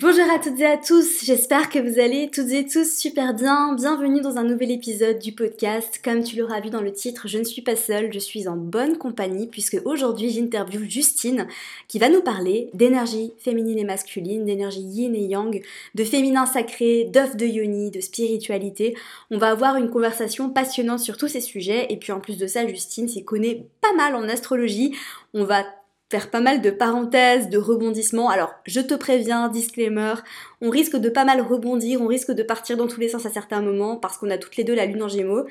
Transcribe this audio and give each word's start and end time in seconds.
Bonjour 0.00 0.30
à 0.30 0.38
toutes 0.38 0.60
et 0.60 0.64
à 0.64 0.76
tous, 0.76 1.24
j'espère 1.24 1.68
que 1.70 1.80
vous 1.80 1.98
allez 1.98 2.30
toutes 2.32 2.52
et 2.52 2.64
tous 2.64 2.88
super 2.96 3.34
bien. 3.34 3.74
Bienvenue 3.74 4.20
dans 4.20 4.36
un 4.36 4.44
nouvel 4.44 4.70
épisode 4.70 5.18
du 5.18 5.32
podcast. 5.32 6.00
Comme 6.04 6.22
tu 6.22 6.36
l'auras 6.36 6.60
vu 6.60 6.70
dans 6.70 6.82
le 6.82 6.92
titre, 6.92 7.26
je 7.26 7.36
ne 7.36 7.42
suis 7.42 7.62
pas 7.62 7.74
seule, 7.74 8.12
je 8.12 8.20
suis 8.20 8.46
en 8.46 8.54
bonne 8.54 8.96
compagnie 8.96 9.48
puisque 9.48 9.80
aujourd'hui 9.84 10.30
j'interviewe 10.30 10.88
Justine 10.88 11.48
qui 11.88 11.98
va 11.98 12.10
nous 12.10 12.22
parler 12.22 12.70
d'énergie 12.74 13.32
féminine 13.38 13.76
et 13.76 13.84
masculine, 13.84 14.44
d'énergie 14.44 14.82
yin 14.82 15.16
et 15.16 15.24
yang, 15.24 15.60
de 15.96 16.04
féminin 16.04 16.46
sacré, 16.46 17.02
d'œuf 17.12 17.34
de 17.34 17.46
yoni, 17.46 17.90
de 17.90 18.00
spiritualité. 18.00 18.96
On 19.32 19.38
va 19.38 19.50
avoir 19.50 19.74
une 19.74 19.90
conversation 19.90 20.48
passionnante 20.48 21.00
sur 21.00 21.16
tous 21.16 21.26
ces 21.26 21.40
sujets 21.40 21.88
et 21.90 21.96
puis 21.96 22.12
en 22.12 22.20
plus 22.20 22.38
de 22.38 22.46
ça, 22.46 22.64
Justine 22.68 23.08
s'y 23.08 23.24
connaît 23.24 23.66
pas 23.80 23.94
mal 23.94 24.14
en 24.14 24.28
astrologie. 24.28 24.94
On 25.34 25.42
va 25.42 25.64
faire 26.10 26.30
pas 26.30 26.40
mal 26.40 26.62
de 26.62 26.70
parenthèses, 26.70 27.50
de 27.50 27.58
rebondissements. 27.58 28.30
Alors, 28.30 28.54
je 28.66 28.80
te 28.80 28.94
préviens, 28.94 29.48
disclaimer, 29.48 30.14
on 30.60 30.70
risque 30.70 30.96
de 30.96 31.08
pas 31.08 31.24
mal 31.24 31.40
rebondir, 31.40 32.00
on 32.00 32.06
risque 32.06 32.32
de 32.32 32.42
partir 32.42 32.76
dans 32.76 32.86
tous 32.86 33.00
les 33.00 33.08
sens 33.08 33.26
à 33.26 33.30
certains 33.30 33.60
moments 33.60 33.96
parce 33.96 34.16
qu'on 34.16 34.30
a 34.30 34.38
toutes 34.38 34.56
les 34.56 34.64
deux 34.64 34.74
la 34.74 34.86
lune 34.86 35.02
en 35.02 35.08
gémeaux. 35.08 35.46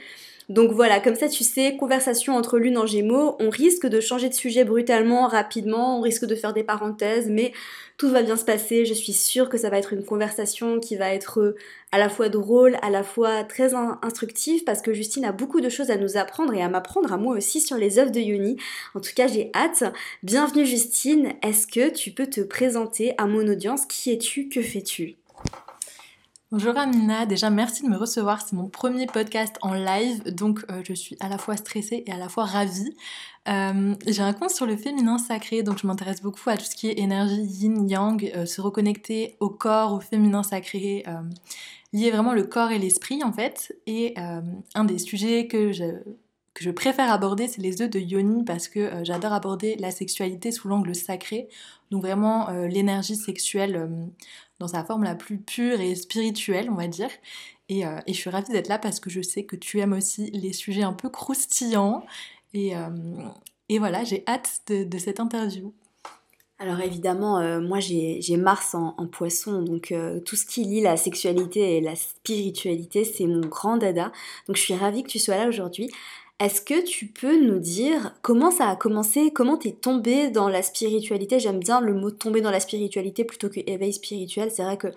Donc 0.49 0.71
voilà, 0.71 1.01
comme 1.01 1.15
ça 1.15 1.27
tu 1.27 1.43
sais, 1.43 1.75
conversation 1.75 2.37
entre 2.37 2.57
lune 2.57 2.77
en 2.77 2.85
gémeaux, 2.85 3.35
on 3.39 3.49
risque 3.49 3.85
de 3.85 3.99
changer 3.99 4.29
de 4.29 4.33
sujet 4.33 4.63
brutalement, 4.63 5.27
rapidement, 5.27 5.99
on 5.99 6.01
risque 6.01 6.25
de 6.25 6.35
faire 6.35 6.53
des 6.53 6.63
parenthèses, 6.63 7.29
mais 7.29 7.51
tout 7.97 8.07
va 8.09 8.23
bien 8.23 8.37
se 8.37 8.45
passer, 8.45 8.85
je 8.85 8.93
suis 8.93 9.11
sûre 9.11 9.49
que 9.49 9.57
ça 9.57 9.69
va 9.69 9.77
être 9.77 9.91
une 9.91 10.05
conversation 10.05 10.79
qui 10.79 10.95
va 10.95 11.13
être 11.13 11.41
euh, 11.41 11.55
à 11.91 11.97
la 11.97 12.07
fois 12.07 12.29
drôle, 12.29 12.77
à 12.81 12.89
la 12.89 13.03
fois 13.03 13.43
très 13.43 13.73
instructive, 13.73 14.63
parce 14.63 14.81
que 14.81 14.93
Justine 14.93 15.25
a 15.25 15.33
beaucoup 15.33 15.59
de 15.59 15.67
choses 15.67 15.91
à 15.91 15.97
nous 15.97 16.15
apprendre 16.15 16.53
et 16.53 16.61
à 16.61 16.69
m'apprendre 16.69 17.11
à 17.11 17.17
moi 17.17 17.35
aussi 17.35 17.59
sur 17.59 17.75
les 17.75 17.99
œuvres 17.99 18.11
de 18.11 18.21
Yoni. 18.21 18.55
En 18.95 19.01
tout 19.01 19.11
cas, 19.13 19.27
j'ai 19.27 19.51
hâte. 19.53 19.83
Bienvenue 20.23 20.65
Justine, 20.65 21.33
est-ce 21.43 21.67
que 21.67 21.89
tu 21.89 22.11
peux 22.11 22.27
te 22.27 22.39
présenter 22.39 23.13
à 23.17 23.25
mon 23.25 23.45
audience? 23.49 23.85
Qui 23.85 24.13
es-tu? 24.13 24.47
Que 24.47 24.61
fais-tu? 24.61 25.17
Bonjour 26.49 26.77
Amina, 26.77 27.25
déjà 27.25 27.49
merci 27.49 27.83
de 27.83 27.89
me 27.89 27.97
recevoir, 27.97 28.39
c'est 28.39 28.55
mon 28.55 28.69
premier 28.69 29.05
podcast 29.05 29.57
en 29.61 29.73
live, 29.73 30.23
donc 30.33 30.63
euh, 30.71 30.81
je 30.81 30.93
suis 30.93 31.17
à 31.19 31.27
la 31.27 31.37
fois 31.37 31.57
stressée 31.57 32.05
et 32.07 32.11
à 32.13 32.15
la 32.15 32.29
fois 32.29 32.45
ravie. 32.45 32.95
Euh, 33.49 33.93
j'ai 34.07 34.21
un 34.21 34.31
compte 34.31 34.51
sur 34.51 34.65
le 34.65 34.77
féminin 34.77 35.17
sacré, 35.17 35.61
donc 35.61 35.77
je 35.77 35.85
m'intéresse 35.85 36.21
beaucoup 36.21 36.49
à 36.49 36.55
tout 36.55 36.63
ce 36.63 36.73
qui 36.73 36.87
est 36.87 36.99
énergie 36.99 37.41
yin-yang, 37.41 38.31
euh, 38.33 38.45
se 38.45 38.61
reconnecter 38.61 39.35
au 39.41 39.49
corps, 39.49 39.91
au 39.91 39.99
féminin 39.99 40.41
sacré, 40.41 41.03
lier 41.91 42.11
vraiment 42.11 42.31
le 42.31 42.43
corps 42.43 42.71
et 42.71 42.79
l'esprit 42.79 43.25
en 43.25 43.33
fait. 43.33 43.75
Et 43.85 44.15
un 44.17 44.85
des 44.85 44.99
sujets 44.99 45.47
que 45.47 45.73
je, 45.73 45.83
que 46.57 46.63
je 46.63 46.71
préfère 46.71 47.11
aborder, 47.11 47.47
c'est 47.47 47.61
les 47.61 47.81
œufs 47.81 47.89
de 47.89 47.99
yoni, 47.99 48.43
parce 48.43 48.67
que 48.67 49.03
j'adore 49.03 49.33
aborder 49.33 49.75
la 49.77 49.91
sexualité 49.91 50.51
sous 50.51 50.67
l'angle 50.67 50.95
sacré, 50.95 51.47
donc 51.91 52.01
vraiment 52.01 52.49
l'énergie 52.67 53.15
sexuelle 53.15 53.89
dans 54.59 54.67
sa 54.67 54.83
forme 54.83 55.03
la 55.03 55.15
plus 55.15 55.37
pure 55.37 55.79
et 55.79 55.95
spirituelle, 55.95 56.69
on 56.69 56.75
va 56.75 56.87
dire. 56.87 57.09
Et, 57.69 57.85
euh, 57.85 57.99
je 58.07 58.13
suis 58.13 58.29
ravie 58.29 58.51
d'être 58.51 58.69
là 58.69 58.79
parce 58.79 58.99
que 58.99 59.09
je 59.09 59.21
sais 59.21 59.43
que 59.43 59.55
tu 59.55 59.79
aimes 59.79 59.93
aussi 59.93 60.31
les 60.31 60.53
sujets 60.53 60.83
un 60.83 60.93
peu 60.93 61.09
croustillants. 61.09 62.05
Et, 62.53 62.75
euh, 62.75 62.89
voilà, 63.79 64.03
j'ai 64.03 64.23
hâte 64.27 64.61
de, 64.67 64.97
cette 64.97 65.19
interview. 65.19 65.73
Alors 66.59 66.79
évidemment, 66.79 67.37
euh, 67.37 67.59
moi 67.59 67.79
j'ai 67.79 68.37
Mars 68.37 68.73
en, 68.73 68.93
poisson, 69.05 69.61
donc 69.61 69.93
tout 70.25 70.35
ce 70.35 70.45
qui 70.45 70.63
lie 70.63 70.81
la 70.81 70.97
sexualité 70.97 71.77
et 71.77 71.81
la 71.81 71.95
spiritualité, 71.95 73.03
c'est 73.03 73.27
mon 73.27 73.41
grand 73.41 73.77
dada. 73.77 74.11
Donc 74.47 74.55
je 74.55 74.61
suis 74.61 74.73
ravie 74.73 75.03
que 75.03 75.09
tu 75.09 75.19
sois 75.19 75.35
là 75.35 75.47
aujourd'hui. 75.47 75.91
Est-ce 76.39 76.61
que 76.61 76.85
tu 76.85 77.07
peux 77.07 77.43
nous 77.43 77.57
dire 77.57 78.13
comment 78.21 78.51
ça 78.51 78.69
a 78.69 78.75
commencé, 78.75 79.31
comment 79.31 79.57
t'es 79.57 79.71
tombée 79.71 80.29
dans 80.29 80.49
la 80.49 80.61
spiritualité? 80.61 81.39
J'aime 81.39 81.59
bien 81.59 81.81
le 81.81 81.95
mot 81.95 82.11
tomber 82.11 82.41
dans 82.41 82.51
la 82.51 82.59
spiritualité 82.59 83.23
plutôt 83.23 83.49
que 83.49 83.59
éveil 83.65 83.91
spirituel. 83.91 84.51
C'est 84.51 84.63
vrai 84.63 84.77
que 84.77 84.89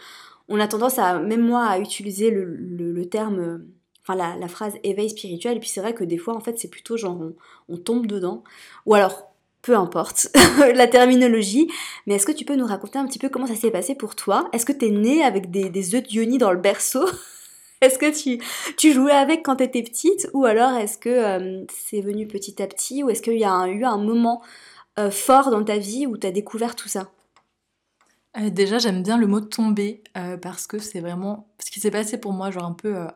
on 0.51 0.61
a 0.61 0.69
tendance 0.69 0.99
à, 0.99 1.19
même 1.19 1.41
moi, 1.41 1.65
à 1.65 1.79
utiliser 1.79 2.31
le, 2.31 3.07
terme, 3.07 3.65
enfin 4.03 4.17
la, 4.17 4.49
phrase 4.49 4.75
éveil 4.85 5.09
spirituel. 5.09 5.57
Et 5.57 5.61
puis 5.61 5.71
c'est 5.71 5.81
vrai 5.81 5.95
que 5.95 6.05
des 6.05 6.19
fois, 6.19 6.35
en 6.37 6.41
fait, 6.41 6.59
c'est 6.59 6.69
plutôt 6.69 6.99
genre 6.99 7.19
on, 7.69 7.77
tombe 7.79 8.07
dedans. 8.07 8.45
Ou 8.85 8.95
alors, 8.95 9.31
peu 9.63 9.77
importe 9.77 10.29
la 10.75 10.89
terminologie, 10.89 11.71
mais 12.07 12.17
est-ce 12.17 12.27
que 12.27 12.33
tu 12.33 12.45
peux 12.45 12.57
nous 12.57 12.67
raconter 12.67 12.99
un 12.99 13.07
petit 13.07 13.19
peu 13.19 13.31
comment 13.31 13.47
ça 13.47 13.55
s'est 13.55 13.71
passé 13.71 13.95
pour 13.95 14.15
toi? 14.15 14.51
Est-ce 14.53 14.67
que 14.67 14.73
t'es 14.73 14.91
née 14.91 15.23
avec 15.23 15.51
des, 15.51 15.95
œufs 15.95 16.03
de 16.03 16.37
dans 16.37 16.53
le 16.53 16.61
berceau? 16.61 17.07
Est-ce 17.81 17.99
que 17.99 18.11
tu, 18.77 18.93
jouais 18.93 19.13
avec 19.13 19.43
quand 19.43 19.57
tu 19.57 19.65
étais 19.65 19.83
petite 19.83 20.29
ou 20.35 20.45
alors 20.45 20.73
est-ce 20.73 20.99
que 20.99 21.09
euh, 21.09 21.65
c'est 21.73 22.03
venu 22.03 22.27
petit 22.27 22.63
à 22.63 22.67
petit 22.67 23.03
ou 23.03 23.09
est-ce 23.09 23.23
qu'il 23.23 23.39
y 23.39 23.45
a 23.45 23.69
eu 23.69 23.85
un 23.85 23.97
moment 23.97 24.43
euh, 24.99 25.11
fort 25.11 25.51
dans 25.51 25.65
ta 25.65 25.79
vie 25.79 26.07
où 26.07 26.19
tu 26.19 26.27
as 26.27 26.31
découvert 26.31 26.77
tout 26.77 26.89
ça? 26.89 27.11
Euh, 28.37 28.51
Déjà, 28.51 28.79
j'aime 28.79 29.03
bien 29.03 29.17
le 29.17 29.27
mot 29.27 29.41
tomber 29.41 30.03
parce 30.43 30.67
que 30.67 30.79
c'est 30.79 31.01
vraiment 31.01 31.49
ce 31.65 31.71
qui 31.71 31.81
s'est 31.81 31.91
passé 31.91 32.19
pour 32.19 32.33
moi, 32.33 32.51
genre 32.51 32.65
un 32.65 32.75
peu 32.75 33.07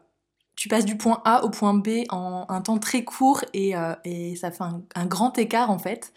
tu 0.57 0.69
passes 0.69 0.87
du 0.87 0.97
point 0.97 1.21
A 1.25 1.45
au 1.45 1.51
point 1.51 1.75
B 1.75 2.05
en 2.11 2.47
un 2.49 2.63
temps 2.63 2.79
très 2.79 3.05
court 3.05 3.45
et, 3.53 3.75
ça 4.37 4.51
fait 4.51 4.65
un, 4.65 5.07
grand 5.07 5.37
écart 5.37 5.71
en 5.71 5.79
fait. 5.79 6.15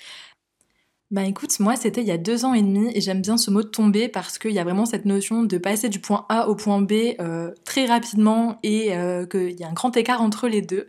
Bah 1.09 1.23
écoute, 1.23 1.57
moi 1.61 1.77
c'était 1.77 2.01
il 2.01 2.07
y 2.07 2.11
a 2.11 2.17
deux 2.17 2.43
ans 2.43 2.53
et 2.53 2.61
demi 2.61 2.91
et 2.93 2.99
j'aime 2.99 3.21
bien 3.21 3.37
ce 3.37 3.49
mot 3.49 3.63
tomber 3.63 4.09
parce 4.09 4.37
qu'il 4.37 4.51
y 4.51 4.59
a 4.59 4.65
vraiment 4.65 4.85
cette 4.85 5.05
notion 5.05 5.43
de 5.43 5.57
passer 5.57 5.87
du 5.87 5.99
point 5.99 6.25
A 6.27 6.49
au 6.49 6.55
point 6.55 6.81
B 6.81 7.15
euh, 7.21 7.53
très 7.63 7.85
rapidement 7.85 8.59
et 8.61 8.93
euh, 8.93 9.25
qu'il 9.25 9.57
y 9.57 9.63
a 9.63 9.69
un 9.69 9.73
grand 9.73 9.95
écart 9.95 10.21
entre 10.21 10.49
les 10.49 10.61
deux. 10.61 10.85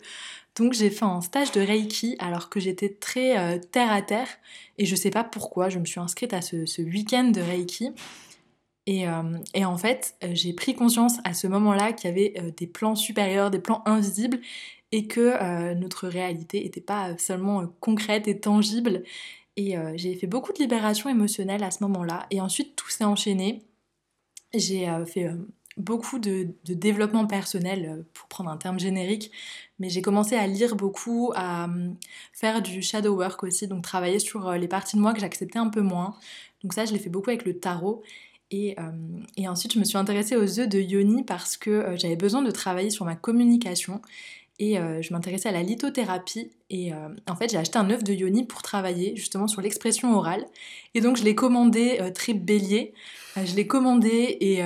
Donc 0.57 0.73
j'ai 0.73 0.91
fait 0.91 1.05
un 1.05 1.21
stage 1.21 1.53
de 1.53 1.61
Reiki 1.61 2.17
alors 2.19 2.51
que 2.51 2.59
j'étais 2.59 2.89
très 2.89 3.39
euh, 3.39 3.61
terre 3.71 3.93
à 3.93 4.03
terre 4.03 4.27
et 4.77 4.87
je 4.87 4.97
sais 4.97 5.11
pas 5.11 5.23
pourquoi, 5.23 5.69
je 5.69 5.79
me 5.79 5.85
suis 5.85 6.01
inscrite 6.01 6.33
à 6.33 6.41
ce, 6.41 6.83
week-end 6.83 7.31
de 7.31 7.41
Reiki. 7.41 7.91
Et, 8.87 9.05
et 9.53 9.65
en 9.67 9.77
fait, 9.77 10.15
j'ai 10.33 10.55
pris 10.55 10.75
conscience 10.75 11.19
à 11.25 11.35
ce 11.35 11.47
moment-là 11.47 11.93
qu'il 11.93 12.09
y 12.09 12.11
avait 12.11 12.53
des 12.57 12.67
plans 12.67 12.97
supérieurs, 12.97 13.51
des 13.51 13.59
plans 13.59 13.83
invisibles 13.85 14.41
et 14.93 15.07
que 15.07 15.75
notre 15.75 16.09
réalité 16.09 16.63
n'était 16.63 16.81
pas 16.81 17.19
seulement 17.19 17.67
concrète 17.81 18.29
et 18.29 18.41
tangible 18.41 19.03
et 19.59 19.77
euh, 19.77 19.93
j'ai 19.97 20.15
fait 20.15 20.29
beaucoup 20.29 20.53
de 20.53 20.59
libération 20.59 21.11
émotionnelle 21.11 21.65
à 21.65 21.73
ce 21.73 21.83
moment-là. 21.83 22.27
Et 22.31 22.41
ensuite, 22.41 22.77
tout 22.77 22.89
s'est 22.91 23.03
enchaîné. 23.03 23.65
J'ai 24.55 24.89
euh, 24.89 25.05
fait 25.05 25.25
euh, 25.25 25.35
beaucoup 25.77 26.21
de, 26.21 26.55
développement 26.65 27.27
personnel, 27.27 28.05
pour 28.15 28.29
prendre 28.29 28.51
un 28.51 28.57
terme 28.57 28.79
générique. 28.79 29.33
Mais 29.81 29.91
j'ai 29.91 30.01
commencé 30.01 30.37
à 30.37 30.47
lire 30.47 30.77
beaucoup, 30.77 31.33
à 31.35 31.69
faire 32.33 32.63
du 32.63 32.83
shadow 32.83 33.17
work 33.17 33.43
aussi, 33.43 33.67
donc 33.67 33.83
travailler 33.83 34.21
sur 34.21 34.53
les 34.53 34.69
parties 34.69 34.97
de 34.97 35.03
moi 35.03 35.13
que 35.13 35.19
j'acceptais 35.21 35.59
un 35.59 35.71
peu 35.71 35.83
moins. 35.83 36.15
Donc 36.63 36.73
ça, 36.73 36.85
je 36.85 36.93
l'ai 36.93 37.01
fait 37.01 37.11
beaucoup 37.11 37.31
avec 37.31 37.45
le 37.45 37.59
tarot. 37.59 38.05
Et, 38.53 38.77
et, 39.37 39.49
ensuite, 39.49 39.73
je 39.75 39.79
me 39.79 39.85
suis 39.85 39.99
intéressée 39.99 40.37
aux 40.37 40.59
œufs 40.61 40.69
de 40.69 40.81
Yoni 40.81 41.23
parce 41.23 41.57
que 41.57 41.95
j'avais 41.97 42.17
besoin 42.17 42.43
de 42.43 42.51
travailler 42.51 42.91
sur 42.91 43.05
ma 43.05 43.15
communication 43.15 44.01
et 44.59 44.79
euh, 44.79 45.03
je 45.03 45.13
m'intéressais 45.13 45.49
à 45.49 45.53
la 45.53 45.63
lithothérapie 45.63 46.51
et 46.71 46.93
euh, 46.93 47.09
en 47.29 47.37
fait 47.37 47.51
j'ai 47.51 47.59
acheté 47.59 47.79
un 47.79 47.89
œuf 47.91 48.03
de 48.03 48.13
yoni 48.13 48.45
pour 48.45 48.63
travailler 48.63 49.15
justement 49.15 49.47
sur 49.47 49.61
l'expression 49.61 50.15
orale. 50.17 50.45
Et 50.95 51.01
donc 51.01 51.17
je 51.17 51.25
l'ai 51.25 51.35
commandé 51.35 51.99
euh, 52.01 52.11
très 52.11 52.35
bélier, 52.35 52.93
je 53.37 53.55
l'ai 53.55 53.67
commandé 53.67 54.37
et, 54.41 54.63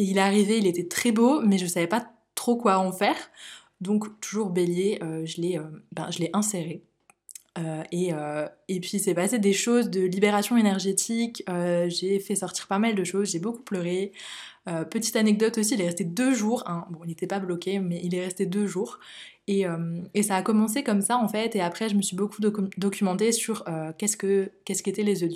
il 0.00 0.16
est 0.16 0.20
arrivé, 0.20 0.58
il 0.58 0.66
était 0.66 0.86
très 0.86 1.12
beau 1.12 1.40
mais 1.42 1.58
je 1.58 1.66
savais 1.66 1.86
pas 1.86 2.06
trop 2.34 2.56
quoi 2.56 2.78
en 2.78 2.92
faire. 2.92 3.16
Donc 3.80 4.20
toujours 4.20 4.50
bélier, 4.50 4.98
je 5.24 5.40
l'ai 5.40 5.60
ben, 5.92 6.08
inséré. 6.32 6.82
et, 7.92 8.10
et 8.68 8.80
puis 8.80 8.98
c'est 8.98 9.14
passé 9.14 9.38
des 9.38 9.52
choses 9.52 9.90
de 9.90 10.00
libération 10.00 10.56
énergétique, 10.56 11.44
j'ai 11.88 12.18
fait 12.18 12.34
sortir 12.34 12.66
pas 12.66 12.78
mal 12.78 12.94
de 12.94 13.04
choses, 13.04 13.30
j'ai 13.30 13.40
beaucoup 13.40 13.62
pleuré, 13.62 14.12
euh, 14.68 14.84
petite 14.84 15.16
anecdote 15.16 15.58
aussi, 15.58 15.74
il 15.74 15.80
est 15.80 15.86
resté 15.86 16.04
deux 16.04 16.34
jours, 16.34 16.62
hein. 16.66 16.84
bon 16.90 17.00
il 17.04 17.08
n'était 17.08 17.26
pas 17.26 17.40
bloqué, 17.40 17.78
mais 17.78 18.00
il 18.04 18.14
est 18.14 18.24
resté 18.24 18.46
deux 18.46 18.66
jours. 18.66 18.98
Et, 19.46 19.66
euh, 19.66 20.02
et, 20.14 20.22
ça 20.22 20.36
a 20.36 20.42
commencé 20.42 20.82
comme 20.82 21.00
ça 21.00 21.16
en 21.16 21.28
fait, 21.28 21.56
et 21.56 21.60
après 21.60 21.88
je 21.88 21.94
me 21.96 22.02
suis 22.02 22.16
beaucoup 22.16 22.42
documentée 22.76 23.32
sur 23.32 23.64
euh, 23.66 23.92
qu'est-ce 23.96 24.16
que 24.16 24.50
qu'est-ce 24.64 24.82
qu'étaient 24.82 25.02
les 25.02 25.24
œufs 25.24 25.30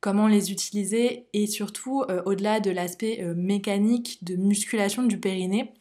comment 0.00 0.28
les 0.28 0.50
utiliser, 0.50 1.26
et 1.34 1.46
surtout 1.46 2.04
au-delà 2.24 2.60
de 2.60 2.70
l'aspect 2.70 3.22
mécanique 3.36 4.24
de 4.24 4.34
musculation 4.34 5.02
du 5.02 5.18
périnée, 5.20 5.74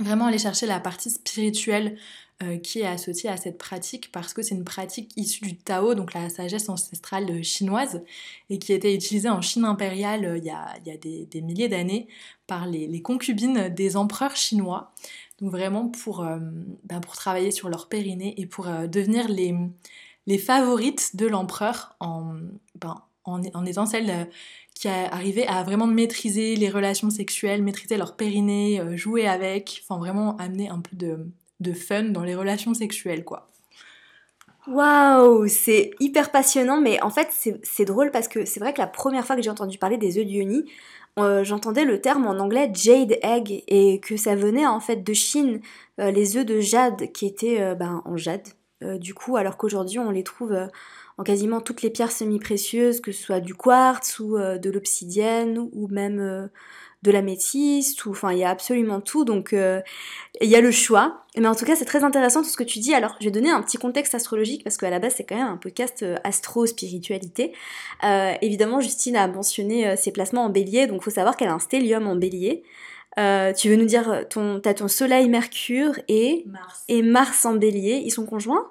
vraiment 0.00 0.26
aller 0.26 0.38
chercher 0.38 0.66
la 0.66 0.80
partie 0.80 1.10
spirituelle 1.10 1.96
euh, 2.42 2.58
qui 2.58 2.80
est 2.80 2.86
associée 2.86 3.30
à 3.30 3.36
cette 3.36 3.58
pratique 3.58 4.10
parce 4.10 4.34
que 4.34 4.42
c'est 4.42 4.56
une 4.56 4.64
pratique 4.64 5.12
issue 5.16 5.44
du 5.44 5.56
Tao, 5.56 5.94
donc 5.94 6.14
la 6.14 6.28
sagesse 6.28 6.68
ancestrale 6.68 7.44
chinoise, 7.44 8.02
et 8.50 8.58
qui 8.58 8.72
été 8.72 8.92
utilisée 8.92 9.28
en 9.28 9.40
Chine 9.40 9.64
impériale 9.64 10.24
euh, 10.24 10.38
il 10.38 10.44
y 10.44 10.50
a, 10.50 10.74
il 10.84 10.88
y 10.88 10.90
a 10.90 10.96
des, 10.96 11.40
milliers 11.42 11.68
d'années 11.68 12.08
par 12.48 12.66
les, 12.66 13.00
concubines 13.02 13.68
des 13.68 13.96
empereurs 13.96 14.34
chinois. 14.34 14.92
Donc 15.40 15.52
vraiment 15.52 15.88
pour, 15.88 16.22
euh, 16.24 16.38
ben 16.82 17.00
pour 17.00 17.14
travailler 17.14 17.52
sur 17.52 17.68
leur 17.68 17.88
périnée 17.88 18.34
et 18.36 18.46
pour 18.46 18.66
devenir 18.66 19.28
les, 19.28 19.54
les 20.26 20.38
favorites 20.38 21.14
de 21.14 21.26
l'empereur 21.26 21.94
en, 22.00 22.34
ben, 22.80 23.00
en, 23.24 23.42
en 23.54 23.64
étant 23.64 23.86
celles 23.86 24.28
qui 24.74 24.88
arrivaient 24.88 25.46
à 25.46 25.62
vraiment 25.62 25.86
maîtriser 25.86 26.56
les 26.56 26.68
relations 26.68 27.10
sexuelles, 27.10 27.62
maîtriser 27.62 27.96
leur 27.96 28.16
périnée, 28.16 28.82
jouer 28.96 29.26
avec, 29.26 29.82
enfin 29.82 29.98
vraiment 29.98 30.36
amener 30.36 30.68
un 30.68 30.80
peu 30.80 30.96
de, 30.96 31.26
de 31.60 31.72
fun 31.72 32.04
dans 32.04 32.24
les 32.24 32.34
relations 32.34 32.74
sexuelles, 32.74 33.24
quoi. 33.24 33.48
Waouh, 34.66 35.46
c'est 35.46 35.90
hyper 36.00 36.30
passionnant, 36.30 36.80
mais 36.80 37.02
en 37.02 37.10
fait 37.10 37.28
c'est 37.62 37.84
drôle 37.84 38.10
parce 38.10 38.28
que 38.28 38.46
c'est 38.46 38.60
vrai 38.60 38.72
que 38.72 38.80
la 38.80 38.86
première 38.86 39.26
fois 39.26 39.36
que 39.36 39.42
j'ai 39.42 39.50
entendu 39.50 39.76
parler 39.76 39.98
des 39.98 40.16
œufs 40.18 40.26
de 40.26 41.44
j'entendais 41.44 41.84
le 41.84 42.00
terme 42.00 42.26
en 42.26 42.38
anglais 42.38 42.70
jade 42.74 43.18
egg 43.22 43.62
et 43.68 44.00
que 44.00 44.16
ça 44.16 44.34
venait 44.34 44.66
en 44.66 44.80
fait 44.80 45.04
de 45.04 45.12
Chine, 45.12 45.60
les 45.98 46.38
œufs 46.38 46.46
de 46.46 46.60
jade 46.60 47.12
qui 47.12 47.26
étaient 47.26 47.74
ben, 47.74 48.02
en 48.06 48.16
jade. 48.16 48.48
du 48.80 49.12
coup, 49.12 49.36
alors 49.36 49.58
qu'aujourd'hui 49.58 49.98
on 49.98 50.10
les 50.10 50.24
trouve 50.24 50.56
en 51.18 51.22
quasiment 51.22 51.60
toutes 51.60 51.82
les 51.82 51.90
pierres 51.90 52.12
semi-précieuses, 52.12 53.00
que 53.00 53.12
ce 53.12 53.22
soit 53.22 53.40
du 53.40 53.54
quartz 53.54 54.18
ou 54.18 54.36
de 54.36 54.70
l'obsidienne 54.70 55.58
ou 55.72 55.88
même 55.88 56.50
de 57.04 57.10
la 57.10 57.22
métisse, 57.22 58.04
ou 58.06 58.10
enfin 58.10 58.32
il 58.32 58.38
y 58.38 58.44
a 58.44 58.48
absolument 58.48 59.00
tout, 59.00 59.24
donc 59.26 59.52
euh, 59.52 59.80
il 60.40 60.48
y 60.48 60.56
a 60.56 60.60
le 60.62 60.70
choix. 60.70 61.24
Mais 61.36 61.46
en 61.46 61.54
tout 61.54 61.66
cas 61.66 61.76
c'est 61.76 61.84
très 61.84 62.02
intéressant 62.02 62.42
tout 62.42 62.48
ce 62.48 62.56
que 62.56 62.64
tu 62.64 62.78
dis. 62.78 62.94
Alors 62.94 63.14
je 63.20 63.26
vais 63.26 63.30
donner 63.30 63.50
un 63.50 63.62
petit 63.62 63.76
contexte 63.76 64.14
astrologique 64.14 64.64
parce 64.64 64.78
qu'à 64.78 64.88
la 64.88 64.98
base 64.98 65.14
c'est 65.16 65.24
quand 65.24 65.36
même 65.36 65.46
un 65.46 65.58
podcast 65.58 66.02
euh, 66.02 66.16
astro-spiritualité. 66.24 67.52
Euh, 68.04 68.32
évidemment 68.40 68.80
Justine 68.80 69.16
a 69.16 69.28
mentionné 69.28 69.96
ses 69.96 70.12
placements 70.12 70.46
en 70.46 70.50
bélier, 70.50 70.86
donc 70.86 71.02
il 71.02 71.04
faut 71.04 71.10
savoir 71.10 71.36
qu'elle 71.36 71.48
a 71.48 71.54
un 71.54 71.58
stellium 71.58 72.06
en 72.06 72.16
bélier. 72.16 72.62
tu 73.16 73.68
veux 73.68 73.76
nous 73.76 73.84
dire, 73.84 74.24
ton, 74.30 74.60
t'as 74.60 74.72
ton 74.72 74.88
soleil 74.88 75.28
Mercure 75.28 75.98
et 76.08 76.44
Mars. 76.46 76.84
et 76.88 77.02
Mars 77.02 77.44
en 77.44 77.54
bélier, 77.54 78.02
ils 78.02 78.10
sont 78.10 78.24
conjoints? 78.24 78.66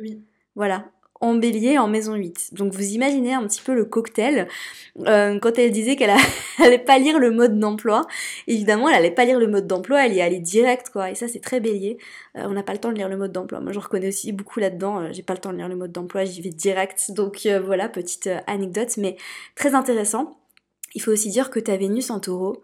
Oui. 0.00 0.20
Voilà 0.56 0.86
en 1.20 1.34
bélier 1.34 1.78
en 1.78 1.88
maison 1.88 2.14
8. 2.14 2.54
Donc 2.54 2.72
vous 2.72 2.92
imaginez 2.92 3.34
un 3.34 3.46
petit 3.46 3.62
peu 3.62 3.74
le 3.74 3.84
cocktail. 3.84 4.48
Euh, 5.06 5.38
quand 5.38 5.58
elle 5.58 5.70
disait 5.70 5.96
qu'elle 5.96 6.14
allait 6.58 6.78
pas 6.78 6.98
lire 6.98 7.18
le 7.18 7.30
mode 7.30 7.58
d'emploi, 7.58 8.06
évidemment 8.46 8.88
elle 8.88 8.96
allait 8.96 9.10
pas 9.10 9.24
lire 9.24 9.38
le 9.38 9.46
mode 9.46 9.66
d'emploi, 9.66 10.06
elle 10.06 10.14
y 10.14 10.20
allait 10.20 10.40
direct 10.40 10.90
quoi. 10.90 11.10
Et 11.10 11.14
ça 11.14 11.28
c'est 11.28 11.40
très 11.40 11.60
bélier. 11.60 11.98
Euh, 12.36 12.44
on 12.46 12.52
n'a 12.52 12.62
pas 12.62 12.72
le 12.72 12.78
temps 12.78 12.90
de 12.90 12.96
lire 12.96 13.08
le 13.08 13.16
mode 13.16 13.32
d'emploi. 13.32 13.60
Moi 13.60 13.72
je 13.72 13.78
reconnais 13.78 14.08
aussi 14.08 14.32
beaucoup 14.32 14.60
là-dedans. 14.60 15.00
Euh, 15.00 15.08
j'ai 15.12 15.22
pas 15.22 15.34
le 15.34 15.40
temps 15.40 15.52
de 15.52 15.58
lire 15.58 15.68
le 15.68 15.76
mode 15.76 15.92
d'emploi, 15.92 16.24
j'y 16.24 16.42
vais 16.42 16.50
direct. 16.50 17.12
Donc 17.12 17.46
voilà, 17.64 17.88
petite 17.88 18.28
anecdote, 18.46 18.96
mais 18.98 19.16
très 19.54 19.74
intéressant. 19.74 20.38
Il 20.94 21.02
faut 21.02 21.12
aussi 21.12 21.28
dire 21.28 21.50
que 21.50 21.60
ta 21.60 21.76
Vénus 21.76 22.10
en 22.10 22.20
taureau, 22.20 22.62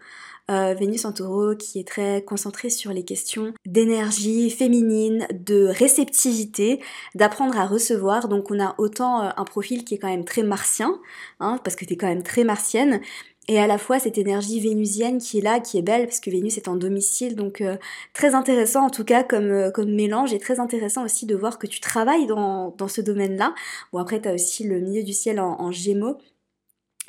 euh, 0.51 0.75
Vénus 0.75 1.05
en 1.05 1.13
taureau 1.13 1.55
qui 1.55 1.79
est 1.79 1.87
très 1.87 2.23
concentrée 2.23 2.71
sur 2.71 2.93
les 2.93 3.05
questions 3.05 3.55
d'énergie 3.65 4.51
féminine, 4.51 5.27
de 5.33 5.67
réceptivité, 5.67 6.81
d'apprendre 7.15 7.57
à 7.57 7.67
recevoir. 7.67 8.29
Donc 8.29 8.51
on 8.51 8.61
a 8.61 8.75
autant 8.79 9.23
euh, 9.23 9.31
un 9.37 9.45
profil 9.45 9.85
qui 9.85 9.95
est 9.95 9.99
quand 9.99 10.09
même 10.09 10.25
très 10.25 10.43
martien, 10.43 10.99
hein, 11.41 11.61
parce 11.63 11.77
que 11.77 11.85
tu 11.85 11.95
es 11.95 11.97
quand 11.97 12.09
même 12.09 12.25
très 12.25 12.45
martienne, 12.45 13.01
et 13.49 13.59
à 13.59 13.67
la 13.67 13.79
fois 13.79 13.99
cette 13.99 14.19
énergie 14.19 14.61
vénusienne 14.61 15.19
qui 15.19 15.39
est 15.39 15.43
là, 15.43 15.61
qui 15.61 15.79
est 15.79 15.83
belle, 15.83 16.07
parce 16.07 16.21
que 16.21 16.31
Vénus 16.31 16.57
est 16.57 16.69
en 16.69 16.77
domicile, 16.77 17.37
donc 17.37 17.61
euh, 17.61 17.77
très 18.13 18.35
intéressant 18.35 18.85
en 18.87 18.91
tout 18.91 19.05
cas 19.05 19.23
comme, 19.25 19.71
comme 19.73 19.93
mélange, 19.93 20.33
et 20.33 20.39
très 20.39 20.61
intéressant 20.61 21.05
aussi 21.05 21.27
de 21.27 21.37
voir 21.37 21.59
que 21.59 21.67
tu 21.67 21.81
travailles 21.81 22.27
dans, 22.27 22.75
ce 22.89 23.01
domaine-là. 23.01 23.55
Bon 23.93 23.99
après 24.01 24.21
tu 24.21 24.29
as 24.29 24.35
aussi 24.35 24.65
le 24.65 24.81
milieu 24.81 25.03
du 25.03 25.13
ciel 25.13 25.41
en 25.41 25.71
gémeaux, 25.71 26.19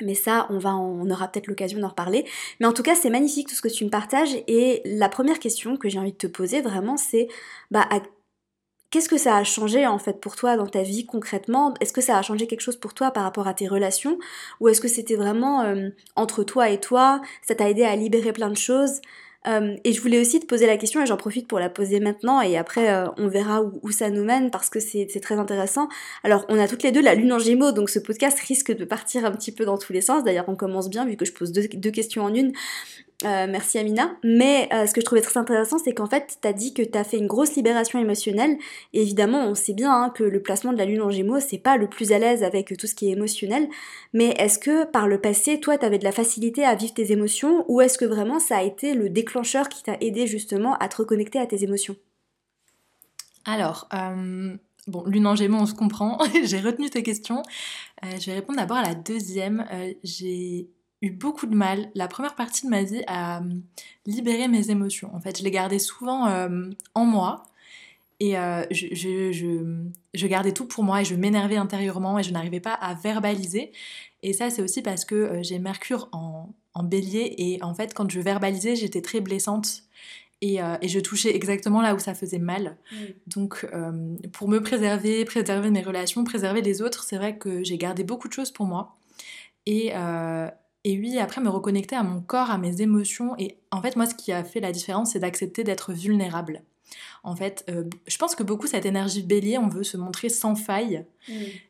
mais 0.00 0.14
ça, 0.14 0.46
on, 0.50 0.58
va 0.58 0.74
on 0.74 1.08
aura 1.10 1.28
peut-être 1.28 1.46
l'occasion 1.46 1.78
d'en 1.80 1.88
reparler. 1.88 2.24
Mais 2.60 2.66
en 2.66 2.72
tout 2.72 2.82
cas, 2.82 2.94
c'est 2.94 3.10
magnifique 3.10 3.48
tout 3.48 3.54
ce 3.54 3.62
que 3.62 3.68
tu 3.68 3.84
me 3.84 3.90
partages. 3.90 4.34
Et 4.48 4.82
la 4.84 5.08
première 5.08 5.38
question 5.38 5.76
que 5.76 5.88
j'ai 5.88 5.98
envie 5.98 6.12
de 6.12 6.16
te 6.16 6.26
poser 6.26 6.60
vraiment, 6.62 6.96
c'est 6.96 7.28
bah, 7.70 7.88
qu'est-ce 8.90 9.08
que 9.08 9.18
ça 9.18 9.36
a 9.36 9.44
changé 9.44 9.86
en 9.86 9.98
fait 9.98 10.20
pour 10.20 10.36
toi 10.36 10.56
dans 10.56 10.66
ta 10.66 10.82
vie 10.82 11.06
concrètement? 11.06 11.74
Est-ce 11.80 11.92
que 11.92 12.00
ça 12.00 12.16
a 12.18 12.22
changé 12.22 12.46
quelque 12.46 12.60
chose 12.60 12.76
pour 12.76 12.94
toi 12.94 13.10
par 13.10 13.24
rapport 13.24 13.48
à 13.48 13.54
tes 13.54 13.68
relations? 13.68 14.18
Ou 14.60 14.68
est-ce 14.68 14.80
que 14.80 14.88
c'était 14.88 15.16
vraiment 15.16 15.62
euh, 15.62 15.90
entre 16.16 16.44
toi 16.44 16.70
et 16.70 16.80
toi? 16.80 17.20
Ça 17.42 17.54
t'a 17.56 17.68
aidé 17.68 17.84
à 17.84 17.96
libérer 17.96 18.32
plein 18.32 18.50
de 18.50 18.56
choses? 18.56 19.00
Euh, 19.46 19.76
et 19.84 19.92
je 19.92 20.00
voulais 20.00 20.20
aussi 20.20 20.40
te 20.40 20.46
poser 20.46 20.66
la 20.66 20.76
question, 20.76 21.02
et 21.02 21.06
j'en 21.06 21.16
profite 21.16 21.46
pour 21.46 21.58
la 21.58 21.68
poser 21.68 22.00
maintenant, 22.00 22.40
et 22.40 22.56
après 22.56 22.90
euh, 22.90 23.06
on 23.18 23.28
verra 23.28 23.62
où, 23.62 23.90
ça 23.90 24.10
nous 24.10 24.24
mène, 24.24 24.50
parce 24.50 24.70
que 24.70 24.80
c'est 24.80 25.06
très 25.20 25.36
intéressant. 25.36 25.88
Alors 26.22 26.44
on 26.48 26.58
a 26.58 26.68
toutes 26.68 26.82
les 26.82 26.92
deux 26.92 27.02
la 27.02 27.14
lune 27.14 27.32
en 27.32 27.38
gémeaux, 27.38 27.72
donc 27.72 27.90
ce 27.90 27.98
podcast 27.98 28.38
risque 28.40 28.76
de 28.76 28.84
partir 28.84 29.24
un 29.24 29.32
petit 29.32 29.52
peu 29.52 29.64
dans 29.64 29.78
tous 29.78 29.92
les 29.92 30.00
sens. 30.00 30.24
D'ailleurs 30.24 30.48
on 30.48 30.56
commence 30.56 30.88
bien, 30.88 31.04
vu 31.04 31.16
que 31.16 31.24
je 31.24 31.32
pose 31.32 31.52
deux 31.52 31.90
questions 31.90 32.24
en 32.24 32.34
une. 32.34 32.52
Euh, 33.24 33.46
merci 33.48 33.78
Amina. 33.78 34.10
Mais 34.22 34.68
euh, 34.72 34.86
ce 34.86 34.92
que 34.92 35.00
je 35.00 35.04
trouvais 35.04 35.22
très 35.22 35.38
intéressant, 35.38 35.78
c'est 35.78 35.94
qu'en 35.94 36.06
fait, 36.06 36.38
tu 36.40 36.46
as 36.48 36.52
dit 36.52 36.74
que 36.74 36.82
tu 36.82 36.96
as 36.98 37.04
fait 37.04 37.16
une 37.16 37.26
grosse 37.26 37.56
libération 37.56 37.98
émotionnelle. 37.98 38.58
Et 38.92 39.00
évidemment, 39.00 39.46
on 39.46 39.54
sait 39.54 39.72
bien 39.72 39.92
hein, 39.92 40.10
que 40.10 40.24
le 40.24 40.42
placement 40.42 40.72
de 40.72 40.78
la 40.78 40.84
lune 40.84 41.00
en 41.00 41.10
gémeaux, 41.10 41.40
c'est 41.40 41.58
pas 41.58 41.76
le 41.76 41.88
plus 41.88 42.12
à 42.12 42.18
l'aise 42.18 42.42
avec 42.42 42.76
tout 42.76 42.86
ce 42.86 42.94
qui 42.94 43.08
est 43.08 43.12
émotionnel. 43.12 43.68
Mais 44.12 44.34
est-ce 44.38 44.58
que 44.58 44.84
par 44.84 45.08
le 45.08 45.20
passé, 45.20 45.58
toi, 45.58 45.78
tu 45.78 45.88
de 45.88 46.04
la 46.04 46.12
facilité 46.12 46.64
à 46.64 46.74
vivre 46.74 46.92
tes 46.92 47.12
émotions 47.12 47.64
ou 47.68 47.80
est-ce 47.80 47.98
que 47.98 48.04
vraiment 48.04 48.38
ça 48.38 48.58
a 48.58 48.62
été 48.62 48.94
le 48.94 49.08
déclencheur 49.08 49.68
qui 49.68 49.82
t'a 49.82 49.96
aidé 50.00 50.26
justement 50.26 50.74
à 50.76 50.88
te 50.88 50.96
reconnecter 50.96 51.38
à 51.38 51.46
tes 51.46 51.62
émotions? 51.62 51.96
Alors, 53.46 53.88
euh, 53.94 54.56
bon, 54.86 55.04
lune 55.04 55.26
en 55.26 55.36
gémeaux, 55.36 55.58
on 55.58 55.66
se 55.66 55.74
comprend. 55.74 56.18
J'ai 56.44 56.60
retenu 56.60 56.90
tes 56.90 57.02
questions. 57.02 57.42
je 58.02 58.26
vais 58.26 58.34
répondre 58.34 58.58
d'abord 58.58 58.78
à 58.78 58.82
la 58.82 58.94
deuxième. 58.94 59.64
J'ai 60.02 60.68
eu 61.04 61.10
beaucoup 61.10 61.46
de 61.46 61.54
mal 61.54 61.90
la 61.94 62.08
première 62.08 62.34
partie 62.34 62.64
de 62.64 62.70
ma 62.70 62.82
vie 62.82 63.02
à 63.06 63.38
euh, 63.38 63.42
libérer 64.06 64.48
mes 64.48 64.70
émotions. 64.70 65.10
En 65.14 65.20
fait, 65.20 65.38
je 65.38 65.44
les 65.44 65.50
gardais 65.50 65.78
souvent 65.78 66.26
euh, 66.28 66.70
en 66.94 67.04
moi 67.04 67.44
et 68.20 68.38
euh, 68.38 68.64
je, 68.70 68.94
je, 68.94 70.26
gardais 70.26 70.52
tout 70.52 70.66
pour 70.66 70.84
moi 70.84 71.02
et 71.02 71.04
je 71.04 71.14
m'énervais 71.14 71.56
intérieurement 71.56 72.18
et 72.18 72.22
je 72.22 72.32
n'arrivais 72.32 72.60
pas 72.60 72.72
à 72.72 72.94
verbaliser. 72.94 73.72
Et 74.22 74.32
ça, 74.32 74.50
c'est 74.50 74.62
aussi 74.62 74.82
parce 74.82 75.04
que 75.04 75.42
j'ai 75.42 75.58
Mercure 75.58 76.08
en, 76.12 76.48
en, 76.74 76.82
bélier 76.82 77.34
et 77.36 77.62
en 77.62 77.74
fait, 77.74 77.92
quand 77.92 78.10
je 78.10 78.20
verbalisais, 78.20 78.76
j'étais 78.76 79.02
très 79.02 79.20
blessante. 79.20 79.82
Et, 80.40 80.58
et, 80.82 80.88
je 80.88 81.00
touchais 81.00 81.34
exactement 81.34 81.80
là 81.80 81.94
où 81.94 81.98
ça 81.98 82.12
faisait 82.14 82.38
mal. 82.38 82.76
Donc, 83.26 83.66
pour 84.32 84.48
me 84.48 84.60
préserver, 84.60 85.24
préserver 85.24 85.70
mes 85.70 85.80
relations, 85.80 86.22
préserver 86.22 86.60
les 86.60 86.82
autres, 86.82 87.04
c'est 87.04 87.16
vrai 87.16 87.38
que 87.38 87.64
j'ai 87.64 87.78
gardé 87.78 88.04
beaucoup 88.04 88.28
de 88.28 88.34
choses 88.34 88.50
pour 88.50 88.66
moi. 88.66 88.94
Et, 89.64 89.92
et 90.84 90.98
oui, 90.98 91.18
après 91.18 91.40
me 91.40 91.48
reconnecter 91.48 91.96
à 91.96 92.02
mon 92.02 92.20
corps, 92.20 92.50
à 92.50 92.58
mes 92.58 92.82
émotions. 92.82 93.34
Et 93.38 93.56
en 93.70 93.80
fait, 93.80 93.96
moi, 93.96 94.06
ce 94.06 94.14
qui 94.14 94.32
a 94.32 94.44
fait 94.44 94.60
la 94.60 94.70
différence, 94.70 95.12
c'est 95.12 95.18
d'accepter 95.18 95.64
d'être 95.64 95.92
vulnérable. 95.92 96.62
En 97.22 97.34
fait, 97.34 97.64
euh, 97.70 97.84
je 98.06 98.18
pense 98.18 98.34
que 98.34 98.42
beaucoup 98.42 98.66
cette 98.66 98.84
énergie 98.84 99.22
bélier, 99.22 99.56
on 99.56 99.68
veut 99.68 99.82
se 99.82 99.96
montrer 99.96 100.28
sans 100.28 100.54
faille, 100.54 101.06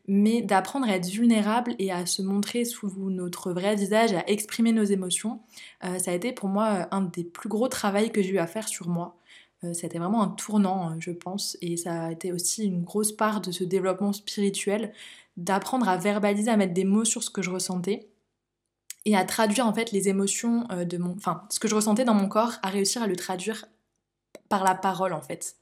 mais 0.09 0.43
d'apprendre 0.43 0.89
à 0.89 0.97
être 0.97 1.07
vulnérable 1.07 1.77
et 1.79 1.93
à 1.93 2.07
se 2.07 2.23
montrer 2.23 2.65
sous 2.65 2.91
notre 3.09 3.53
vrai 3.53 3.77
visage, 3.77 4.13
à 4.13 4.29
exprimer 4.29 4.73
nos 4.73 4.83
émotions, 4.83 5.41
euh, 5.85 5.99
ça 5.99 6.11
a 6.11 6.15
été 6.15 6.33
pour 6.33 6.49
moi 6.49 6.89
un 6.91 7.03
des 7.03 7.23
plus 7.23 7.49
gros 7.49 7.69
travaux 7.69 8.09
que 8.13 8.21
j'ai 8.21 8.31
eu 8.31 8.39
à 8.39 8.49
faire 8.49 8.67
sur 8.67 8.89
moi. 8.89 9.17
Euh, 9.63 9.73
c'était 9.73 9.99
vraiment 9.99 10.23
un 10.23 10.29
tournant, 10.29 10.97
je 10.99 11.13
pense, 11.13 11.57
et 11.63 11.77
ça 11.77 12.07
a 12.07 12.13
été 12.13 12.33
aussi 12.33 12.65
une 12.65 12.83
grosse 12.83 13.13
part 13.13 13.41
de 13.41 13.53
ce 13.53 13.63
développement 13.63 14.13
spirituel, 14.13 14.93
d'apprendre 15.37 15.89
à 15.89 15.97
verbaliser, 15.97 16.51
à 16.51 16.57
mettre 16.57 16.75
des 16.75 16.85
mots 16.85 17.05
sur 17.05 17.23
ce 17.23 17.31
que 17.31 17.43
je 17.43 17.51
ressentais 17.51 18.09
et 19.05 19.17
à 19.17 19.25
traduire 19.25 19.67
en 19.67 19.75
fait 19.75 19.93
les 19.93 20.09
émotions 20.09 20.67
euh, 20.71 20.85
de 20.85 20.99
mon... 20.99 21.15
Enfin, 21.17 21.45
ce 21.51 21.61
que 21.61 21.69
je 21.69 21.75
ressentais 21.75 22.05
dans 22.05 22.15
mon 22.15 22.29
corps, 22.29 22.55
à 22.63 22.69
réussir 22.69 23.03
à 23.03 23.07
le 23.07 23.17
traduire 23.17 23.67
par 24.49 24.65
la 24.65 24.75
parole 24.75 25.13
en 25.13 25.21
fait, 25.21 25.57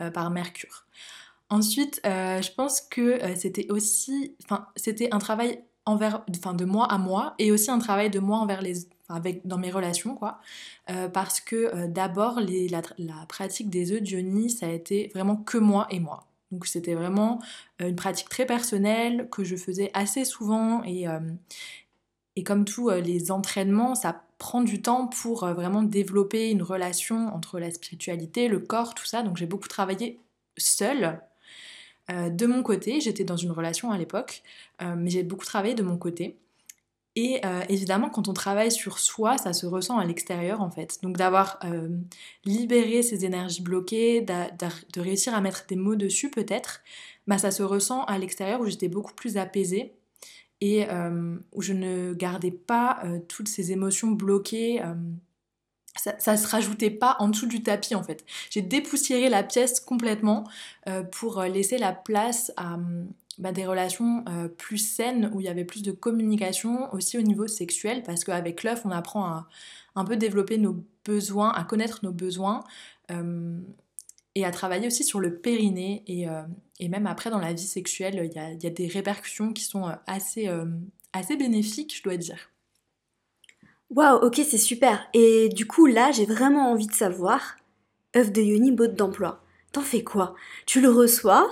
euh, 0.00 0.10
par 0.10 0.30
Mercure. 0.30 0.86
Ensuite, 1.48 2.00
euh, 2.06 2.40
je 2.40 2.50
pense 2.52 2.80
que 2.80 3.20
c'était 3.36 3.70
aussi... 3.70 4.36
Enfin, 4.44 4.66
c'était 4.76 5.12
un 5.12 5.18
travail 5.18 5.62
envers... 5.84 6.24
Enfin, 6.36 6.54
de 6.54 6.64
moi 6.64 6.86
à 6.90 6.98
moi, 6.98 7.34
et 7.38 7.52
aussi 7.52 7.70
un 7.70 7.78
travail 7.78 8.10
de 8.10 8.20
moi 8.20 8.38
envers 8.38 8.62
les... 8.62 8.86
avec, 9.08 9.46
dans 9.46 9.58
mes 9.58 9.70
relations, 9.70 10.14
quoi. 10.14 10.38
parce 11.12 11.40
que 11.40 11.86
d'abord, 11.86 12.40
la, 12.40 13.26
pratique 13.28 13.68
des 13.68 13.92
œufs 13.92 14.00
Johnny, 14.02 14.48
ça 14.48 14.66
a 14.66 14.70
été 14.70 15.10
vraiment 15.14 15.36
que 15.36 15.58
moi 15.58 15.86
et 15.90 16.00
moi. 16.00 16.26
Donc 16.52 16.66
c'était 16.66 16.94
vraiment 16.94 17.40
une 17.80 17.96
pratique 17.96 18.28
très 18.28 18.46
personnelle 18.46 19.28
que 19.30 19.42
je 19.44 19.56
faisais 19.56 19.90
assez 19.94 20.24
souvent 20.24 20.82
et, 20.84 21.06
et 22.36 22.44
comme 22.44 22.64
tous 22.64 22.90
euh, 22.90 23.00
les 23.00 23.30
entraînements, 23.30 23.94
ça 23.94 24.22
prend 24.38 24.62
du 24.62 24.80
temps 24.80 25.06
pour 25.06 25.44
euh, 25.44 25.52
vraiment 25.52 25.82
développer 25.82 26.50
une 26.50 26.62
relation 26.62 27.34
entre 27.34 27.58
la 27.58 27.70
spiritualité, 27.70 28.48
le 28.48 28.58
corps, 28.58 28.94
tout 28.94 29.04
ça. 29.04 29.22
Donc 29.22 29.36
j'ai 29.36 29.46
beaucoup 29.46 29.68
travaillé 29.68 30.18
seule. 30.56 31.20
Euh, 32.10 32.30
de 32.30 32.46
mon 32.46 32.62
côté, 32.62 33.00
j'étais 33.00 33.24
dans 33.24 33.36
une 33.36 33.50
relation 33.50 33.90
à 33.90 33.98
l'époque, 33.98 34.42
mais 34.80 35.10
j'ai 35.10 35.22
beaucoup 35.22 35.44
travaillé 35.44 35.74
de 35.74 35.82
mon 35.82 35.96
côté. 35.96 36.36
Et 37.14 37.42
évidemment, 37.68 38.08
quand 38.08 38.26
on 38.28 38.32
travaille 38.32 38.72
sur 38.72 38.98
soi, 38.98 39.36
ça 39.36 39.52
se 39.52 39.66
ressent 39.66 39.98
à 39.98 40.04
l'extérieur 40.06 40.62
en 40.62 40.70
fait. 40.70 40.98
Donc 41.02 41.18
d'avoir 41.18 41.60
libéré 42.44 43.02
ces 43.02 43.24
énergies 43.26 43.62
bloquées, 43.62 44.22
de 44.22 45.00
réussir 45.00 45.34
à 45.34 45.40
mettre 45.40 45.66
des 45.68 45.76
mots 45.76 45.94
dessus 45.94 46.30
peut-être, 46.30 46.80
bah, 47.26 47.38
ça 47.38 47.50
se 47.50 47.62
ressent 47.62 48.04
à 48.04 48.18
l'extérieur 48.18 48.60
où 48.60 48.66
j'étais 48.66 48.88
beaucoup 48.88 49.12
plus 49.12 49.36
apaisée 49.36 49.94
et 50.62 50.86
euh, 50.88 51.36
où 51.50 51.60
je 51.60 51.72
ne 51.72 52.14
gardais 52.14 52.52
pas 52.52 53.00
euh, 53.04 53.18
toutes 53.26 53.48
ces 53.48 53.72
émotions 53.72 54.12
bloquées. 54.12 54.80
Euh, 54.80 54.94
ça, 55.96 56.32
ne 56.32 56.36
se 56.38 56.46
rajoutait 56.46 56.90
pas 56.90 57.16
en 57.18 57.28
dessous 57.28 57.46
du 57.46 57.64
tapis 57.64 57.96
en 57.96 58.02
fait. 58.02 58.24
J'ai 58.48 58.62
dépoussiéré 58.62 59.28
la 59.28 59.42
pièce 59.42 59.78
complètement 59.78 60.44
pour 61.10 61.42
laisser 61.42 61.76
la 61.76 61.92
place 61.92 62.50
à 62.56 62.78
bah, 63.36 63.52
des 63.52 63.66
relations 63.66 64.24
plus 64.56 64.78
saines 64.78 65.30
où 65.34 65.40
il 65.40 65.44
y 65.44 65.50
avait 65.50 65.66
plus 65.66 65.82
de 65.82 65.92
communication 65.92 66.90
aussi 66.94 67.18
au 67.18 67.20
niveau 67.20 67.46
sexuel 67.46 68.02
parce 68.04 68.24
qu'avec 68.24 68.62
l'œuf 68.62 68.86
on 68.86 68.90
apprend 68.90 69.26
à 69.26 69.48
un 69.94 70.06
peu 70.06 70.16
développer 70.16 70.56
nos 70.56 70.82
besoins, 71.04 71.52
à 71.52 71.62
connaître 71.62 72.00
nos 72.02 72.12
besoins 72.12 72.64
et 74.34 74.44
à 74.44 74.50
travailler 74.50 74.86
aussi 74.86 75.04
sur 75.04 75.20
le 75.20 75.38
périnée. 75.38 76.02
Et, 76.06 76.28
euh, 76.28 76.42
et 76.78 76.88
même 76.88 77.06
après, 77.06 77.30
dans 77.30 77.38
la 77.38 77.52
vie 77.52 77.66
sexuelle, 77.66 78.20
il 78.24 78.62
y 78.62 78.66
a, 78.66 78.70
des 78.70 78.86
répercussions 78.86 79.52
qui 79.52 79.64
sont 79.64 79.88
euh, 79.88 79.94
assez, 80.06 80.48
euh, 80.48 80.66
assez 81.12 81.36
bénéfiques, 81.36 81.96
je 81.96 82.02
dois 82.02 82.16
dire. 82.16 82.50
Waouh, 83.90 84.24
ok, 84.24 84.36
c'est 84.36 84.58
super. 84.58 85.06
Et 85.12 85.48
du 85.50 85.66
coup, 85.66 85.86
là, 85.86 86.12
j'ai 86.12 86.24
vraiment 86.24 86.70
envie 86.70 86.86
de 86.86 86.94
savoir, 86.94 87.56
œuf 88.16 88.32
de 88.32 88.40
yoni, 88.40 88.72
botte 88.72 88.94
d'emploi. 88.94 89.44
T'en 89.72 89.82
fais 89.82 90.02
quoi? 90.02 90.34
Tu 90.66 90.80
le 90.80 90.90
reçois? 90.90 91.50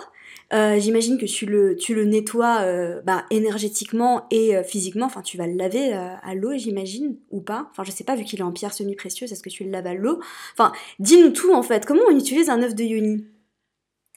Euh, 0.53 0.79
J'imagine 0.79 1.19
que 1.19 1.27
tu 1.27 1.47
le, 1.47 1.77
tu 1.77 1.95
le 1.95 2.05
nettoies 2.05 2.61
euh, 2.63 3.01
bah, 3.03 3.25
énergétiquement 3.31 4.27
et 4.31 4.57
euh, 4.57 4.63
physiquement. 4.63 5.07
Enfin, 5.07 5.23
tu 5.23 5.37
vas 5.37 5.47
le 5.47 5.55
laver 5.55 5.93
à 5.93 6.35
l'eau, 6.35 6.57
j'imagine, 6.57 7.17
ou 7.31 7.41
pas. 7.41 7.69
Enfin, 7.71 7.85
je 7.85 7.91
sais 7.91 8.05
pas, 8.05 8.17
vu 8.17 8.25
qu'il 8.25 8.41
est 8.41 8.45
en 8.45 8.53
pierre 8.53 8.73
semi-précieuse, 8.73 9.33
est-ce 9.33 9.43
que 9.43 9.49
tu 9.49 9.65
le 9.65 9.71
laves 9.71 9.87
à 9.87 9.95
l'eau? 9.95 10.21
Enfin, 10.55 10.73
dis-nous 10.99 11.31
tout 11.31 11.53
en 11.53 11.63
fait. 11.63 11.87
Comment 11.87 12.03
on 12.11 12.17
utilise 12.17 12.49
un 12.49 12.63
œuf 12.63 12.75
de 12.75 12.85
yoni? 12.85 13.25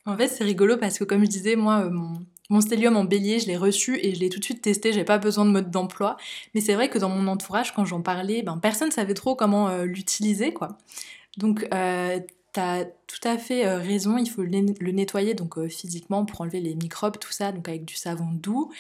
En 0.05 0.17
fait, 0.17 0.27
c'est 0.27 0.43
rigolo 0.43 0.77
parce 0.77 0.99
que, 0.99 1.03
comme 1.03 1.23
je 1.23 1.29
disais, 1.29 1.55
moi, 1.55 1.89
mon, 1.89 2.13
mon 2.49 2.61
stellium 2.61 2.97
en 2.97 3.05
bélier, 3.05 3.39
je 3.39 3.47
l'ai 3.47 3.55
reçu 3.55 3.97
et 4.01 4.13
je 4.13 4.19
l'ai 4.19 4.29
tout 4.29 4.39
de 4.39 4.43
suite 4.43 4.61
testé, 4.61 4.91
j'ai 4.91 5.05
pas 5.05 5.17
besoin 5.17 5.45
de 5.45 5.51
mode 5.51 5.71
d'emploi. 5.71 6.17
Mais 6.53 6.61
c'est 6.61 6.73
vrai 6.73 6.89
que 6.89 6.99
dans 6.99 7.09
mon 7.09 7.27
entourage, 7.27 7.73
quand 7.73 7.85
j'en 7.85 8.01
parlais, 8.01 8.41
ben, 8.41 8.57
personne 8.57 8.91
savait 8.91 9.13
trop 9.13 9.35
comment 9.35 9.83
l'utiliser, 9.83 10.51
quoi. 10.53 10.77
Donc, 11.37 11.67
t'as 12.53 12.85
tout 12.85 13.19
à 13.23 13.37
fait 13.37 13.65
euh, 13.65 13.77
raison, 13.79 14.17
il 14.17 14.29
faut 14.29 14.43
le, 14.43 14.91
nettoyer 14.91 15.33
donc 15.33 15.67
physiquement 15.67 16.25
pour 16.25 16.41
enlever 16.41 16.61
les 16.61 16.75
microbes, 16.75 17.17
tout 17.19 17.31
ça, 17.31 17.51
donc 17.51 17.67
avec 17.67 17.85
du 17.85 17.95
savon 17.95 18.31
doux. 18.31 18.71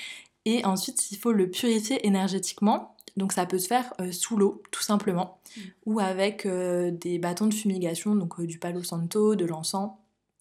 Et 0.45 0.65
ensuite, 0.65 1.11
il 1.11 1.17
faut 1.17 1.31
le 1.31 1.49
purifier 1.49 2.05
énergétiquement. 2.05 2.95
Donc 3.15 3.33
ça 3.33 3.45
peut 3.45 3.59
se 3.59 3.67
faire 3.67 3.93
sous 4.11 4.37
l'eau, 4.37 4.63
tout 4.71 4.81
simplement, 4.81 5.39
mmh. 5.55 5.61
ou 5.85 5.99
avec 5.99 6.47
des 6.47 7.19
bâtons 7.19 7.45
de 7.45 7.53
fumigation, 7.53 8.15
donc 8.15 8.41
du 8.41 8.57
palo 8.57 8.81
santo, 8.81 9.35
de 9.35 9.45
l'encens 9.45 9.91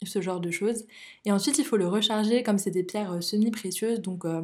ce 0.07 0.21
genre 0.21 0.41
de 0.41 0.51
choses. 0.51 0.87
Et 1.25 1.33
ensuite, 1.33 1.59
il 1.59 1.65
faut 1.65 1.77
le 1.77 1.89
recharger 1.89 2.43
comme 2.43 2.59
c'est 2.59 2.71
des 2.71 2.83
pierres 2.83 3.13
euh, 3.13 3.21
semi-précieuses. 3.21 4.01
Donc, 4.01 4.25
euh, 4.25 4.43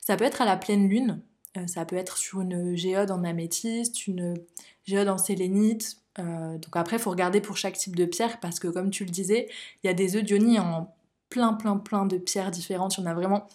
ça 0.00 0.16
peut 0.16 0.24
être 0.24 0.42
à 0.42 0.44
la 0.44 0.56
pleine 0.56 0.88
lune, 0.88 1.22
euh, 1.56 1.66
ça 1.66 1.84
peut 1.84 1.96
être 1.96 2.16
sur 2.16 2.40
une 2.40 2.76
géode 2.76 3.10
en 3.10 3.24
améthyste, 3.24 4.06
une 4.06 4.34
géode 4.84 5.08
en 5.08 5.18
sélénite. 5.18 5.98
Donc 6.18 6.74
après, 6.74 6.96
il 6.96 6.98
faut 6.98 7.10
regarder 7.10 7.40
pour 7.40 7.56
chaque 7.56 7.76
type 7.76 7.96
de 7.96 8.04
pierre 8.04 8.40
parce 8.40 8.58
que, 8.58 8.68
comme 8.68 8.90
tu 8.90 9.04
le 9.04 9.10
disais, 9.10 9.48
il 9.82 9.86
y 9.86 9.90
a 9.90 9.94
des 9.94 10.16
œufs 10.16 10.24
en 10.58 10.94
plein, 11.28 11.52
plein, 11.54 11.76
plein 11.76 12.06
de 12.06 12.18
pierres 12.18 12.50
différentes. 12.50 12.96
Il 12.96 13.00
y 13.00 13.04
en 13.04 13.10
a 13.10 13.14
vraiment 13.14 13.46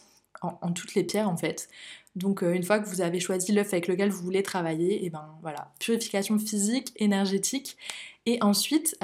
en, 0.41 0.72
toutes 0.72 0.96
les 0.96 1.03
pierres 1.03 1.30
en 1.30 1.38
fait. 1.38 1.70
Donc 2.15 2.41
une 2.41 2.63
fois 2.63 2.80
que 2.80 2.88
vous 2.88 3.01
avez 3.01 3.20
choisi 3.20 3.51
l'œuf 3.51 3.74
avec 3.74 3.88
lequel 3.88 4.10
vous 4.10 4.24
voulez 4.24 4.44
travailler, 4.44 5.06
et 5.06 5.10
ben 5.10 5.27
voilà, 5.41 5.72
purification 5.80 6.38
physique, 6.38 6.91
énergétique. 6.98 7.77
Et 8.25 8.41
ensuite, 8.41 8.98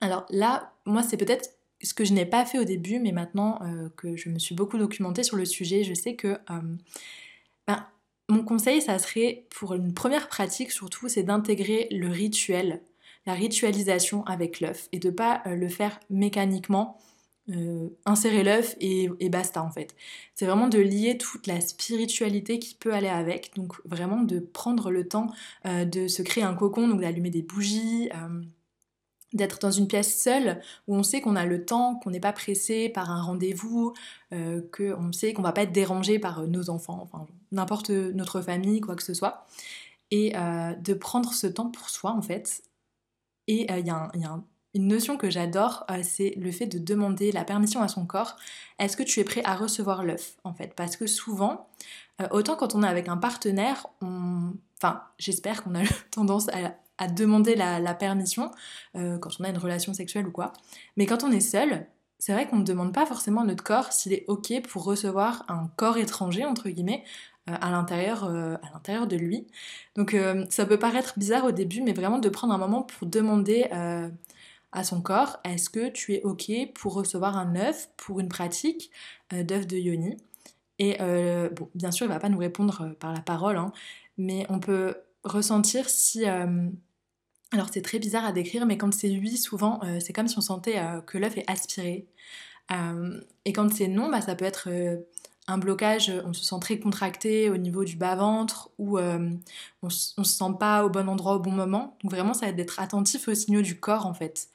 alors 0.00 0.26
là, 0.30 0.72
moi, 0.86 1.02
c'est 1.02 1.16
peut-être 1.16 1.50
ce 1.82 1.94
que 1.94 2.04
je 2.04 2.12
n'ai 2.12 2.26
pas 2.26 2.44
fait 2.44 2.58
au 2.58 2.64
début, 2.64 2.98
mais 2.98 3.12
maintenant 3.12 3.58
euh, 3.62 3.88
que 3.96 4.16
je 4.16 4.28
me 4.28 4.38
suis 4.38 4.54
beaucoup 4.54 4.78
documentée 4.78 5.22
sur 5.22 5.36
le 5.36 5.44
sujet, 5.44 5.84
je 5.84 5.94
sais 5.94 6.14
que 6.14 6.38
euh, 6.50 6.76
mon 8.30 8.44
conseil, 8.44 8.80
ça 8.82 8.98
serait 8.98 9.46
pour 9.50 9.74
une 9.74 9.94
première 9.94 10.28
pratique 10.28 10.70
surtout, 10.70 11.08
c'est 11.08 11.22
d'intégrer 11.22 11.88
le 11.90 12.08
rituel, 12.08 12.82
la 13.26 13.34
ritualisation 13.34 14.24
avec 14.26 14.60
l'œuf 14.60 14.88
et 14.92 14.98
de 14.98 15.10
pas 15.10 15.42
euh, 15.46 15.54
le 15.54 15.68
faire 15.68 16.00
mécaniquement. 16.10 16.98
insérer 18.04 18.44
l'œuf 18.44 18.76
et, 18.80 19.08
et, 19.18 19.28
basta 19.28 19.60
en 19.64 19.70
fait. 19.72 19.96
C'est 20.36 20.46
vraiment 20.46 20.68
de 20.68 20.78
lier 20.78 21.18
toute 21.18 21.48
la 21.48 21.60
spiritualité 21.60 22.60
qui 22.60 22.76
peut 22.76 22.94
aller 22.94 23.08
avec, 23.08 23.52
donc 23.56 23.74
vraiment 23.84 24.22
de 24.22 24.38
prendre 24.38 24.92
le 24.92 25.08
temps 25.08 25.26
de 25.64 26.06
se 26.06 26.22
créer 26.22 26.44
un 26.44 26.54
cocon, 26.54 26.86
donc 26.86 27.00
d'allumer 27.00 27.30
des 27.30 27.42
bougies, 27.42 28.08
d'être 29.32 29.58
dans 29.60 29.70
une 29.70 29.86
pièce 29.86 30.20
seule 30.20 30.60
où 30.88 30.96
on 30.96 31.02
sait 31.02 31.20
qu'on 31.20 31.36
a 31.36 31.44
le 31.44 31.64
temps, 31.64 31.96
qu'on 31.96 32.10
n'est 32.10 32.20
pas 32.20 32.32
pressé 32.32 32.88
par 32.88 33.10
un 33.10 33.22
rendez-vous, 33.22 33.94
euh, 34.32 34.62
qu'on 34.76 35.12
sait 35.12 35.32
qu'on 35.32 35.42
va 35.42 35.52
pas 35.52 35.62
être 35.62 35.72
dérangé 35.72 36.18
par 36.18 36.40
euh, 36.40 36.46
nos 36.46 36.70
enfants, 36.70 36.98
enfin 37.02 37.26
n'importe 37.52 37.90
notre 37.90 38.40
famille, 38.40 38.80
quoi 38.80 38.96
que 38.96 39.02
ce 39.02 39.14
soit, 39.14 39.46
et 40.10 40.36
euh, 40.36 40.74
de 40.74 40.94
prendre 40.94 41.32
ce 41.32 41.46
temps 41.46 41.70
pour 41.70 41.90
soi 41.90 42.12
en 42.12 42.22
fait. 42.22 42.62
Et 43.46 43.66
il 43.72 43.86
y 43.86 43.90
a, 43.90 44.10
une 44.74 44.86
notion 44.86 45.16
que 45.16 45.28
j'adore, 45.28 45.84
c'est 46.04 46.34
le 46.36 46.52
fait 46.52 46.66
de 46.66 46.78
demander 46.78 47.32
la 47.32 47.44
permission 47.44 47.82
à 47.82 47.88
son 47.88 48.06
corps. 48.06 48.36
Est-ce 48.78 48.96
que 48.96 49.02
tu 49.02 49.18
es 49.18 49.24
prêt 49.24 49.42
à 49.44 49.56
recevoir 49.56 50.04
l'œuf? 50.04 50.36
en 50.44 50.54
fait 50.54 50.74
Parce 50.76 50.96
que 50.96 51.08
souvent, 51.08 51.68
autant 52.30 52.54
quand 52.54 52.76
on 52.76 52.84
est 52.84 52.88
avec 52.88 53.08
un 53.08 53.16
partenaire, 53.16 53.88
on... 54.00 54.52
enfin 54.76 55.02
j'espère 55.18 55.64
qu'on 55.64 55.74
a 55.74 55.82
tendance 56.12 56.48
à 56.50 56.76
à 57.00 57.08
demander 57.08 57.56
la, 57.56 57.94
permission 57.94 58.52
euh, 58.94 59.18
quand 59.18 59.30
on 59.40 59.44
a 59.44 59.48
une 59.48 59.58
relation 59.58 59.94
sexuelle 59.94 60.26
ou 60.26 60.30
quoi. 60.30 60.52
Mais 60.96 61.06
quand 61.06 61.24
on 61.24 61.32
est 61.32 61.40
seul, 61.40 61.86
c'est 62.18 62.34
vrai 62.34 62.46
qu'on 62.46 62.58
ne 62.58 62.64
demande 62.64 62.92
pas 62.92 63.06
forcément 63.06 63.40
à 63.40 63.44
notre 63.44 63.64
corps 63.64 63.92
s'il 63.92 64.12
est 64.12 64.26
ok 64.28 64.60
pour 64.68 64.84
recevoir 64.84 65.46
un 65.48 65.70
corps 65.76 65.96
étranger, 65.96 66.44
entre 66.44 66.68
guillemets, 66.68 67.02
euh, 67.48 67.54
à 67.58 67.70
l'intérieur 67.70 68.24
euh, 68.24 69.06
de 69.06 69.16
lui. 69.16 69.46
Donc 69.96 70.14
ça 70.50 70.66
peut 70.66 70.78
paraître 70.78 71.18
bizarre 71.18 71.46
au 71.46 71.52
début, 71.52 71.80
mais 71.80 71.94
vraiment 71.94 72.18
de 72.18 72.28
prendre 72.28 72.52
un 72.52 72.58
moment 72.58 72.82
pour 72.82 73.08
demander 73.08 73.64
à 74.72 74.84
son 74.84 75.00
corps 75.00 75.38
est-ce 75.44 75.70
que 75.70 75.88
tu 75.88 76.14
es 76.14 76.22
ok 76.22 76.52
pour 76.74 76.94
recevoir 76.94 77.36
un 77.38 77.56
œuf 77.56 77.88
pour 77.96 78.20
une 78.20 78.28
pratique 78.28 78.90
d'œuf 79.32 79.66
de 79.66 79.78
yoni? 79.78 80.18
Et 80.78 80.98
bon, 81.56 81.70
bien 81.74 81.90
sûr, 81.90 82.06
il 82.06 82.10
va 82.10 82.20
pas 82.20 82.28
nous 82.28 82.38
répondre 82.38 82.94
par 83.00 83.12
la 83.12 83.20
parole, 83.20 83.56
hein, 83.56 83.72
mais 84.18 84.46
on 84.50 84.60
peut 84.60 84.96
ressentir 85.24 85.88
si 85.88 86.24
alors 87.52 87.68
c'est 87.72 87.82
très 87.82 87.98
bizarre 87.98 88.24
à 88.24 88.32
décrire, 88.32 88.64
mais 88.66 88.78
quand 88.78 88.92
c'est 88.94 89.08
oui, 89.08 89.36
souvent 89.36 89.80
euh, 89.84 89.98
c'est 90.00 90.12
comme 90.12 90.28
si 90.28 90.38
on 90.38 90.42
sentait 90.42 90.78
euh, 90.78 91.00
que 91.00 91.18
l'œuf 91.18 91.36
est 91.36 91.50
aspiré. 91.50 92.06
Euh, 92.70 93.20
et 93.44 93.52
quand 93.52 93.72
c'est 93.72 93.88
non, 93.88 94.08
bah, 94.10 94.20
ça 94.20 94.36
peut 94.36 94.44
être 94.44 94.68
un 95.48 95.58
blocage, 95.58 96.12
on 96.24 96.32
se 96.32 96.44
sent 96.44 96.56
très 96.60 96.78
contracté 96.78 97.50
au 97.50 97.56
niveau 97.56 97.84
du 97.84 97.96
bas-ventre 97.96 98.70
ou 98.78 99.00
on, 99.00 99.38
ne 99.82 99.88
se 99.90 100.22
sent 100.22 100.52
pas 100.60 100.84
au 100.84 100.90
bon 100.90 101.08
endroit 101.08 101.34
au 101.34 101.40
bon 101.40 101.50
moment. 101.50 101.96
Donc 102.04 102.12
vraiment 102.12 102.34
ça 102.34 102.42
va 102.42 102.50
être 102.50 102.56
d'être 102.56 102.78
attentif 102.78 103.26
aux 103.26 103.34
signaux 103.34 103.62
du 103.62 103.80
corps 103.80 104.06
en 104.06 104.14
fait. 104.14 104.48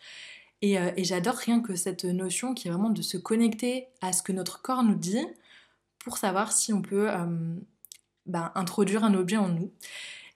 Et, 0.62 0.78
j'adore 1.04 1.36
rien 1.36 1.60
que 1.60 1.76
cette 1.76 2.06
notion 2.06 2.54
qui 2.54 2.70
est 2.70 2.72
vraiment 2.72 2.90
de 2.90 3.02
se 3.02 3.18
connecter 3.18 3.88
à 4.02 4.14
ce 4.14 4.24
que 4.24 4.32
notre 4.32 4.62
corps 4.62 4.84
nous 4.84 4.96
dit 4.96 5.28
pour 6.00 6.18
savoir 6.18 6.54
si 6.54 6.72
on 6.72 6.82
peut 6.82 7.10
bah, 8.26 8.54
introduire 8.56 9.04
un 9.04 9.14
objet 9.16 9.38
en 9.38 9.50
nous. 9.50 9.72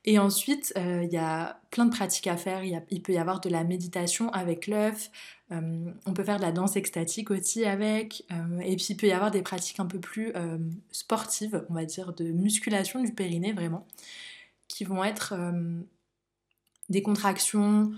Et 0.05 0.17
ensuite, 0.17 0.71
euh, 0.77 1.03
il 1.03 1.11
y 1.11 1.17
a 1.17 1.61
plein 1.71 1.85
de 1.85 1.91
pratiques 1.91 2.27
à 2.27 2.37
faire. 2.37 2.63
Il, 2.63 3.01
peut 3.01 3.11
y 3.13 3.17
avoir 3.17 3.41
de 3.41 3.49
la 3.49 3.63
méditation 3.63 4.31
avec 4.31 4.67
l'œuf. 4.67 5.11
Euh, 5.51 5.91
on 6.05 6.13
peut 6.13 6.23
faire 6.23 6.37
de 6.37 6.41
la 6.41 6.51
danse 6.53 6.77
extatique 6.77 7.31
aussi 7.31 7.65
avec. 7.65 8.23
Euh, 8.31 8.59
et 8.61 8.75
puis, 8.77 8.87
il 8.89 8.97
peut 8.97 9.07
y 9.07 9.11
avoir 9.11 9.29
des 9.31 9.41
pratiques 9.41 9.79
un 9.79 9.85
peu 9.85 9.99
plus 9.99 10.33
sportives, 10.91 11.65
on 11.69 11.73
va 11.73 11.85
dire, 11.85 12.13
de 12.13 12.31
musculation 12.31 13.03
du 13.03 13.13
périnée 13.13 13.51
vraiment, 13.53 13.85
qui 14.67 14.85
vont 14.85 15.03
être 15.03 15.33
des 16.89 17.01
contractions. 17.01 17.91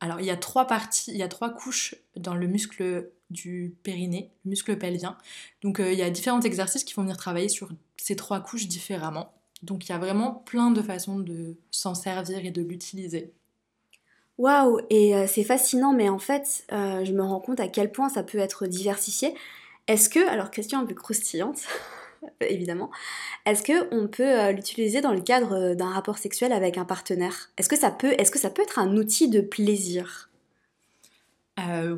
alors, 0.00 0.20
il 0.20 0.26
y 0.26 0.30
a 0.30 0.36
trois 0.36 0.66
parties, 0.66 1.10
il 1.10 1.18
y 1.18 1.22
a 1.22 1.28
trois 1.28 1.50
couches 1.50 1.96
dans 2.16 2.34
le 2.34 2.46
muscle 2.46 3.10
du 3.30 3.76
périnée, 3.82 4.30
le 4.44 4.50
muscle 4.50 4.78
pelvien. 4.78 5.18
Donc, 5.62 5.78
il 5.80 5.98
y 5.98 6.02
a 6.02 6.10
différents 6.10 6.40
exercices 6.42 6.84
qui 6.84 6.94
vont 6.94 7.02
venir 7.02 7.16
travailler 7.16 7.48
sur 7.48 7.70
ces 7.96 8.14
trois 8.14 8.40
couches 8.40 8.68
différemment. 8.68 9.37
Donc 9.62 9.88
il 9.88 9.92
y 9.92 9.94
a 9.94 9.98
vraiment 9.98 10.32
plein 10.32 10.70
de 10.70 10.82
façons 10.82 11.18
de 11.18 11.56
s'en 11.70 11.94
servir 11.94 12.44
et 12.44 12.50
de 12.50 12.62
l'utiliser. 12.62 13.32
Waouh, 14.38 14.80
et 14.88 15.16
euh, 15.16 15.26
c'est 15.26 15.42
fascinant, 15.42 15.92
mais 15.92 16.08
en 16.08 16.20
fait, 16.20 16.64
euh, 16.72 17.04
je 17.04 17.12
me 17.12 17.22
rends 17.22 17.40
compte 17.40 17.58
à 17.58 17.66
quel 17.66 17.90
point 17.90 18.08
ça 18.08 18.22
peut 18.22 18.38
être 18.38 18.68
diversifié. 18.68 19.34
Est-ce 19.88 20.08
que, 20.08 20.24
alors 20.28 20.52
question 20.52 20.78
un 20.78 20.86
peu 20.86 20.94
croustillante, 20.94 21.58
évidemment, 22.40 22.90
est-ce 23.46 23.62
que 23.64 23.92
on 23.92 24.06
peut 24.06 24.22
euh, 24.22 24.52
l'utiliser 24.52 25.00
dans 25.00 25.12
le 25.12 25.20
cadre 25.20 25.74
d'un 25.74 25.90
rapport 25.90 26.18
sexuel 26.18 26.52
avec 26.52 26.78
un 26.78 26.84
partenaire? 26.84 27.50
Est-ce 27.58 27.68
que 27.68 27.76
ça 27.76 27.90
peut, 27.90 28.14
est-ce 28.16 28.30
que 28.30 28.38
ça 28.38 28.50
peut 28.50 28.62
être 28.62 28.78
un 28.78 28.96
outil 28.96 29.28
de 29.28 29.40
plaisir? 29.40 30.30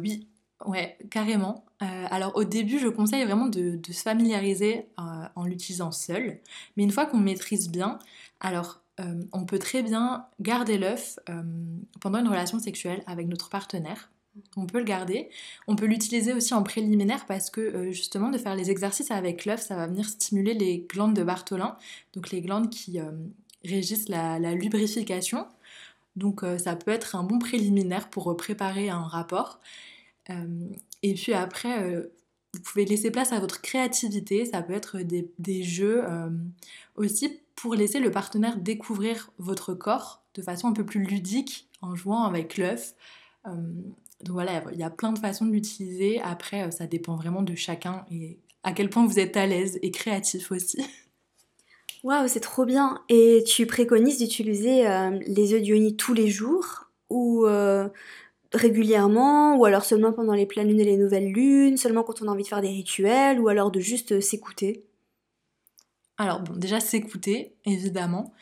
Oui, 0.02 0.26
Ouais, 0.66 0.98
carrément. 1.10 1.64
Euh, 1.82 2.06
alors 2.10 2.36
au 2.36 2.44
début, 2.44 2.78
je 2.78 2.88
conseille 2.88 3.24
vraiment 3.24 3.46
de, 3.46 3.80
se 3.90 4.02
familiariser 4.02 4.86
euh, 4.98 5.02
en 5.34 5.44
l'utilisant 5.44 5.90
seul. 5.92 6.38
Mais 6.76 6.82
une 6.82 6.90
fois 6.90 7.06
qu'on 7.06 7.18
maîtrise 7.18 7.70
bien, 7.70 7.98
alors 8.40 8.82
euh, 9.00 9.22
on 9.32 9.46
peut 9.46 9.58
très 9.58 9.82
bien 9.82 10.26
garder 10.40 10.76
l'œuf 10.76 11.18
pendant 12.00 12.18
une 12.18 12.28
relation 12.28 12.58
sexuelle 12.58 13.02
avec 13.06 13.26
notre 13.28 13.48
partenaire. 13.48 14.10
On 14.56 14.66
peut 14.66 14.78
le 14.78 14.84
garder. 14.84 15.30
On 15.66 15.76
peut 15.76 15.86
l'utiliser 15.86 16.32
aussi 16.34 16.54
en 16.54 16.62
préliminaire 16.62 17.26
parce 17.26 17.50
que 17.50 17.90
justement 17.90 18.30
de 18.30 18.38
faire 18.38 18.54
les 18.54 18.70
exercices 18.70 19.10
avec 19.10 19.44
l'œuf, 19.44 19.62
ça 19.62 19.76
va 19.76 19.86
venir 19.86 20.08
stimuler 20.08 20.54
les 20.54 20.86
glandes 20.88 21.14
de 21.14 21.24
Bartholin, 21.24 21.76
donc 22.14 22.30
les 22.30 22.40
glandes 22.40 22.70
qui 22.70 23.00
régissent 23.64 24.08
la, 24.08 24.38
la, 24.38 24.54
lubrification. 24.54 25.46
Donc 26.16 26.42
ça 26.58 26.76
peut 26.76 26.92
être 26.92 27.16
un 27.16 27.24
bon 27.24 27.38
préliminaire 27.38 28.08
pour 28.08 28.36
préparer 28.36 28.88
un 28.88 29.02
rapport. 29.02 29.60
Euh, 30.30 30.68
et 31.02 31.14
puis 31.14 31.32
après, 31.32 31.82
euh, 31.82 32.12
vous 32.54 32.60
pouvez 32.60 32.84
laisser 32.84 33.10
place 33.10 33.32
à 33.32 33.40
votre 33.40 33.60
créativité. 33.60 34.44
Ça 34.44 34.62
peut 34.62 34.72
être 34.72 34.98
des, 34.98 35.62
jeux 35.62 36.02
euh, 36.04 36.30
aussi 36.96 37.40
pour 37.54 37.74
laisser 37.74 38.00
le 38.00 38.10
partenaire 38.10 38.56
découvrir 38.56 39.30
votre 39.38 39.74
corps 39.74 40.22
de 40.34 40.42
façon 40.42 40.68
un 40.68 40.72
peu 40.72 40.84
plus 40.84 41.04
ludique 41.04 41.68
en 41.82 41.94
jouant 41.94 42.24
avec 42.24 42.56
l'œuf. 42.56 42.94
donc 43.44 44.30
voilà, 44.30 44.62
il 44.72 44.78
y 44.78 44.82
a 44.82 44.90
plein 44.90 45.12
de 45.12 45.18
façons 45.18 45.46
de 45.46 45.52
l'utiliser. 45.52 46.20
Après, 46.20 46.70
ça 46.70 46.86
dépend 46.86 47.16
vraiment 47.16 47.42
de 47.42 47.54
chacun 47.54 48.04
et 48.10 48.38
à 48.62 48.72
quel 48.72 48.90
point 48.90 49.06
vous 49.06 49.18
êtes 49.18 49.36
à 49.36 49.46
l'aise 49.46 49.78
et 49.82 49.90
créatif 49.90 50.52
aussi. 50.52 50.78
Waouh, 52.04 52.28
c'est 52.28 52.40
trop 52.40 52.64
bien. 52.64 53.02
Et 53.08 53.44
tu 53.46 53.66
préconises 53.66 54.18
d'utiliser 54.18 54.84
les 55.26 55.52
œufs 55.52 55.60
d'Ioni 55.60 55.96
tous 55.96 56.14
les 56.14 56.28
jours 56.28 56.86
ou 57.10 57.46
régulièrement 58.52 59.56
ou 59.56 59.64
alors 59.64 59.84
seulement 59.84 60.12
pendant 60.12 60.34
les 60.34 60.46
pleines 60.46 60.68
lunes 60.68 60.80
et 60.80 60.84
les 60.84 60.96
nouvelles 60.96 61.32
lunes, 61.32 61.76
seulement 61.76 62.02
quand 62.02 62.22
on 62.22 62.28
a 62.28 62.30
envie 62.30 62.42
de 62.42 62.48
faire 62.48 62.60
des 62.60 62.68
rituels 62.68 63.40
ou 63.40 63.48
alors 63.48 63.70
de 63.70 63.80
juste 63.80 64.12
euh, 64.12 64.20
s'écouter 64.20 64.84
Alors 66.18 66.40
bon, 66.40 66.54
déjà 66.56 66.80
s'écouter, 66.80 67.54
évidemment. 67.64 68.32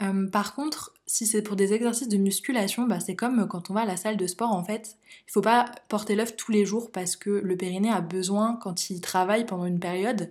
Euh, 0.00 0.28
par 0.28 0.54
contre, 0.54 0.94
si 1.06 1.26
c'est 1.26 1.42
pour 1.42 1.56
des 1.56 1.72
exercices 1.72 2.08
de 2.08 2.16
musculation, 2.16 2.86
bah, 2.86 3.00
c'est 3.00 3.16
comme 3.16 3.48
quand 3.48 3.70
on 3.70 3.74
va 3.74 3.80
à 3.80 3.86
la 3.86 3.96
salle 3.96 4.16
de 4.16 4.26
sport 4.26 4.52
en 4.52 4.64
fait. 4.64 4.96
Il 5.26 5.32
faut 5.32 5.40
pas 5.40 5.66
porter 5.88 6.14
l'œuf 6.14 6.36
tous 6.36 6.52
les 6.52 6.64
jours 6.64 6.90
parce 6.92 7.16
que 7.16 7.30
le 7.30 7.56
périnée 7.56 7.90
a 7.90 8.00
besoin, 8.00 8.56
quand 8.62 8.90
il 8.90 9.00
travaille 9.00 9.44
pendant 9.44 9.66
une 9.66 9.80
période, 9.80 10.30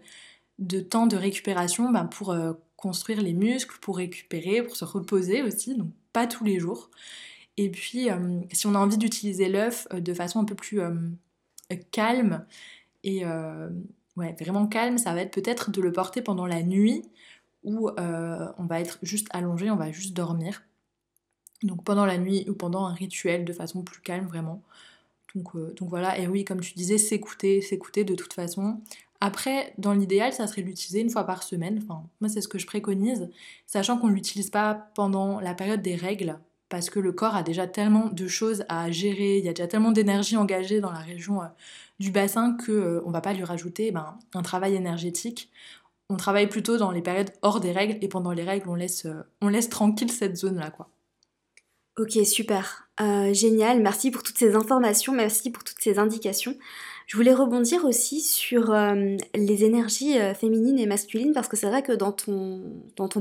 de 0.59 0.79
temps 0.79 1.07
de 1.07 1.17
récupération 1.17 1.91
bah, 1.91 2.07
pour 2.09 2.31
euh, 2.31 2.53
construire 2.77 3.21
les 3.21 3.33
muscles, 3.33 3.77
pour 3.81 3.97
récupérer, 3.97 4.63
pour 4.63 4.75
se 4.75 4.85
reposer 4.85 5.43
aussi, 5.43 5.75
donc 5.75 5.89
pas 6.13 6.27
tous 6.27 6.43
les 6.43 6.59
jours. 6.59 6.89
Et 7.57 7.69
puis, 7.69 8.09
euh, 8.09 8.41
si 8.53 8.67
on 8.67 8.75
a 8.75 8.79
envie 8.79 8.97
d'utiliser 8.97 9.49
l'œuf 9.49 9.87
de 9.91 10.13
façon 10.13 10.39
un 10.39 10.45
peu 10.45 10.55
plus 10.55 10.81
calme 11.91 12.45
et 13.03 13.25
ouais, 14.17 14.35
vraiment 14.39 14.67
calme, 14.67 14.97
ça 14.97 15.13
va 15.13 15.21
être 15.21 15.33
peut-être 15.33 15.71
de 15.71 15.81
le 15.81 15.91
porter 15.91 16.21
pendant 16.21 16.45
la 16.45 16.63
nuit 16.63 17.03
où 17.63 17.89
euh, 17.89 18.51
on 18.57 18.65
va 18.65 18.79
être 18.79 18.97
juste 19.03 19.27
allongé, 19.31 19.69
on 19.71 19.75
va 19.75 19.91
juste 19.91 20.15
dormir. 20.15 20.63
Donc 21.63 21.83
pendant 21.83 22.05
la 22.05 22.17
nuit 22.17 22.45
ou 22.49 22.53
pendant 22.53 22.85
un 22.85 22.93
rituel 22.93 23.45
de 23.45 23.53
façon 23.53 23.83
plus 23.83 24.01
calme 24.01 24.27
vraiment. 24.27 24.63
Donc, 25.35 25.55
euh, 25.55 25.73
donc 25.75 25.89
voilà, 25.89 26.17
et 26.17 26.27
oui, 26.27 26.45
comme 26.45 26.61
tu 26.61 26.73
disais, 26.73 26.97
s'écouter, 26.97 27.61
s'écouter 27.61 28.03
de 28.03 28.15
toute 28.15 28.33
façon. 28.33 28.79
Après, 29.19 29.73
dans 29.77 29.93
l'idéal, 29.93 30.31
ça 30.31 30.47
serait 30.47 30.61
l'utiliser 30.61 31.01
une 31.01 31.09
fois 31.09 31.25
par 31.25 31.43
semaine. 31.43 31.79
Enfin, 31.83 32.03
moi, 32.21 32.29
c'est 32.29 32.41
ce 32.41 32.47
que 32.47 32.59
je 32.59 32.67
préconise, 32.67 33.29
sachant 33.65 33.97
qu'on 33.97 34.07
ne 34.07 34.13
l'utilise 34.13 34.49
pas 34.49 34.73
pendant 34.95 35.39
la 35.39 35.53
période 35.53 35.81
des 35.81 35.95
règles, 35.95 36.39
parce 36.69 36.89
que 36.89 36.99
le 36.99 37.11
corps 37.11 37.35
a 37.35 37.43
déjà 37.43 37.67
tellement 37.67 38.09
de 38.11 38.27
choses 38.27 38.65
à 38.69 38.91
gérer, 38.91 39.37
il 39.37 39.45
y 39.45 39.49
a 39.49 39.53
déjà 39.53 39.67
tellement 39.67 39.91
d'énergie 39.91 40.37
engagée 40.37 40.81
dans 40.81 40.91
la 40.91 40.99
région 40.99 41.41
euh, 41.41 41.47
du 41.99 42.11
bassin 42.11 42.55
que 42.55 43.01
on 43.05 43.11
va 43.11 43.21
pas 43.21 43.33
lui 43.33 43.43
rajouter 43.43 43.91
ben, 43.91 44.17
un 44.33 44.41
travail 44.41 44.75
énergétique 44.75 45.51
on 46.09 46.15
travaille 46.15 46.47
plutôt 46.47 46.77
dans 46.77 46.91
les 46.91 47.01
périodes 47.01 47.31
hors 47.41 47.59
des 47.59 47.71
règles 47.71 47.97
et 48.01 48.07
pendant 48.07 48.31
les 48.31 48.43
règles, 48.43 48.69
on 48.69 48.75
laisse, 48.75 49.05
euh, 49.05 49.69
tranquille 49.69 50.11
cette 50.11 50.37
zone-là. 50.37 50.71
Ok, 51.97 52.17
super. 52.25 52.87
Euh, 53.01 53.33
génial. 53.33 53.81
Merci 53.81 54.11
pour 54.11 54.23
toutes 54.23 54.37
ces 54.37 54.55
informations. 54.55 55.13
Merci 55.13 55.51
pour 55.51 55.63
toutes 55.63 55.81
ces 55.81 55.99
indications. 55.99 56.55
Je 57.07 57.15
voulais 57.15 57.33
rebondir 57.33 57.85
aussi 57.85 58.19
sur 58.19 58.73
euh, 58.73 59.15
les 59.33 59.63
énergies 59.63 60.19
euh, 60.19 60.33
féminines 60.33 60.77
et 60.77 60.85
masculines 60.85 61.31
parce 61.31 61.47
que 61.47 61.55
c'est 61.55 61.67
vrai 61.67 61.81
que 61.81 61.93
dans 61.93 62.11
ton, 62.11 62.61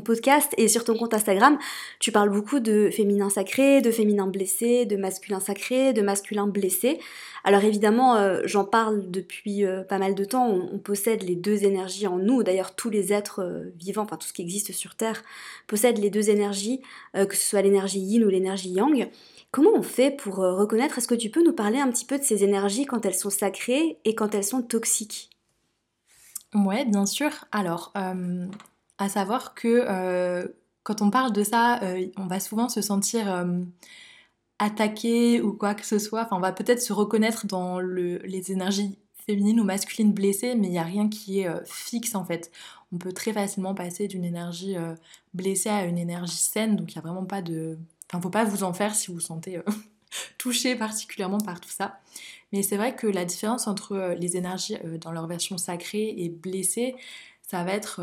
podcast 0.05 0.53
et 0.59 0.67
sur 0.67 0.83
ton 0.83 0.97
compte 0.97 1.15
Instagram, 1.15 1.57
tu 2.01 2.11
parles 2.11 2.31
beaucoup 2.31 2.59
de 2.59 2.91
féminin 2.91 3.31
sacré, 3.31 3.81
de 3.83 3.93
féminin 3.93 4.27
blessé, 4.27 4.87
de 4.87 4.97
masculin 4.97 5.39
sacré, 5.39 5.93
de 5.93 6.03
masculin 6.03 6.49
blessé. 6.49 6.99
Alors 7.45 7.63
évidemment, 7.63 8.17
euh, 8.17 8.41
j'en 8.45 8.65
parle 8.65 9.09
depuis 9.09 9.65
pas 9.89 9.99
mal 9.99 10.17
de 10.17 10.25
temps, 10.25 10.49
on, 10.49 10.69
on, 10.75 10.79
possède 10.79 11.23
les 11.23 11.37
deux 11.37 11.63
énergies 11.63 12.09
en 12.09 12.19
nous, 12.19 12.43
d'ailleurs 12.43 12.75
tous 12.75 12.91
les 12.91 13.13
êtres 13.13 13.71
vivants, 13.79 14.03
enfin 14.03 14.17
tout 14.17 14.27
ce 14.27 14.33
qui 14.33 14.43
existe 14.43 14.73
sur 14.73 14.97
Terre, 14.97 15.23
possède 15.69 15.99
les 15.99 16.11
deux 16.11 16.29
énergies, 16.29 16.81
que 17.15 17.37
ce 17.37 17.51
soit 17.51 17.63
l'énergie 17.63 18.01
yin 18.01 18.25
ou 18.25 18.29
l'énergie 18.29 18.71
yang. 18.71 19.09
Comment 19.51 19.71
on 19.75 19.83
fait 19.83 20.11
pour 20.11 20.41
euh, 20.41 20.55
reconnaître? 20.55 20.99
Est-ce 20.99 21.09
que 21.09 21.15
tu 21.15 21.31
peux 21.31 21.43
nous 21.43 21.53
parler 21.53 21.79
un 21.79 21.91
petit 21.91 22.05
peu 22.05 22.19
de 22.19 22.23
ces 22.23 22.45
énergies 22.45 22.87
quand 22.87 23.05
elles 23.07 23.15
sont 23.15 23.31
sacrées 23.31 23.99
et 24.05 24.15
quand 24.15 24.35
elles 24.35 24.45
sont 24.45 24.63
toxiques? 24.63 25.31
Ouais, 26.55 26.85
bien 26.85 27.07
sûr. 27.07 27.31
Alors, 27.53 27.93
euh, 27.97 28.47
à 28.99 29.09
savoir 29.09 29.55
que 29.55 29.85
euh, 29.89 30.47
quand 30.83 31.03
on 31.03 31.11
parle 31.11 31.33
de 31.33 31.43
ça, 31.43 31.81
on 32.17 32.27
va 32.27 32.39
souvent 32.39 32.69
se 32.69 32.81
sentir 32.81 33.45
attaqué 34.61 35.41
ou 35.41 35.53
quoi 35.53 35.75
que 35.75 35.85
ce 35.85 35.99
soit. 35.99 36.23
Enfin, 36.23 36.37
on 36.37 36.41
va 36.41 36.53
peut-être 36.53 36.81
se 36.81 36.93
reconnaître 36.93 37.47
dans 37.47 37.81
les 37.81 38.53
énergies 38.53 38.97
féminines 39.27 39.59
ou 39.59 39.65
masculines 39.65 40.13
blessées, 40.13 40.55
mais 40.55 40.69
il 40.69 40.71
n'y 40.71 40.79
a 40.79 40.85
rien 40.85 41.09
qui 41.09 41.41
est 41.41 41.49
fixe 41.67 42.15
en 42.15 42.25
fait. 42.25 42.53
On 42.93 42.99
peut 42.99 43.13
très 43.13 43.33
facilement 43.33 43.75
passer 43.75 44.07
d'une 44.07 44.25
énergie 44.25 44.77
blessée 45.35 45.71
à 45.71 45.87
une 45.87 45.99
énergie 45.99 46.37
saine, 46.37 46.77
donc 46.77 46.93
il 46.93 46.99
n'y 46.99 47.05
a 47.05 47.09
vraiment 47.09 47.27
pas 47.27 47.43
de, 47.43 47.77
Enfin, 48.11 48.21
faut 48.21 48.31
pas 48.31 48.45
vous 48.45 48.63
en 48.63 48.73
faire 48.73 48.95
si 48.95 49.09
vous 49.09 49.15
vous 49.15 49.21
sentez 49.21 49.59
euh, 49.59 49.63
touché 50.39 50.77
particulièrement 50.77 51.39
par 51.39 51.61
tout 51.61 51.71
ça. 51.71 52.01
Mais 52.53 52.63
c'est 52.63 52.77
vrai 52.77 52.95
que 52.95 53.07
la 53.07 53.25
différence 53.25 53.67
entre 53.67 53.93
euh, 53.93 54.15
les 54.15 54.37
énergies 54.37 54.77
euh, 54.85 54.99
dans 54.99 55.13
leur 55.13 55.27
version 55.27 55.59
sacrée 55.59 56.15
et 56.17 56.29
blessée, 56.29 56.95
ça 57.43 57.65
va 57.65 57.73
être 57.73 58.01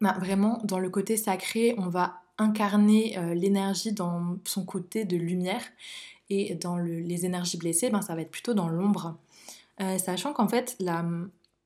bah, 0.00 0.16
vraiment 0.18 0.58
dans 0.64 0.78
le 0.78 0.88
côté 0.88 1.18
sacré, 1.18 1.74
on 1.76 1.88
va 1.88 2.22
incarner 2.38 3.18
l'énergie 3.34 3.92
dans 3.92 4.38
son 4.46 4.64
côté 4.64 5.04
de 5.04 5.18
lumière 5.18 5.60
et 6.30 6.54
dans 6.54 6.78
les 6.78 7.26
énergies 7.26 7.58
blessées, 7.58 7.90
ben, 7.90 8.00
ça 8.00 8.14
va 8.14 8.22
être 8.22 8.30
plutôt 8.30 8.54
dans 8.54 8.70
l'ombre. 8.70 9.18
sachant 9.98 10.32
qu'en 10.32 10.48
fait, 10.48 10.76
la, 10.80 11.04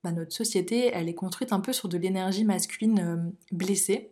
bah, 0.03 0.11
notre 0.11 0.33
société, 0.33 0.91
elle 0.93 1.09
est 1.09 1.15
construite 1.15 1.53
un 1.53 1.61
peu 1.61 1.73
sur 1.73 1.89
de 1.89 1.97
l'énergie 1.97 2.45
masculine 2.45 3.33
blessée 3.53 4.11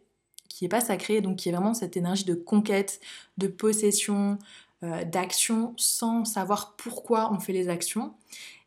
qui 0.55 0.65
n'est 0.65 0.69
pas 0.69 0.81
sacré, 0.81 1.21
donc 1.21 1.37
qui 1.37 1.49
est 1.49 1.53
vraiment 1.53 1.75
cette 1.75 1.97
énergie 1.97 2.25
de 2.25 2.35
conquête, 2.35 3.01
de 3.39 3.47
possession, 3.47 4.39
euh, 4.85 5.05
d'action, 5.05 5.75
sans 5.77 6.25
savoir 6.25 6.75
pourquoi 6.77 7.33
on 7.33 7.39
fait 7.39 7.53
les 7.53 7.69
actions, 7.69 8.15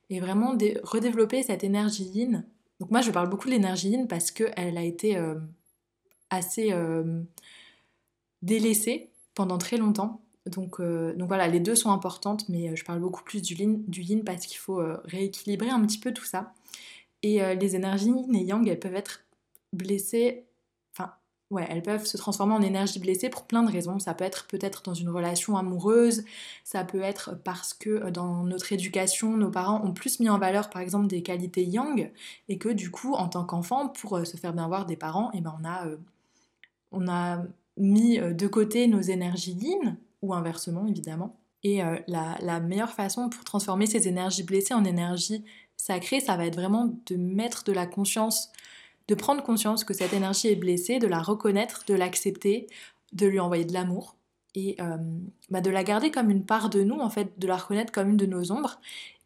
et 0.10 0.20
vraiment 0.20 0.56
redévelopper 0.84 1.44
cette 1.44 1.64
énergie 1.64 2.06
yin. 2.06 2.46
Donc 2.80 2.92
moi 2.92 3.02
je 3.02 3.12
parle 3.12 3.30
beaucoup 3.30 3.48
de 3.48 3.54
l'énergie 3.54 3.90
yin 3.90 4.08
parce 4.08 4.32
qu'elle 4.32 4.78
a 4.78 4.84
été 4.84 5.18
euh, 5.18 5.36
assez 6.30 6.72
euh, 6.72 7.22
délaissée 8.42 9.10
pendant 9.34 9.58
très 9.58 9.78
longtemps. 9.78 10.22
Donc, 10.46 10.80
donc, 10.80 11.28
voilà, 11.28 11.48
les 11.48 11.60
deux 11.60 11.74
sont 11.74 11.90
importantes, 11.90 12.48
mais 12.50 12.76
je 12.76 12.86
parle 12.86 13.00
beaucoup 13.00 13.24
plus 13.24 13.42
du 13.42 13.56
yin, 13.56 13.84
du 13.88 14.02
yin 14.02 14.24
parce 14.24 14.46
qu'il 14.46 14.60
faut 14.60 14.80
rééquilibrer 15.06 15.70
un 15.70 15.84
petit 15.84 15.98
peu 15.98 16.14
tout 16.14 16.24
ça. 16.24 16.54
Et 17.24 17.40
les 17.56 17.76
énergies 17.76 18.12
yin 18.12 18.36
et 18.36 18.44
yang, 18.44 18.68
elles 18.68 18.80
peuvent 18.80 18.94
être 18.94 19.26
blessées 19.74 20.46
ouais, 21.52 21.66
elles 21.70 21.84
peuvent 21.84 22.06
se 22.06 22.18
transformer 22.18 22.54
en 22.54 22.62
énergie 22.62 23.00
blessée 23.00 23.30
pour 23.30 23.46
plein 23.46 23.64
de 23.64 23.72
raisons. 23.72 24.00
Ça 24.00 24.14
peut 24.14 24.24
être 24.24 24.48
peut-être 24.48 24.84
dans 24.84 24.94
une 24.94 25.10
relation 25.10 25.58
amoureuse, 25.58 26.24
ça 26.64 26.84
peut 26.84 27.02
être 27.02 27.38
parce 27.44 27.74
que 27.74 27.90
euh, 27.90 28.12
dans 28.12 28.44
notre 28.44 28.74
éducation, 28.74 29.38
nos 29.38 29.52
parents 29.52 29.84
ont 29.84 29.94
plus 29.94 30.20
mis 30.20 30.30
en 30.30 30.40
valeur 30.40 30.70
par 30.70 30.82
exemple 30.82 31.08
des 31.08 31.22
qualités 31.24 31.64
yang 31.64 32.12
et 32.50 32.58
que 32.58 32.70
du 32.70 32.92
coup, 32.92 33.14
en 33.14 33.28
tant 33.30 33.46
qu'enfant, 33.46 33.90
pour 33.90 34.18
euh, 34.18 34.26
se 34.26 34.38
faire 34.38 34.54
bien 34.54 34.68
voir 34.68 34.86
des 34.86 34.98
parents, 34.98 35.32
eh 35.34 35.42
ben 35.42 35.56
on 35.62 35.66
a, 35.66 35.88
euh, 35.88 35.98
on 36.92 37.08
a 37.08 37.44
mis 37.78 38.20
de 38.20 38.48
côté 38.48 38.88
nos 38.88 39.02
énergies 39.02 39.52
yin 39.54 39.98
ou 40.22 40.34
inversement 40.34 40.88
évidemment. 40.88 41.38
Et 41.64 41.82
la, 42.08 42.38
la 42.42 42.60
meilleure 42.60 42.92
façon 42.92 43.28
pour 43.28 43.44
transformer 43.44 43.88
ces 43.88 44.08
énergies 44.08 44.44
blessées 44.44 44.76
en 44.76 44.86
énergie 44.86 45.44
sacrée, 45.76 46.20
ça 46.20 46.38
va 46.38 46.46
être 46.46 46.56
vraiment 46.56 46.96
de 47.08 47.16
mettre 47.16 47.64
de 47.64 47.74
la 47.74 47.88
conscience 47.88 48.52
de 49.08 49.16
prendre 49.16 49.44
conscience 49.44 49.84
que 49.84 49.94
cette 49.94 50.14
énergie 50.14 50.48
est 50.48 50.56
blessée, 50.56 51.00
de 51.00 51.08
la 51.08 51.22
reconnaître, 51.22 51.84
de 51.88 51.94
l'accepter, 51.94 52.68
de 53.14 53.28
lui 53.28 53.40
envoyer 53.40 53.66
de 53.66 53.74
l'amour 53.74 54.16
et 54.56 54.76
euh, 54.80 54.98
bah, 55.50 55.62
de 55.62 55.70
la 55.70 55.84
garder 55.84 56.12
comme 56.12 56.30
une 56.30 56.46
part 56.46 56.70
de 56.70 56.82
nous, 56.82 57.00
en 57.00 57.10
fait, 57.10 57.38
de 57.38 57.48
la 57.48 57.58
reconnaître 57.58 57.92
comme 57.92 58.10
une 58.10 58.18
de 58.18 58.26
nos 58.26 58.52
ombres 58.52 58.80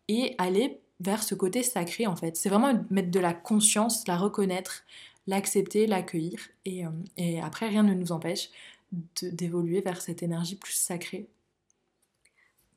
et 0.07 0.35
aller 0.37 0.79
vers 0.99 1.23
ce 1.23 1.35
côté 1.35 1.63
sacré, 1.63 2.07
en 2.07 2.15
fait. 2.15 2.35
C'est 2.35 2.49
vraiment 2.49 2.73
mettre 2.89 3.11
de 3.11 3.19
la 3.19 3.33
conscience, 3.33 4.07
la 4.07 4.17
reconnaître, 4.17 4.83
l'accepter, 5.27 5.87
l'accueillir 5.87 6.39
et, 6.65 6.85
euh, 6.85 6.89
et, 7.17 7.39
après, 7.39 7.69
rien 7.69 7.83
ne 7.83 7.93
nous 7.93 8.11
empêche 8.11 8.49
d'évoluer 9.21 9.81
vers 9.81 10.01
cette 10.01 10.23
énergie 10.23 10.55
plus 10.55 10.73
sacrée 10.73 11.27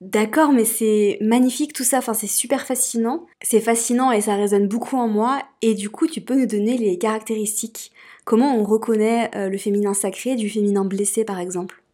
D'accord, 0.03 0.53
mais 0.53 0.65
c'est 0.65 1.17
magnifique 1.21 1.73
tout 1.73 1.85
ça, 1.85 1.99
enfin 1.99 2.12
c'est 2.12 2.27
super 2.27 2.67
fascinant. 2.67 3.25
C'est 3.41 3.61
fascinant 3.61 4.11
et 4.11 4.21
ça 4.21 4.35
résonne 4.35 4.67
beaucoup 4.67 4.97
en 4.97 5.07
moi. 5.07 5.41
Et 5.62 5.75
du 5.75 5.91
coup, 5.91 6.09
tu 6.09 6.21
peux 6.21 6.35
nous 6.35 6.47
donner 6.47 6.77
les 6.77 6.99
caractéristiques. 6.99 7.93
Comment 8.25 8.57
on 8.57 8.65
reconnaît 8.65 9.31
euh, 9.37 9.49
le 9.49 9.57
féminin 9.59 9.95
sacré 9.95 10.35
du 10.35 10.51
féminin 10.51 10.85
blessé 10.85 11.25
par 11.25 11.38
exemple? 11.38 11.85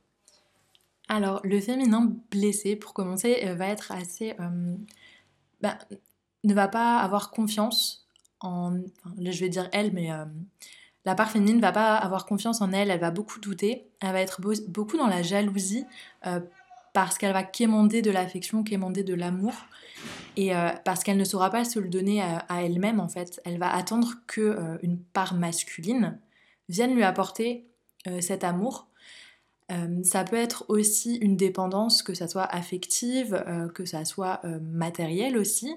Alors, 1.11 1.43
le 1.45 1.61
féminin 1.61 2.11
blessé, 2.31 2.77
pour 2.77 2.95
commencer, 2.95 3.43
euh, 3.45 3.55
va 3.55 3.67
être 3.67 3.93
assez... 3.93 4.35
Euh, 4.41 4.75
bah, 5.61 5.77
ne 6.45 6.55
va 6.55 6.67
pas 6.67 7.01
avoir 7.01 7.31
confiance 7.31 8.09
en... 8.41 8.73
Je 9.21 9.39
vais 9.39 9.51
dire 9.51 9.69
elle, 9.73 9.93
mais... 9.93 10.09
la 11.05 11.15
part 11.15 11.31
féminine 11.31 11.57
ne 11.57 11.61
va 11.61 11.73
pas 11.73 11.97
avoir 11.97 12.25
confiance 12.25 12.63
en 12.63 12.73
elle, 12.73 12.91
elle 12.91 13.01
va 13.01 13.11
beaucoup 13.11 13.39
douter, 13.39 13.87
elle 14.01 14.13
va 14.13 14.23
être 14.23 14.41
beaucoup 14.69 14.97
dans 14.97 15.09
la 15.09 15.21
jalousie 15.21 15.85
parce 17.05 17.17
qu'elle 17.17 17.33
va 17.33 17.45
quémander 17.45 18.03
de 18.03 18.11
l'affection, 18.11 18.65
quémander 18.65 19.05
de 19.05 19.15
l'amour, 19.15 19.55
et 20.37 20.53
euh, 20.53 20.71
parce 20.85 21.05
qu'elle 21.05 21.17
ne 21.17 21.23
saura 21.23 21.49
pas 21.49 21.65
se 21.65 21.79
le 21.79 21.89
donner 21.89 22.21
à, 22.21 22.65
elle-même 22.65 22.99
en 22.99 23.09
fait. 23.09 23.41
Elle 23.45 23.57
va 23.57 23.73
attendre 23.73 24.15
que 24.27 24.41
euh, 24.41 24.79
une 24.83 24.99
part 24.99 25.35
masculine 25.35 26.19
vienne 26.69 26.97
lui 26.97 27.05
apporter 27.05 27.69
euh, 28.09 28.21
cet 28.21 28.43
amour. 28.43 28.89
ça 30.03 30.25
peut 30.25 30.35
être 30.35 30.65
aussi 30.67 31.15
une 31.19 31.37
dépendance, 31.37 32.03
que 32.03 32.15
ça 32.15 32.27
soit 32.27 32.47
affective, 32.53 33.45
que 33.77 33.85
ça 33.85 34.05
soit 34.05 34.41
matérielle 34.61 35.39
aussi. 35.39 35.77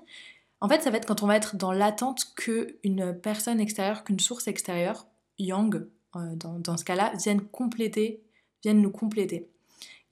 En 0.59 0.69
fait, 0.69 0.81
ça 0.81 0.89
va 0.89 0.97
être 0.97 1.05
quand 1.05 1.21
on 1.21 1.27
va 1.27 1.35
être 1.35 1.55
dans 1.55 1.71
l'attente 1.71 2.33
qu'une 2.35 3.13
personne 3.21 3.59
extérieure, 3.59 4.03
qu'une 4.03 4.19
source 4.19 4.47
extérieure, 4.47 5.05
yang 5.37 5.85
dans, 6.15 6.57
dans, 6.57 6.77
ce 6.77 6.85
cas-là, 6.85 7.11
viennent 7.23 7.41
compléter, 7.41 8.23
viennent 8.63 8.81
nous 8.81 8.91
compléter. 8.91 9.50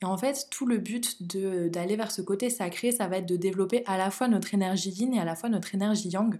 Et 0.01 0.05
en 0.05 0.17
fait, 0.17 0.47
tout 0.49 0.65
le 0.65 0.77
but 0.77 1.21
d'aller 1.23 1.95
vers 1.95 2.11
ce 2.11 2.21
côté 2.21 2.49
sacré, 2.49 2.91
ça 2.91 3.07
va 3.07 3.17
être 3.17 3.25
de 3.25 3.35
développer 3.35 3.83
à 3.85 3.97
la 3.97 4.11
fois 4.11 4.27
notre 4.27 4.53
énergie 4.53 4.91
yin 4.91 5.13
et 5.13 5.19
à 5.19 5.25
la 5.25 5.35
fois 5.35 5.49
notre 5.49 5.75
énergie 5.75 6.09
yang 6.09 6.39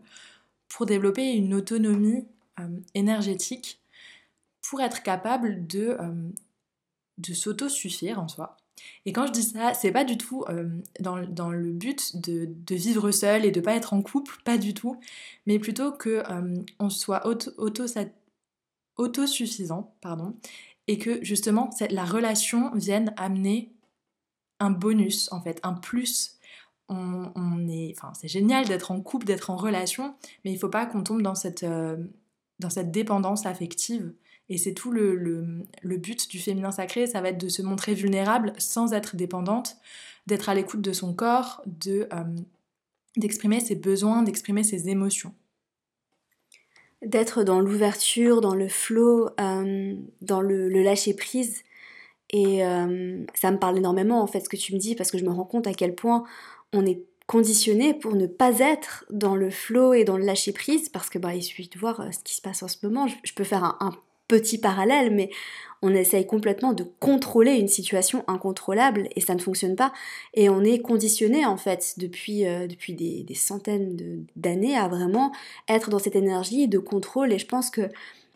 pour 0.70 0.86
développer 0.86 1.34
une 1.34 1.54
autonomie 1.54 2.26
énergétique 2.94 3.82
pour 4.62 4.82
être 4.82 5.04
capable 5.04 5.66
de, 5.68 5.98
de 7.18 7.34
s'auto-suffire 7.34 8.20
en 8.20 8.28
soi. 8.28 8.58
Et 9.06 9.12
quand 9.12 9.28
je 9.28 9.34
dis 9.34 9.44
ça, 9.44 9.74
c'est 9.74 9.92
pas 9.92 10.06
du 10.06 10.18
tout 10.18 10.46
dans, 11.02 11.22
dans, 11.26 11.50
le 11.50 11.72
but 11.72 12.16
de, 12.16 12.48
de, 12.50 12.76
vivre 12.76 13.12
seul 13.12 13.44
et 13.44 13.52
de 13.52 13.60
pas 13.60 13.74
être 13.74 13.94
en 13.94 14.02
couple, 14.02 14.38
pas 14.46 14.58
du 14.58 14.74
tout, 14.74 14.98
mais 15.46 15.60
plutôt 15.60 15.92
que 15.92 16.24
on 16.80 16.90
soit 16.90 17.28
auto, 17.28 17.52
autosuffisant, 18.96 19.94
pardon, 20.02 20.36
et 20.90 20.98
que 20.98 21.24
justement 21.24 21.70
la 21.90 22.04
relation 22.04 22.72
vienne 22.74 23.14
amener 23.16 23.72
un 24.60 24.72
bonus 24.72 25.32
en 25.32 25.40
fait, 25.40 25.60
un 25.64 25.74
plus. 25.74 26.36
On, 26.92 27.68
est, 27.70 27.94
enfin, 27.96 28.12
c'est 28.20 28.28
génial 28.28 28.66
d'être 28.66 28.90
en 28.90 29.00
couple, 29.00 29.28
d'être 29.28 29.52
en 29.52 29.56
relation, 29.56 30.16
mais 30.44 30.52
il 30.52 30.58
faut 30.58 30.70
pas 30.70 30.88
qu'on 30.88 31.04
tombe 31.04 31.22
dans 31.22 31.36
cette, 31.36 31.64
dans 31.64 32.70
cette 32.72 32.90
dépendance 32.90 33.46
affective 33.46 34.12
et 34.50 34.58
c'est 34.58 34.74
tout 34.74 34.92
le, 34.92 35.68
but 35.84 36.30
du 36.30 36.40
féminin 36.40 36.72
sacré, 36.72 37.06
ça 37.06 37.22
va 37.22 37.30
être 37.30 37.40
de 37.40 37.50
se 37.50 37.62
montrer 37.62 37.94
vulnérable 37.94 38.54
sans 38.58 38.94
être 38.94 39.16
dépendante, 39.16 39.78
d'être 40.26 40.50
à 40.50 40.56
l'écoute 40.56 40.82
de 40.82 40.92
son 40.92 41.14
corps, 41.14 41.64
euh, 41.88 42.36
d'exprimer 43.16 43.60
ses 43.60 43.76
besoins, 43.76 44.24
d'exprimer 44.24 44.64
ses 44.64 44.90
émotions. 44.90 45.34
D'être 47.02 47.44
dans 47.44 47.60
l'ouverture, 47.60 48.42
dans 48.42 48.56
le 48.56 48.68
flow, 48.68 49.30
euh, 49.40 49.96
dans 50.22 50.42
le, 50.42 50.68
lâcher-prise. 50.68 51.64
Et 52.32 52.64
euh, 52.66 53.26
ça 53.34 53.52
me 53.52 53.58
parle 53.58 53.78
énormément 53.78 54.22
en 54.22 54.28
fait 54.28 54.42
ce 54.42 54.50
que 54.50 54.58
tu 54.58 54.74
me 54.74 54.80
dis 54.80 54.96
parce 54.96 55.10
que 55.10 55.18
je 55.18 55.26
me 55.26 55.32
rends 55.32 55.46
compte 55.46 55.66
à 55.66 55.74
quel 55.74 55.96
point 55.96 56.24
on 56.74 56.86
est 56.86 57.02
conditionné 57.26 57.94
pour 57.96 58.16
ne 58.16 58.28
pas 58.28 58.60
être 58.60 59.06
dans 59.10 59.36
le 59.36 59.50
flow 59.50 59.94
et 59.94 60.04
dans 60.04 60.18
le 60.18 60.26
lâcher 60.26 60.52
prise 60.52 60.90
parce 60.90 61.10
que 61.10 61.18
bah 61.18 61.34
il 61.34 61.42
suffit 61.42 61.70
de 61.70 61.80
voir 61.80 62.04
ce 62.14 62.20
qui 62.24 62.36
se 62.36 62.42
passe 62.42 62.62
en 62.62 62.68
ce 62.68 62.78
moment. 62.84 63.08
Je, 63.24 63.34
peux 63.34 63.44
faire 63.44 63.64
un, 63.64 63.96
petit 64.30 64.58
parallèle, 64.58 65.14
mais 65.14 65.30
on 65.82 65.94
essaye 65.94 66.26
complètement 66.26 66.74
de 66.74 66.86
contrôler 67.00 67.54
une 67.54 67.68
situation 67.68 68.24
incontrôlable 68.28 69.08
et 69.16 69.22
ça 69.22 69.34
ne 69.34 69.40
fonctionne 69.40 69.76
pas. 69.76 69.94
Et 70.34 70.50
on 70.50 70.64
est 70.64 70.80
conditionné 70.80 71.46
en 71.46 71.58
fait 71.58 71.96
depuis, 71.98 72.46
euh, 72.46 72.68
depuis 72.68 72.94
des, 72.94 73.26
centaines 73.36 74.26
d'années 74.36 74.78
à 74.78 74.88
vraiment 74.88 75.32
être 75.68 75.90
dans 75.90 76.00
cette 76.00 76.16
énergie 76.16 76.68
de 76.68 76.80
contrôle. 76.80 77.32
Et 77.32 77.40
je 77.40 77.46
pense 77.46 77.70
que 77.70 77.90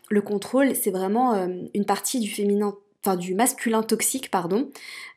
le 0.10 0.22
contrôle, 0.22 0.76
c'est 0.76 0.92
vraiment 0.92 1.34
euh, 1.34 1.48
une 1.74 1.86
partie 1.86 2.20
du 2.20 2.30
féminin, 2.30 2.76
enfin 3.06 3.18
du 3.18 3.36
masculin 3.36 3.84
toxique, 3.84 4.32
pardon, 4.32 4.70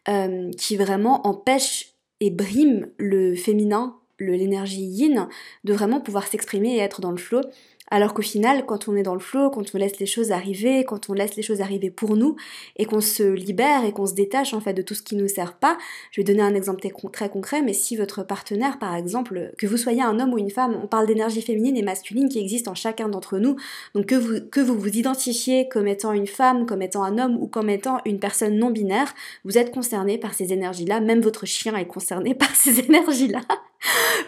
euh, 0.08 0.50
qui 0.58 0.76
vraiment 0.76 1.26
empêche 1.26 1.92
et 2.20 2.30
brime 2.30 2.88
le 2.98 3.36
féminin, 3.36 3.96
l'énergie 4.18 4.82
yin, 4.82 5.28
de 5.64 5.72
vraiment 5.74 6.00
pouvoir 6.00 6.26
s'exprimer 6.26 6.76
et 6.76 6.78
être 6.78 7.00
dans 7.00 7.10
le 7.10 7.18
flow. 7.18 7.42
Alors 7.88 8.14
qu'au 8.14 8.22
final, 8.22 8.66
quand 8.66 8.88
on 8.88 8.96
est 8.96 9.04
dans 9.04 9.14
le 9.14 9.20
flow, 9.20 9.48
quand 9.50 9.74
on 9.74 9.78
laisse 9.78 10.00
les 10.00 10.06
choses 10.06 10.32
arriver, 10.32 10.84
quand 10.84 11.08
on 11.08 11.12
laisse 11.12 11.36
les 11.36 11.42
choses 11.42 11.60
arriver 11.60 11.90
pour 11.90 12.16
nous, 12.16 12.34
et 12.76 12.84
qu'on 12.84 13.00
se 13.00 13.22
libère 13.22 13.84
et 13.84 13.92
qu'on 13.92 14.06
se 14.06 14.14
détache 14.14 14.54
en 14.54 14.60
fait 14.60 14.74
de 14.74 14.82
tout 14.82 14.94
ce 14.94 15.02
qui 15.02 15.14
ne 15.14 15.22
nous 15.22 15.28
sert 15.28 15.56
pas, 15.56 15.78
je 16.10 16.20
vais 16.20 16.24
donner 16.24 16.42
un 16.42 16.54
exemple 16.54 16.80
très 17.12 17.28
concret, 17.28 17.62
mais 17.62 17.72
si 17.72 17.96
votre 17.96 18.24
partenaire, 18.24 18.78
par 18.78 18.96
exemple, 18.96 19.52
que 19.56 19.66
vous 19.66 19.76
soyez 19.76 20.02
un 20.02 20.18
homme 20.18 20.32
ou 20.32 20.38
une 20.38 20.50
femme, 20.50 20.76
on 20.82 20.88
parle 20.88 21.06
d'énergie 21.06 21.42
féminine 21.42 21.76
et 21.76 21.82
masculine 21.82 22.28
qui 22.28 22.40
existe 22.40 22.66
en 22.66 22.74
chacun 22.74 23.08
d'entre 23.08 23.38
nous, 23.38 23.56
donc 23.94 24.06
que 24.06 24.16
vous, 24.16 24.40
que 24.50 24.60
vous 24.60 24.78
vous 24.78 24.96
identifiez 24.98 25.68
comme 25.68 25.86
étant 25.86 26.12
une 26.12 26.26
femme, 26.26 26.66
comme 26.66 26.82
étant 26.82 27.04
un 27.04 27.18
homme 27.18 27.36
ou 27.40 27.46
comme 27.46 27.70
étant 27.70 27.98
une 28.04 28.18
personne 28.18 28.58
non 28.58 28.70
binaire, 28.70 29.14
vous 29.44 29.58
êtes 29.58 29.72
concerné 29.72 30.18
par 30.18 30.34
ces 30.34 30.52
énergies-là, 30.52 31.00
même 31.00 31.20
votre 31.20 31.46
chien 31.46 31.76
est 31.76 31.86
concerné 31.86 32.34
par 32.36 32.54
ces 32.56 32.80
énergies-là. 32.80 33.42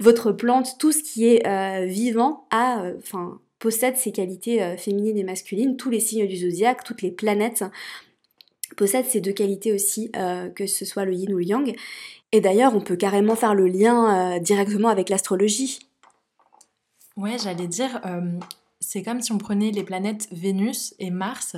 votre 0.00 0.30
plante, 0.30 0.76
tout 0.78 0.92
ce 0.92 1.02
qui 1.02 1.26
est 1.26 1.46
euh, 1.46 1.86
vivant 1.86 2.46
a, 2.50 2.82
euh, 2.82 2.94
enfin, 2.98 3.40
possède 3.58 3.96
ces 3.96 4.12
qualités 4.12 4.62
euh, 4.62 4.76
féminines 4.76 5.18
et 5.18 5.24
masculines. 5.24 5.76
Tous 5.76 5.90
les 5.90 6.00
signes 6.00 6.26
du 6.26 6.36
zodiaque, 6.36 6.84
toutes 6.84 7.02
les 7.02 7.10
planètes 7.10 7.64
possèdent 8.76 9.06
ces 9.06 9.20
deux 9.20 9.32
qualités 9.32 9.72
aussi, 9.72 10.10
euh, 10.16 10.48
que 10.50 10.66
ce 10.66 10.84
soit 10.84 11.04
le 11.04 11.14
yin 11.14 11.32
ou 11.32 11.38
le 11.38 11.44
yang. 11.44 11.74
Et 12.32 12.40
d'ailleurs, 12.40 12.74
on 12.74 12.80
peut 12.80 12.96
carrément 12.96 13.34
faire 13.34 13.54
le 13.54 13.66
lien 13.66 14.36
euh, 14.36 14.38
directement 14.38 14.88
avec 14.88 15.08
l'astrologie. 15.08 15.80
Ouais, 17.16 17.36
j'allais 17.42 17.66
dire, 17.66 18.00
c'est 18.78 19.02
comme 19.02 19.20
si 19.20 19.32
on 19.32 19.38
prenait 19.38 19.72
les 19.72 19.82
planètes 19.82 20.28
Vénus 20.30 20.94
et 21.00 21.10
Mars. 21.10 21.56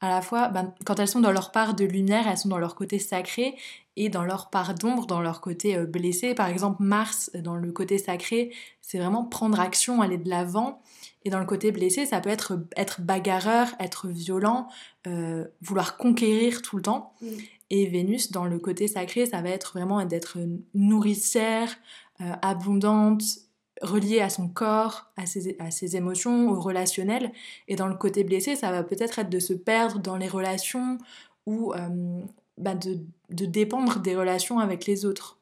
À 0.00 0.08
la 0.08 0.22
fois, 0.22 0.48
ben, 0.48 0.72
quand 0.86 0.98
elles 0.98 1.08
sont 1.08 1.20
dans 1.20 1.30
leur 1.30 1.52
part 1.52 1.74
de 1.74 1.84
lumière, 1.84 2.26
elles 2.26 2.38
sont 2.38 2.48
dans 2.48 2.58
leur 2.58 2.74
côté 2.74 2.98
sacré, 2.98 3.54
et 3.96 4.08
dans 4.08 4.24
leur 4.24 4.48
part 4.48 4.74
d'ombre, 4.74 5.06
dans 5.06 5.20
leur 5.20 5.42
côté 5.42 5.76
blessé. 5.84 6.34
Par 6.34 6.48
exemple, 6.48 6.82
Mars, 6.82 7.30
dans 7.34 7.56
le 7.56 7.70
côté 7.70 7.98
sacré, 7.98 8.50
c'est 8.80 8.98
vraiment 8.98 9.24
prendre 9.24 9.60
action, 9.60 10.00
aller 10.00 10.16
de 10.16 10.30
l'avant. 10.30 10.80
Et 11.24 11.30
dans 11.30 11.40
le 11.40 11.46
côté 11.46 11.72
blessé, 11.72 12.04
ça 12.04 12.20
peut 12.20 12.30
être 12.30 12.58
être 12.76 13.00
bagarreur, 13.00 13.68
être 13.80 14.08
violent, 14.08 14.68
euh, 15.06 15.46
vouloir 15.62 15.96
conquérir 15.96 16.60
tout 16.60 16.76
le 16.76 16.82
temps. 16.82 17.14
Mm. 17.22 17.26
Et 17.70 17.86
Vénus, 17.86 18.30
dans 18.30 18.44
le 18.44 18.58
côté 18.58 18.88
sacré, 18.88 19.26
ça 19.26 19.40
va 19.40 19.48
être 19.48 19.72
vraiment 19.72 20.04
d'être 20.04 20.38
nourricière, 20.74 21.74
euh, 22.20 22.32
abondante, 22.42 23.22
reliée 23.80 24.20
à 24.20 24.28
son 24.28 24.48
corps, 24.48 25.10
à 25.16 25.26
ses, 25.26 25.56
à 25.58 25.70
ses 25.70 25.96
émotions, 25.96 26.50
au 26.50 26.60
relationnel. 26.60 27.32
Et 27.68 27.76
dans 27.76 27.88
le 27.88 27.96
côté 27.96 28.22
blessé, 28.22 28.54
ça 28.54 28.70
va 28.70 28.82
peut-être 28.82 29.18
être 29.18 29.30
de 29.30 29.40
se 29.40 29.54
perdre 29.54 29.98
dans 30.00 30.16
les 30.16 30.28
relations 30.28 30.98
ou 31.46 31.72
euh, 31.72 32.20
bah 32.58 32.74
de, 32.74 33.00
de 33.30 33.46
dépendre 33.46 33.98
des 34.00 34.14
relations 34.14 34.58
avec 34.58 34.86
les 34.86 35.04
autres. 35.04 35.38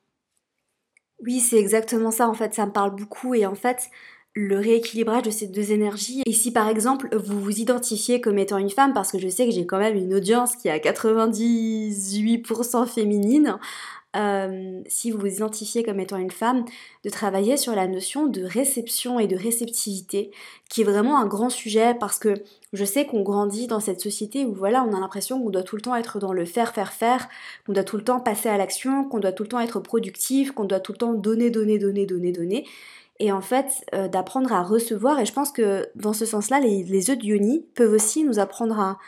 Oui, 1.21 1.41
c'est 1.41 1.59
exactement 1.59 2.11
ça, 2.11 2.29
en 2.29 2.35
fait, 2.35 2.55
ça 2.55 2.67
me 2.67 2.73
parle 2.73 2.97
beaucoup. 2.97 3.35
Et 3.35 3.47
en 3.47 3.55
fait, 3.55 3.91
le 4.35 4.59
rééquilibrage 4.59 5.23
de 5.23 5.31
ces 5.31 5.47
deux 5.47 5.73
énergies. 5.73 6.23
Et 6.27 6.33
si 6.33 6.53
par 6.53 6.69
exemple 6.69 7.09
vous 7.17 7.41
vous 7.41 7.61
identifiez 7.61 8.21
comme 8.21 8.39
étant 8.39 8.59
une 8.59 8.71
femme, 8.71 8.93
parce 8.93 9.13
que 9.13 9.19
je 9.19 9.29
sais 9.29 9.47
que 9.47 9.53
j'ai 9.53 9.67
quand 9.67 9.79
même 9.79 9.97
une 9.97 10.15
audience 10.15 10.57
qui 10.57 10.69
est 10.69 10.71
à 10.71 10.79
98% 10.79 12.87
féminine, 12.87 13.59
euh, 14.15 14.83
si 14.89 15.11
vous 15.11 15.19
vous 15.19 15.27
identifiez 15.27 15.83
comme 15.83 15.99
étant 15.99 16.19
une 16.19 16.31
femme, 16.31 16.65
de 17.05 17.11
travailler 17.11 17.57
sur 17.57 17.75
la 17.75 17.87
notion 17.87 18.27
de 18.27 18.43
réception 18.43 19.19
et 19.19 19.27
de 19.27 19.37
réceptivité, 19.37 20.31
qui 20.69 20.83
est 20.83 20.85
vraiment 20.85 21.19
un 21.19 21.27
grand 21.27 21.49
sujet 21.49 21.95
parce 21.99 22.19
que 22.19 22.35
je 22.75 22.85
sais 22.85 23.07
qu'on 23.07 23.23
grandit 23.23 23.67
dans 23.67 23.81
cette 23.81 24.01
société 24.01 24.45
où 24.45 24.55
voilà, 24.55 24.85
on 24.85 24.95
a 24.95 25.01
l'impression 25.01 25.43
qu'on 25.43 25.51
doit 25.51 25.63
tout 25.63 25.77
le 25.77 25.83
temps 25.83 25.97
être 25.97 26.19
dans 26.19 26.33
le 26.33 26.45
faire, 26.45 26.75
faire, 26.75 26.93
faire, 26.93 27.29
qu'on 27.67 27.73
doit 27.73 27.85
tout 27.85 27.97
le 27.97 28.05
temps 28.05 28.21
passer 28.21 28.49
à 28.49 28.59
l'action, 28.59 29.05
qu'on 29.05 29.19
doit 29.19 29.33
tout 29.33 29.45
le 29.45 29.49
temps 29.49 29.61
être 29.61 29.81
productif, 29.81 30.53
qu'on 30.53 30.65
doit 30.65 30.81
tout 30.81 30.93
le 30.93 30.99
temps 30.99 31.15
donner, 31.15 31.51
donner, 31.51 31.79
donner, 31.79 32.07
donner, 32.07 32.33
donner 32.33 32.67
et 33.23 33.31
en 33.31 33.41
fait 33.41 33.85
euh, 33.95 34.09
d'apprendre 34.09 34.53
à 34.53 34.63
recevoir. 34.65 35.21
Et 35.21 35.25
je 35.25 35.33
pense 35.33 35.53
que 35.53 35.89
dans 35.95 36.13
ce 36.13 36.27
sens-là, 36.27 36.59
les, 36.59 37.09
œufs 37.09 37.17
de 37.17 37.73
peuvent 37.75 37.93
aussi 37.93 38.25
nous 38.25 38.41
apprendre 38.41 38.79
à, 38.81 38.99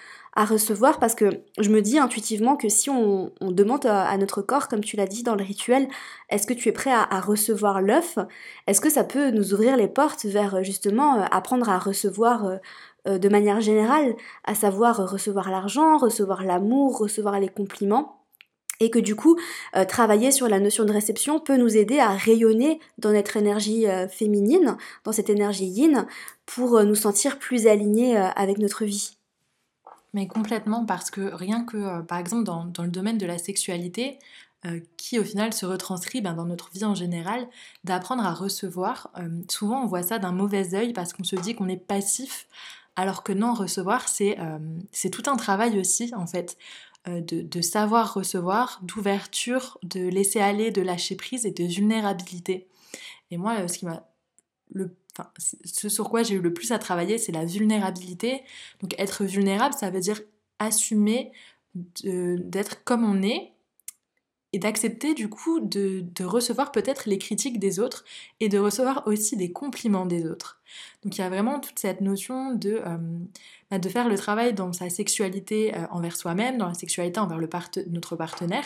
recevoir 0.44 0.98
parce 0.98 1.14
que 1.14 1.30
je 1.58 1.68
me 1.68 1.80
dis 1.80 1.98
intuitivement 1.98 2.56
que 2.56 2.68
si 2.68 2.90
on, 2.90 3.32
demande 3.40 3.86
à, 3.86 4.16
notre 4.16 4.40
corps, 4.40 4.68
comme 4.68 4.82
tu 4.82 4.96
l'as 4.96 5.06
dit 5.06 5.22
dans 5.24 5.34
le 5.34 5.44
rituel, 5.44 5.88
est-ce 6.28 6.46
que 6.46 6.54
tu 6.54 6.68
es 6.68 6.72
prêt 6.72 6.92
à, 6.92 7.20
recevoir 7.20 7.80
l'œuf? 7.80 8.18
Est-ce 8.68 8.80
que 8.80 8.90
ça 8.90 9.02
peut 9.02 9.30
nous 9.30 9.52
ouvrir 9.52 9.76
les 9.76 9.88
portes 9.88 10.24
vers 10.24 10.62
justement 10.62 11.20
euh, 11.20 11.24
apprendre 11.32 11.68
à 11.68 11.78
recevoir 11.78 12.58
euh, 13.06 13.18
de 13.18 13.28
manière 13.28 13.60
générale, 13.60 14.14
à 14.44 14.54
savoir 14.54 15.10
recevoir 15.10 15.50
l'argent, 15.50 15.98
recevoir 15.98 16.44
l'amour, 16.44 16.98
recevoir 16.98 17.40
les 17.40 17.48
compliments? 17.48 18.23
Et 18.80 18.90
que 18.90 18.98
du 18.98 19.14
coup, 19.14 19.38
euh, 19.76 19.84
travailler 19.84 20.32
sur 20.32 20.48
la 20.48 20.60
notion 20.60 20.84
de 20.84 20.92
réception 20.92 21.40
peut 21.40 21.56
nous 21.56 21.76
aider 21.76 21.98
à 21.98 22.10
rayonner 22.10 22.80
dans 22.98 23.12
notre 23.12 23.36
énergie 23.36 23.86
euh, 23.86 24.08
féminine, 24.08 24.76
dans 25.04 25.12
cette 25.12 25.30
énergie 25.30 25.66
yin, 25.66 26.06
pour 26.46 26.76
euh, 26.76 26.84
nous 26.84 26.94
sentir 26.94 27.38
plus 27.38 27.66
alignés 27.66 28.16
avec 28.16 28.58
notre 28.58 28.84
vie. 28.84 29.16
Mais 30.12 30.28
complètement, 30.28 30.84
parce 30.84 31.10
que 31.10 31.34
rien 31.34 31.64
que, 31.64 32.02
par 32.02 32.18
exemple, 32.18 32.44
dans, 32.44 32.70
le 32.78 32.88
domaine 32.88 33.18
de 33.18 33.26
la 33.26 33.38
sexualité, 33.38 34.18
qui 34.96 35.18
au 35.18 35.24
final 35.24 35.52
se 35.52 35.66
retranscrit 35.66 36.22
ben, 36.22 36.32
dans 36.32 36.46
notre 36.46 36.70
vie 36.70 36.86
en 36.86 36.94
général, 36.94 37.46
d'apprendre 37.82 38.24
à 38.24 38.32
recevoir. 38.32 39.10
souvent, 39.50 39.82
on 39.82 39.86
voit 39.86 40.02
ça 40.02 40.18
d'un 40.18 40.32
mauvais 40.32 40.74
œil 40.74 40.94
parce 40.94 41.12
qu'on 41.12 41.24
se 41.24 41.36
dit 41.36 41.54
qu'on 41.54 41.68
est 41.68 41.76
passif, 41.76 42.46
alors 42.96 43.24
que 43.24 43.32
non, 43.32 43.54
recevoir, 43.54 44.08
c'est 44.08 44.36
tout 45.10 45.24
un 45.26 45.36
travail 45.36 45.78
aussi, 45.80 46.12
en 46.14 46.26
fait. 46.26 46.56
Euh, 47.06 47.20
de, 47.20 47.60
savoir 47.60 48.14
recevoir, 48.14 48.80
d'ouverture, 48.82 49.78
de 49.82 50.08
laisser 50.08 50.40
aller, 50.40 50.70
de 50.70 50.80
lâcher 50.80 51.16
prise 51.16 51.44
et 51.44 51.50
de 51.50 51.64
vulnérabilité. 51.64 52.66
Et 53.30 53.36
moi, 53.36 53.60
euh, 53.60 53.68
ce 53.68 53.76
qui 53.76 53.84
m'a 53.84 54.08
le 54.72 54.90
ce 55.66 55.88
sur 55.88 56.08
quoi 56.08 56.22
j'ai 56.22 56.34
eu 56.34 56.40
le 56.40 56.52
plus 56.52 56.72
à 56.72 56.78
travailler, 56.78 57.18
c'est 57.18 57.30
la 57.30 57.44
vulnérabilité. 57.44 58.42
Donc 58.80 58.98
être 58.98 59.24
vulnérable, 59.24 59.74
ça 59.74 59.90
veut 59.90 60.00
dire 60.00 60.20
assumer 60.58 61.30
d'être 61.74 62.82
comme 62.84 63.04
on 63.04 63.22
est 63.22 63.52
et 64.54 64.58
d'accepter 64.60 65.14
du 65.14 65.28
coup 65.28 65.58
de, 65.58 66.06
recevoir 66.24 66.70
peut-être 66.70 67.08
les 67.08 67.18
critiques 67.18 67.58
des 67.58 67.80
autres 67.80 68.04
et 68.38 68.48
de 68.48 68.56
recevoir 68.56 69.02
aussi 69.06 69.36
des 69.36 69.50
compliments 69.50 70.06
des 70.06 70.26
autres. 70.26 70.60
Donc 71.02 71.18
il 71.18 71.20
y 71.20 71.24
a 71.24 71.28
vraiment 71.28 71.58
toute 71.58 71.80
cette 71.80 72.00
notion 72.00 72.54
de, 72.54 72.80
euh, 72.86 72.96
bah, 73.68 73.80
de 73.80 73.88
faire 73.88 74.08
le 74.08 74.16
travail 74.16 74.54
dans 74.54 74.72
sa 74.72 74.88
sexualité 74.90 75.74
euh, 75.74 75.86
envers 75.90 76.16
soi-même, 76.16 76.56
dans 76.56 76.68
la 76.68 76.74
sexualité 76.74 77.18
envers 77.18 77.40
notre 77.88 78.14
partenaire. 78.14 78.64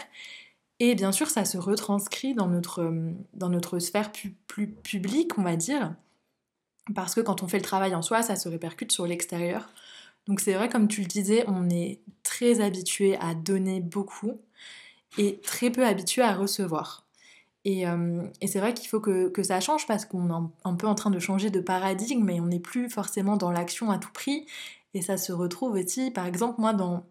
Et 0.79 0.95
bien 0.95 1.11
sûr, 1.11 1.31
ça 1.31 1.47
se 1.47 1.57
retranscrit 1.57 2.35
dans 2.35 2.49
notre, 2.49 2.83
euh, 2.83 3.11
dans 3.33 3.49
notre 3.49 3.79
sphère 3.79 4.13
plus 4.13 4.69
publique, 4.69 5.39
on 5.39 5.43
va 5.43 5.57
dire, 5.57 5.95
parce 6.95 7.15
que 7.15 7.23
quand 7.23 7.43
on 7.43 7.49
fait 7.49 7.59
le 7.59 7.65
travail 7.65 7.95
en 7.95 8.03
soi, 8.03 8.21
ça 8.21 8.37
se 8.37 8.51
répercute 8.51 8.93
sur 8.93 9.07
l'extérieur. 9.07 9.71
Donc 10.27 10.41
c'est 10.41 10.53
vrai, 10.53 10.69
comme 10.69 10.87
tu 10.87 11.01
le 11.01 11.07
disais, 11.07 11.45
on 11.49 11.71
est 11.71 12.01
très 12.23 12.61
habitué 12.61 13.17
à 13.21 13.35
donner 13.35 13.81
beaucoup 13.81 14.39
et 15.17 15.41
très 15.41 15.71
peu 15.71 15.87
habitué 15.87 16.23
à 16.23 16.35
recevoir. 16.35 17.09
Euh, 17.67 18.23
et, 18.41 18.47
c'est 18.47 18.61
vrai 18.61 18.73
qu'il 18.73 18.89
faut 18.89 19.01
que, 19.01 19.43
ça 19.43 19.61
change 19.61 19.87
parce 19.87 20.05
qu'on 20.05 20.29
est 20.31 20.49
un 20.65 20.75
peu 20.75 20.87
en 20.87 20.95
train 20.95 21.11
de 21.11 21.19
changer 21.19 21.51
de 21.51 21.61
paradigme 21.61 22.25
mais 22.25 22.41
on 22.41 22.47
n'est 22.47 22.61
plus 22.61 22.89
forcément 22.89 23.37
dans 23.37 23.51
l'action 23.51 23.91
à 23.91 23.99
tout 23.99 24.13
prix. 24.13 24.47
Et 24.95 25.03
ça 25.03 25.17
se 25.17 25.33
retrouve 25.33 25.73
aussi, 25.73 26.11
par 26.11 26.27
exemple, 26.27 26.61
moi, 26.61 26.73
dans, 26.73 27.05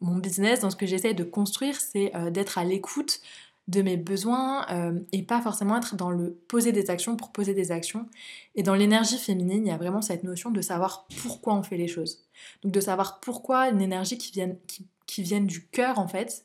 mon 0.00 0.16
business, 0.16 0.60
dans 0.60 0.70
ce 0.70 0.76
que 0.76 0.86
j'essaie 0.86 1.14
de 1.14 1.24
construire, 1.24 1.80
c'est 1.80 2.14
euh, 2.16 2.30
d'être 2.30 2.58
à 2.58 2.64
l'écoute 2.64 3.20
de 3.68 3.82
mes 3.82 3.96
besoins 3.96 4.66
euh, 4.70 4.98
et 5.12 5.22
pas 5.22 5.40
forcément 5.40 5.76
être 5.76 5.94
dans 5.94 6.10
le 6.10 6.32
poser 6.48 6.72
des 6.72 6.90
actions 6.90 7.14
pour 7.16 7.30
poser 7.30 7.54
des 7.54 7.70
actions. 7.70 8.08
Et 8.56 8.64
dans 8.64 8.74
l'énergie 8.74 9.18
féminine, 9.18 9.66
il 9.66 9.68
y 9.68 9.72
a 9.72 9.76
vraiment 9.76 10.02
cette 10.02 10.24
notion 10.24 10.50
de 10.50 10.60
savoir 10.60 11.06
pourquoi 11.22 11.54
on 11.54 11.62
fait 11.62 11.76
les 11.76 11.86
choses. 11.86 12.24
Donc 12.64 12.72
de 12.72 12.80
savoir 12.80 13.20
pourquoi 13.20 13.68
une 13.68 13.80
énergie 13.80 14.18
qui 14.18 14.32
vient, 14.32 14.50
qui, 14.66 14.86
qui 15.06 15.22
vient 15.22 15.40
du 15.40 15.68
cœur 15.68 16.00
en 16.00 16.08
fait 16.08 16.44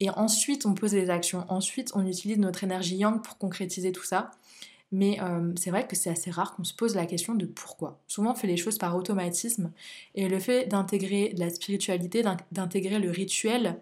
et 0.00 0.10
ensuite, 0.10 0.66
on 0.66 0.74
pose 0.74 0.90
des 0.90 1.10
actions. 1.10 1.44
Ensuite, 1.48 1.92
on 1.94 2.06
utilise 2.06 2.38
notre 2.38 2.64
énergie 2.64 2.96
yang 2.96 3.22
pour 3.22 3.38
concrétiser 3.38 3.92
tout 3.92 4.04
ça. 4.04 4.30
Mais 4.92 5.18
euh, 5.20 5.52
c'est 5.56 5.70
vrai 5.70 5.86
que 5.86 5.96
c'est 5.96 6.10
assez 6.10 6.30
rare 6.30 6.54
qu'on 6.54 6.64
se 6.64 6.74
pose 6.74 6.94
la 6.94 7.06
question 7.06 7.34
de 7.34 7.46
pourquoi. 7.46 7.98
Souvent, 8.06 8.32
on 8.32 8.34
fait 8.34 8.46
les 8.46 8.56
choses 8.56 8.78
par 8.78 8.96
automatisme. 8.96 9.72
Et 10.14 10.28
le 10.28 10.38
fait 10.38 10.66
d'intégrer 10.66 11.34
la 11.36 11.50
spiritualité, 11.50 12.22
d'intégrer 12.52 12.98
le 12.98 13.10
rituel, 13.10 13.80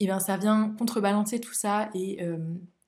eh 0.00 0.06
bien, 0.06 0.18
ça 0.18 0.36
vient 0.36 0.74
contrebalancer 0.78 1.40
tout 1.40 1.54
ça 1.54 1.88
et 1.94 2.22
euh, 2.22 2.36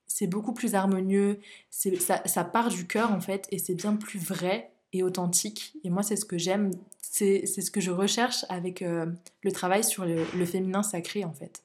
c'est 0.07 0.27
beaucoup 0.27 0.53
plus 0.53 0.75
harmonieux. 0.75 1.39
Ça, 1.71 2.43
part 2.43 2.69
du 2.69 2.85
cœur, 2.85 3.11
en 3.11 3.21
fait, 3.21 3.47
et 3.51 3.57
c'est 3.57 3.75
bien 3.75 3.95
plus 3.95 4.19
vrai 4.19 4.71
et 4.93 5.01
authentique. 5.01 5.73
Et 5.83 5.89
moi, 5.89 6.03
c'est 6.03 6.17
ce 6.17 6.25
que 6.25 6.37
j'aime, 6.37 6.71
c'est 7.01 7.45
ce 7.45 7.71
que 7.71 7.81
je 7.81 7.91
recherche 7.91 8.45
avec 8.49 8.81
euh, 8.81 9.07
le 9.41 9.51
travail 9.51 9.83
sur 9.83 10.05
le 10.05 10.45
féminin 10.45 10.83
sacré, 10.83 11.25
en 11.25 11.33
fait. 11.33 11.64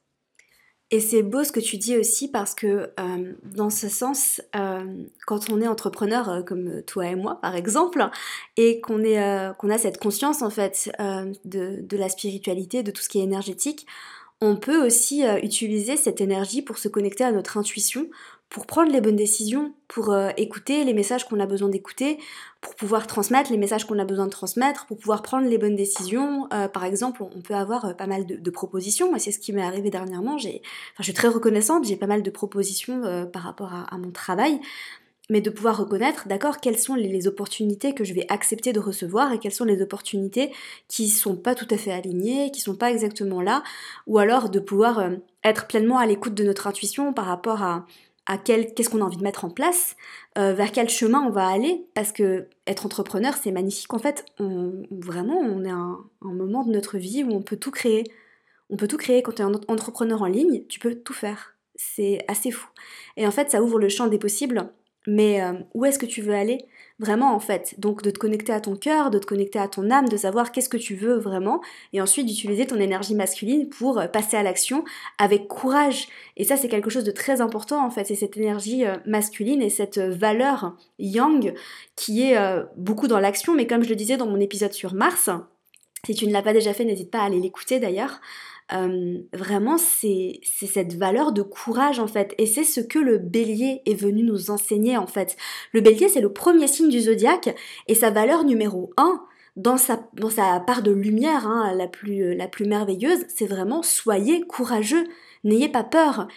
Et 0.93 0.99
c'est 0.99 1.23
beau 1.23 1.45
ce 1.45 1.53
que 1.53 1.61
tu 1.61 1.77
dis 1.77 1.97
aussi 1.97 2.29
parce 2.29 2.53
que 2.53 2.91
euh, 2.99 3.33
dans 3.45 3.69
ce 3.69 3.87
sens, 3.87 4.41
euh, 4.57 4.83
quand 5.25 5.49
on 5.49 5.61
est 5.61 5.67
entrepreneur 5.67 6.29
euh, 6.29 6.41
comme 6.41 6.83
toi 6.83 7.07
et 7.07 7.15
moi 7.15 7.39
par 7.41 7.55
exemple, 7.55 8.05
et 8.57 8.81
qu'on 8.81 8.99
a 9.01 9.77
cette 9.77 9.99
conscience 9.99 10.41
en 10.41 10.49
fait 10.49 10.91
de, 11.45 11.81
de, 11.81 11.97
la 11.97 12.09
spiritualité, 12.09 12.83
de 12.83 12.91
tout 12.91 13.01
ce 13.01 13.07
qui 13.07 13.19
est 13.19 13.23
énergétique, 13.23 13.87
on 14.41 14.57
peut 14.57 14.85
aussi 14.85 15.23
utiliser 15.43 15.95
cette 15.95 16.19
énergie 16.19 16.61
pour 16.61 16.77
se 16.77 16.87
connecter 16.87 17.23
à 17.23 17.31
notre 17.31 17.57
intuition, 17.57 18.09
pour 18.51 18.65
prendre 18.65 18.91
les 18.91 18.99
bonnes 18.99 19.15
décisions, 19.15 19.73
pour 19.87 20.11
euh, 20.11 20.29
écouter 20.35 20.83
les 20.83 20.93
messages 20.93 21.25
qu'on 21.25 21.39
a 21.39 21.45
besoin 21.45 21.69
d'écouter, 21.69 22.17
pour 22.59 22.75
pouvoir 22.75 23.07
transmettre 23.07 23.49
les 23.49 23.57
messages 23.57 23.85
qu'on 23.85 23.97
a 23.97 24.03
besoin 24.03 24.25
de 24.25 24.31
transmettre, 24.31 24.85
pour 24.87 24.97
pouvoir 24.97 25.21
prendre 25.21 25.47
les 25.47 25.57
bonnes 25.57 25.77
décisions. 25.77 26.49
Euh, 26.51 26.67
par 26.67 26.83
exemple, 26.83 27.23
on 27.23 27.41
peut 27.41 27.55
avoir 27.55 27.85
euh, 27.85 27.93
pas 27.93 28.07
mal 28.07 28.25
de, 28.25 28.51
propositions. 28.51 29.09
Moi, 29.09 29.19
c'est 29.19 29.31
ce 29.31 29.39
qui 29.39 29.53
m'est 29.53 29.63
arrivé 29.63 29.89
dernièrement. 29.89 30.37
J'ai, 30.37 30.61
enfin, 30.91 30.99
je 30.99 31.03
suis 31.03 31.13
très 31.13 31.29
reconnaissante. 31.29 31.85
J'ai 31.85 31.95
pas 31.95 32.07
mal 32.07 32.23
de 32.23 32.29
propositions 32.29 33.29
par 33.31 33.43
rapport 33.43 33.73
à, 33.73 33.97
mon 33.97 34.11
travail, 34.11 34.59
mais 35.29 35.39
de 35.39 35.49
pouvoir 35.49 35.77
reconnaître, 35.77 36.27
d'accord, 36.27 36.59
quelles 36.59 36.77
sont 36.77 36.95
les, 36.95 37.07
les, 37.07 37.27
opportunités 37.27 37.93
que 37.93 38.03
je 38.03 38.13
vais 38.13 38.25
accepter 38.27 38.73
de 38.73 38.81
recevoir 38.81 39.31
et 39.31 39.39
quelles 39.39 39.53
sont 39.53 39.63
les 39.63 39.81
opportunités 39.81 40.51
qui 40.89 41.07
sont 41.07 41.37
pas 41.37 41.55
tout 41.55 41.67
à 41.71 41.77
fait 41.77 41.93
alignées, 41.93 42.51
qui 42.51 42.59
sont 42.59 42.75
pas 42.75 42.91
exactement 42.91 43.41
là, 43.41 43.63
ou 44.07 44.19
alors 44.19 44.49
de 44.49 44.59
pouvoir 44.59 45.09
être 45.45 45.67
pleinement 45.67 45.99
à 45.99 46.05
l'écoute 46.05 46.33
de 46.33 46.43
notre 46.43 46.67
intuition 46.67 47.13
par 47.13 47.25
rapport 47.25 47.63
à 47.63 47.85
à 48.25 48.37
qu'est-ce 48.37 48.89
qu'on 48.89 49.01
a 49.01 49.05
envie 49.05 49.17
de 49.17 49.23
mettre 49.23 49.45
en 49.45 49.49
place, 49.49 49.95
euh, 50.37 50.53
vers 50.53 50.71
quel 50.71 50.89
chemin 50.89 51.21
on 51.21 51.31
va 51.31 51.47
aller, 51.47 51.85
parce 51.93 52.11
que 52.11 52.47
être 52.67 52.85
entrepreneur 52.85 53.33
c'est 53.35 53.51
magnifique 53.51 53.93
en 53.93 53.99
fait, 53.99 54.25
on, 54.39 54.83
vraiment 54.91 55.37
on 55.37 55.63
est 55.63 55.71
à 55.71 55.75
un, 55.75 56.05
moment 56.21 56.63
de 56.63 56.71
notre 56.71 56.97
vie 56.97 57.23
où 57.23 57.31
on 57.31 57.41
peut 57.41 57.57
tout 57.57 57.71
créer. 57.71 58.03
On 58.69 58.77
peut 58.77 58.87
tout 58.87 58.97
créer 58.97 59.21
quand 59.21 59.33
tu 59.33 59.41
es 59.41 59.45
un 59.45 59.53
entrepreneur 59.67 60.21
en 60.21 60.27
ligne, 60.27 60.63
tu 60.69 60.79
peux 60.79 60.95
tout 60.95 61.13
faire. 61.13 61.55
C'est 61.75 62.23
assez 62.27 62.51
fou. 62.51 62.69
Et 63.17 63.27
en 63.27 63.31
fait 63.31 63.51
ça 63.51 63.61
ouvre 63.61 63.79
le 63.79 63.89
champ 63.89 64.07
des 64.07 64.19
possibles, 64.19 64.71
mais 65.07 65.41
euh, 65.43 65.53
où 65.73 65.85
est-ce 65.85 65.99
que 65.99 66.05
tu 66.05 66.21
veux 66.21 66.35
aller? 66.35 66.65
Vraiment 67.01 67.33
en 67.33 67.39
fait. 67.39 67.73
Donc 67.79 68.03
de 68.03 68.11
te 68.11 68.19
connecter 68.19 68.53
à 68.53 68.61
ton 68.61 68.75
cœur, 68.75 69.09
de 69.09 69.17
te 69.17 69.25
connecter 69.25 69.57
à 69.57 69.67
ton 69.67 69.89
âme, 69.89 70.07
de 70.07 70.17
savoir 70.17 70.51
qu'est-ce 70.51 70.69
que 70.69 70.77
tu 70.77 70.93
veux 70.93 71.17
vraiment, 71.17 71.59
et 71.93 72.01
ensuite 72.01 72.27
d'utiliser 72.27 72.67
ton 72.67 72.79
énergie 72.79 73.15
masculine 73.15 73.69
pour 73.69 73.97
euh, 73.97 74.05
passer 74.05 74.37
à 74.37 74.43
l'action 74.43 74.83
avec 75.17 75.47
courage. 75.47 76.09
Et 76.37 76.43
ça 76.43 76.57
c'est 76.57 76.67
quelque 76.67 76.91
chose 76.91 77.03
de 77.03 77.09
très 77.09 77.41
important 77.41 77.83
en 77.83 77.89
fait, 77.89 78.03
c'est 78.03 78.13
cette 78.13 78.37
énergie 78.37 78.85
euh, 78.85 78.97
masculine 79.07 79.63
et 79.63 79.71
cette 79.71 79.97
euh, 79.97 80.11
valeur 80.11 80.77
yang 80.99 81.55
qui 81.95 82.21
est 82.21 82.37
beaucoup 82.77 83.07
dans 83.07 83.19
l'action, 83.19 83.55
mais 83.55 83.65
comme 83.65 83.83
je 83.83 83.89
le 83.89 83.95
disais 83.95 84.17
dans 84.17 84.27
mon 84.27 84.39
épisode 84.39 84.73
sur 84.73 84.93
Mars, 84.93 85.31
si 86.05 86.13
tu 86.13 86.27
ne 86.27 86.33
l'as 86.33 86.43
pas 86.43 86.53
déjà 86.53 86.73
fait, 86.73 86.85
n'hésite 86.85 87.09
pas 87.09 87.19
à 87.19 87.25
aller 87.25 87.39
l'écouter 87.39 87.79
d'ailleurs. 87.79 88.21
Euh, 88.73 89.19
vraiment, 89.33 89.77
c'est 89.77 90.39
cette 90.43 90.95
valeur 90.95 91.33
de 91.33 91.41
courage 91.41 91.99
en 91.99 92.07
fait. 92.07 92.33
Et 92.37 92.45
c'est 92.45 92.63
ce 92.63 92.79
que 92.79 92.99
le 92.99 93.17
bélier 93.17 93.81
est 93.85 93.95
venu 93.95 94.23
nous 94.23 94.49
enseigner 94.49 94.97
en 94.97 95.07
fait. 95.07 95.35
Le 95.73 95.81
bélier, 95.81 96.07
c'est 96.07 96.21
le 96.21 96.31
premier 96.31 96.67
signe 96.67 96.89
du 96.89 97.01
zodiaque 97.01 97.55
et 97.87 97.95
sa 97.95 98.11
valeur 98.11 98.43
numéro 98.45 98.91
1, 98.97 99.21
dans 99.57 99.77
sa, 99.77 100.07
dans 100.13 100.29
sa 100.29 100.59
part 100.61 100.81
de 100.81 100.91
lumière 100.91 101.45
hein, 101.45 101.73
la, 101.75 101.87
plus, 101.87 102.33
la 102.35 102.47
plus 102.47 102.65
merveilleuse, 102.65 103.25
c'est 103.27 103.45
vraiment 103.45 103.83
soyez 103.83 104.41
courageux, 104.41 105.03
n'ayez 105.43 105.67
pas 105.67 105.83
peur. 105.83 106.27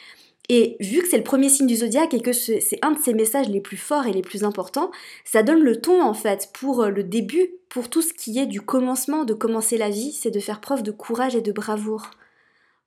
Et 0.51 0.77
vu 0.81 1.01
que 1.01 1.09
c'est 1.09 1.17
le 1.17 1.25
premier 1.25 1.49
signe 1.49 1.67
du 1.67 1.77
zodiaque 1.77 2.13
et 2.13 2.21
que 2.21 2.33
c'est 2.33 2.79
un 2.83 2.91
de 2.91 2.99
ses 2.99 3.15
messages 3.15 3.49
les 3.49 3.63
plus 3.63 3.79
forts 3.79 4.07
et 4.07 4.13
les 4.13 4.21
plus 4.21 4.45
importants, 4.45 4.91
ça 5.25 5.43
donne 5.43 5.61
le 5.61 5.81
ton 5.81 6.03
en 6.03 6.13
fait 6.13 6.51
pour 6.53 6.83
euh, 6.83 6.91
le 6.91 7.03
début, 7.03 7.55
pour 7.71 7.89
tout 7.89 8.03
ce 8.03 8.13
qui 8.13 8.39
est 8.39 8.47
du 8.47 8.61
commencement, 8.61 9.25
de 9.25 9.33
commencer 9.33 9.79
la 9.79 9.89
vie, 9.89 10.13
c'est 10.13 10.31
de 10.31 10.41
faire 10.41 10.61
preuve 10.61 10.83
de 10.83 10.91
courage 10.91 11.35
et 11.35 11.41
de 11.41 11.53
bravoure. 11.53 12.11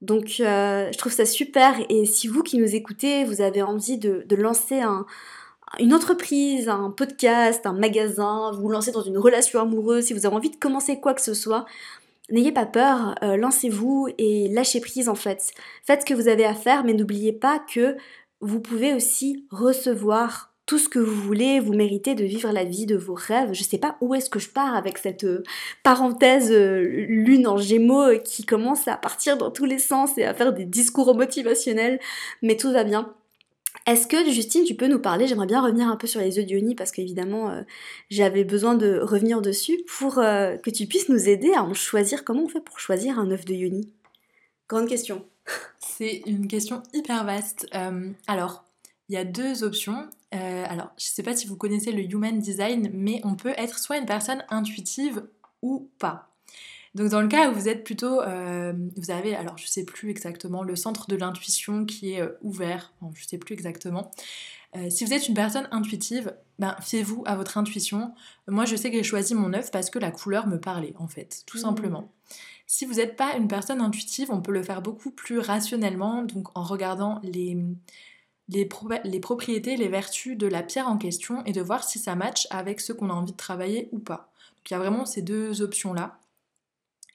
Donc 0.01 0.39
euh, 0.39 0.91
je 0.91 0.97
trouve 0.97 1.12
ça 1.12 1.25
super 1.25 1.75
et 1.89 2.05
si 2.05 2.27
vous 2.27 2.43
qui 2.43 2.57
nous 2.57 2.75
écoutez, 2.75 3.23
vous 3.25 3.41
avez 3.41 3.62
envie 3.63 3.97
de, 3.97 4.25
lancer 4.36 4.81
une 5.79 5.93
entreprise, 5.93 6.69
un 6.69 6.91
podcast, 6.91 7.65
un 7.65 7.73
magasin, 7.73 8.51
vous 8.53 8.62
vous 8.62 8.69
lancez 8.69 8.91
dans 8.91 9.01
une 9.01 9.17
relation 9.17 9.60
amoureuse, 9.60 10.05
si 10.05 10.13
vous 10.13 10.25
avez 10.25 10.36
envie 10.36 10.51
de 10.51 10.55
commencer 10.55 10.99
quoi 10.99 11.13
que 11.13 11.21
ce 11.21 11.33
soit, 11.33 11.65
n'ayez 12.29 12.51
pas 12.51 12.67
peur, 12.67 13.15
euh, 13.23 13.38
lancez-vous 13.38 14.10
et 14.19 14.49
lâchez 14.49 14.81
prise 14.81 15.10
en 15.10 15.15
fait. 15.15 15.51
Faites 15.83 16.01
ce 16.01 16.05
que 16.05 16.13
vous 16.13 16.27
avez 16.27 16.45
à 16.45 16.53
faire 16.53 16.83
mais 16.83 16.93
n'oubliez 16.93 17.33
pas 17.33 17.60
que 17.60 17.97
vous 18.39 18.60
pouvez 18.60 18.93
aussi 18.93 19.47
recevoir 19.49 20.53
tout 20.67 20.77
ce 20.77 20.89
que 20.89 20.99
vous 20.99 21.15
voulez, 21.15 21.62
vous 21.62 21.73
méritez 21.73 22.13
de 22.13 22.25
vivre 22.25 22.51
la 22.51 22.65
vie 22.65 22.86
de 22.86 22.97
vos 22.97 23.15
rêves. 23.15 23.53
Je 23.53 23.63
sais 23.63 23.77
pas 23.77 23.97
où 24.01 24.13
est-ce 24.13 24.30
que 24.30 24.38
je 24.38 24.49
pars 24.49 24.75
avec 24.75 24.97
cette 24.97 25.23
euh, 25.23 25.41
parenthèse 25.82 26.51
euh, 26.51 26.82
lune 27.08 27.47
en 27.47 27.56
gémeaux 27.56 28.03
euh, 28.03 28.17
qui 28.17 28.45
commence 28.45 28.86
à 28.89 28.97
partir 28.97 29.38
dans 29.38 29.49
tous 29.49 29.63
les 29.63 29.80
sens 29.80 30.17
et 30.17 30.25
à 30.25 30.34
faire 30.34 30.51
des 30.51 30.65
discours 30.65 31.15
motivationnels, 31.15 32.01
mais 32.41 32.58
tout 32.58 32.71
va 32.71 32.84
bien. 32.84 33.13
Est-ce 33.86 34.08
que 34.08 34.30
Justine, 34.30 34.65
tu 34.65 34.75
peux 34.75 34.88
nous 34.88 34.99
parler? 34.99 35.25
J'aimerais 35.25 35.47
bien 35.47 35.62
revenir 35.62 35.88
un 35.88 35.95
peu 35.95 36.06
sur 36.06 36.19
les 36.19 36.38
œufs 36.38 36.45
d'Ioni 36.45 36.75
parce 36.75 36.91
qu'évidemment 36.91 37.63
j'avais 38.10 38.43
besoin 38.43 38.75
de 38.75 38.99
revenir 38.99 39.41
dessus 39.41 39.80
pour 39.88 40.15
que 40.15 40.69
tu 40.69 40.88
puisses 40.88 41.08
nous 41.08 41.30
aider 41.30 41.53
à 41.53 41.63
en 41.63 41.73
choisir. 41.73 42.25
Comment 42.25 42.43
on 42.43 42.49
fait 42.49 42.60
pour 42.60 42.80
choisir 42.80 43.17
un 43.17 43.32
œuf 43.32 43.45
de 43.45 43.53
Yoni? 43.53 43.93
Grande 44.67 44.89
question. 44.89 45.25
C'est 45.80 46.23
une 46.25 46.47
question 46.47 46.84
hyper 46.91 47.23
vaste. 47.23 47.67
alors, 48.25 48.66
il 49.10 49.15
y 49.15 49.17
a 49.17 49.24
deux 49.24 49.63
options. 49.63 50.10
Euh, 50.34 50.65
alors, 50.67 50.91
je 50.98 51.06
ne 51.06 51.10
sais 51.10 51.24
pas 51.24 51.36
si 51.36 51.48
vous 51.48 51.56
connaissez 51.56 51.91
le 51.91 52.04
Human 52.04 52.39
Design, 52.39 52.89
mais 52.93 53.22
on 53.24 53.36
peut 53.36 53.54
être 53.58 53.80
soit 53.80 53.98
une 53.98 54.06
personne 54.06 54.43
intuitive 54.50 55.24
ou 55.62 55.89
pas. 56.00 56.30
Donc 56.96 57.10
dans 57.10 57.22
le 57.22 57.28
cas 57.28 57.52
où 57.52 57.54
vous 57.54 57.70
êtes 57.70 57.84
plutôt, 57.84 58.22
euh, 58.22 58.74
vous 58.96 59.12
avez, 59.12 59.36
alors 59.36 59.58
je 59.58 59.65
ne 59.65 59.70
sais 59.70 59.86
plus 59.86 60.10
exactement, 60.10 60.63
le 60.63 60.76
centre 60.76 61.08
de 61.08 61.15
l'intuition 61.15 61.86
qui 61.86 62.13
est 62.13 62.22
euh, 62.22 62.32
ouvert, 62.41 62.91
je 63.13 63.24
ne 63.24 63.28
sais 63.28 63.38
plus 63.38 63.54
exactement. 63.54 64.10
si 64.89 65.06
vous 65.06 65.13
êtes 65.13 65.28
une 65.28 65.36
personne 65.36 65.67
intuitive, 65.72 66.36
ben, 66.58 66.76
fiez-vous 66.82 67.24
à 67.28 67.36
votre 67.36 67.58
intuition. 67.58 68.13
Moi 68.48 68.65
je 68.65 68.76
sais 68.76 68.89
que 68.89 68.98
j'ai 68.98 69.04
choisi 69.04 69.36
mon 69.36 69.54
œuf 69.54 69.70
parce 69.70 69.91
que 69.91 70.00
la 70.00 70.10
couleur 70.10 70.48
me 70.48 70.60
parlait 70.60 70.93
en 70.98 71.08
fait, 71.08 71.43
tout 71.46 71.58
mmh. 71.58 71.62
simplement. 71.62 72.12
Si 72.65 72.86
vous 72.86 72.96
n'êtes 72.96 73.15
pas 73.15 73.36
une 73.36 73.48
personne 73.48 73.80
intuitive, 73.80 74.32
on 74.32 74.41
peut 74.41 74.52
le 74.52 74.63
faire 74.63 74.82
beaucoup 74.82 75.12
plus 75.12 75.39
rationnellement, 75.39 76.24
donc 76.24 76.48
en 76.58 76.63
regardant 76.63 77.20
les, 77.24 77.58
les, 78.49 78.65
propriétés, 78.65 79.75
les 79.77 79.88
vertus 79.88 80.38
de 80.38 80.47
la 80.47 80.63
pierre 80.63 80.88
en 80.88 80.97
question 80.97 81.43
et 81.45 81.51
de 81.51 81.62
voir 81.62 81.83
si 81.83 81.99
ça 81.99 82.15
match 82.15 82.47
avec 82.49 82.79
ce 82.79 82.93
qu'on 82.93 83.10
a 83.10 83.13
envie 83.13 83.31
de 83.33 83.38
travailler 83.38 83.89
ou 83.91 83.99
pas. 83.99 84.31
Donc 84.57 84.69
il 84.69 84.73
y 84.73 84.75
a 84.75 84.79
vraiment 84.79 85.05
ces 85.05 85.21
deux 85.21 85.62
options-là. 85.62 86.19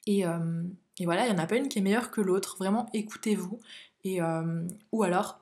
Et, 0.05 0.25
euh, 0.25 0.63
et 0.99 1.05
voilà, 1.05 1.25
il 1.25 1.33
n'y 1.33 1.39
en 1.39 1.43
a 1.43 1.47
pas 1.47 1.55
une 1.55 1.69
qui 1.69 1.79
est 1.79 1.81
meilleure 1.81 2.11
que 2.11 2.21
l'autre. 2.21 2.57
Vraiment, 2.57 2.87
écoutez-vous. 2.93 3.59
Et, 4.03 4.19
ou 4.91 5.03
alors, 5.03 5.39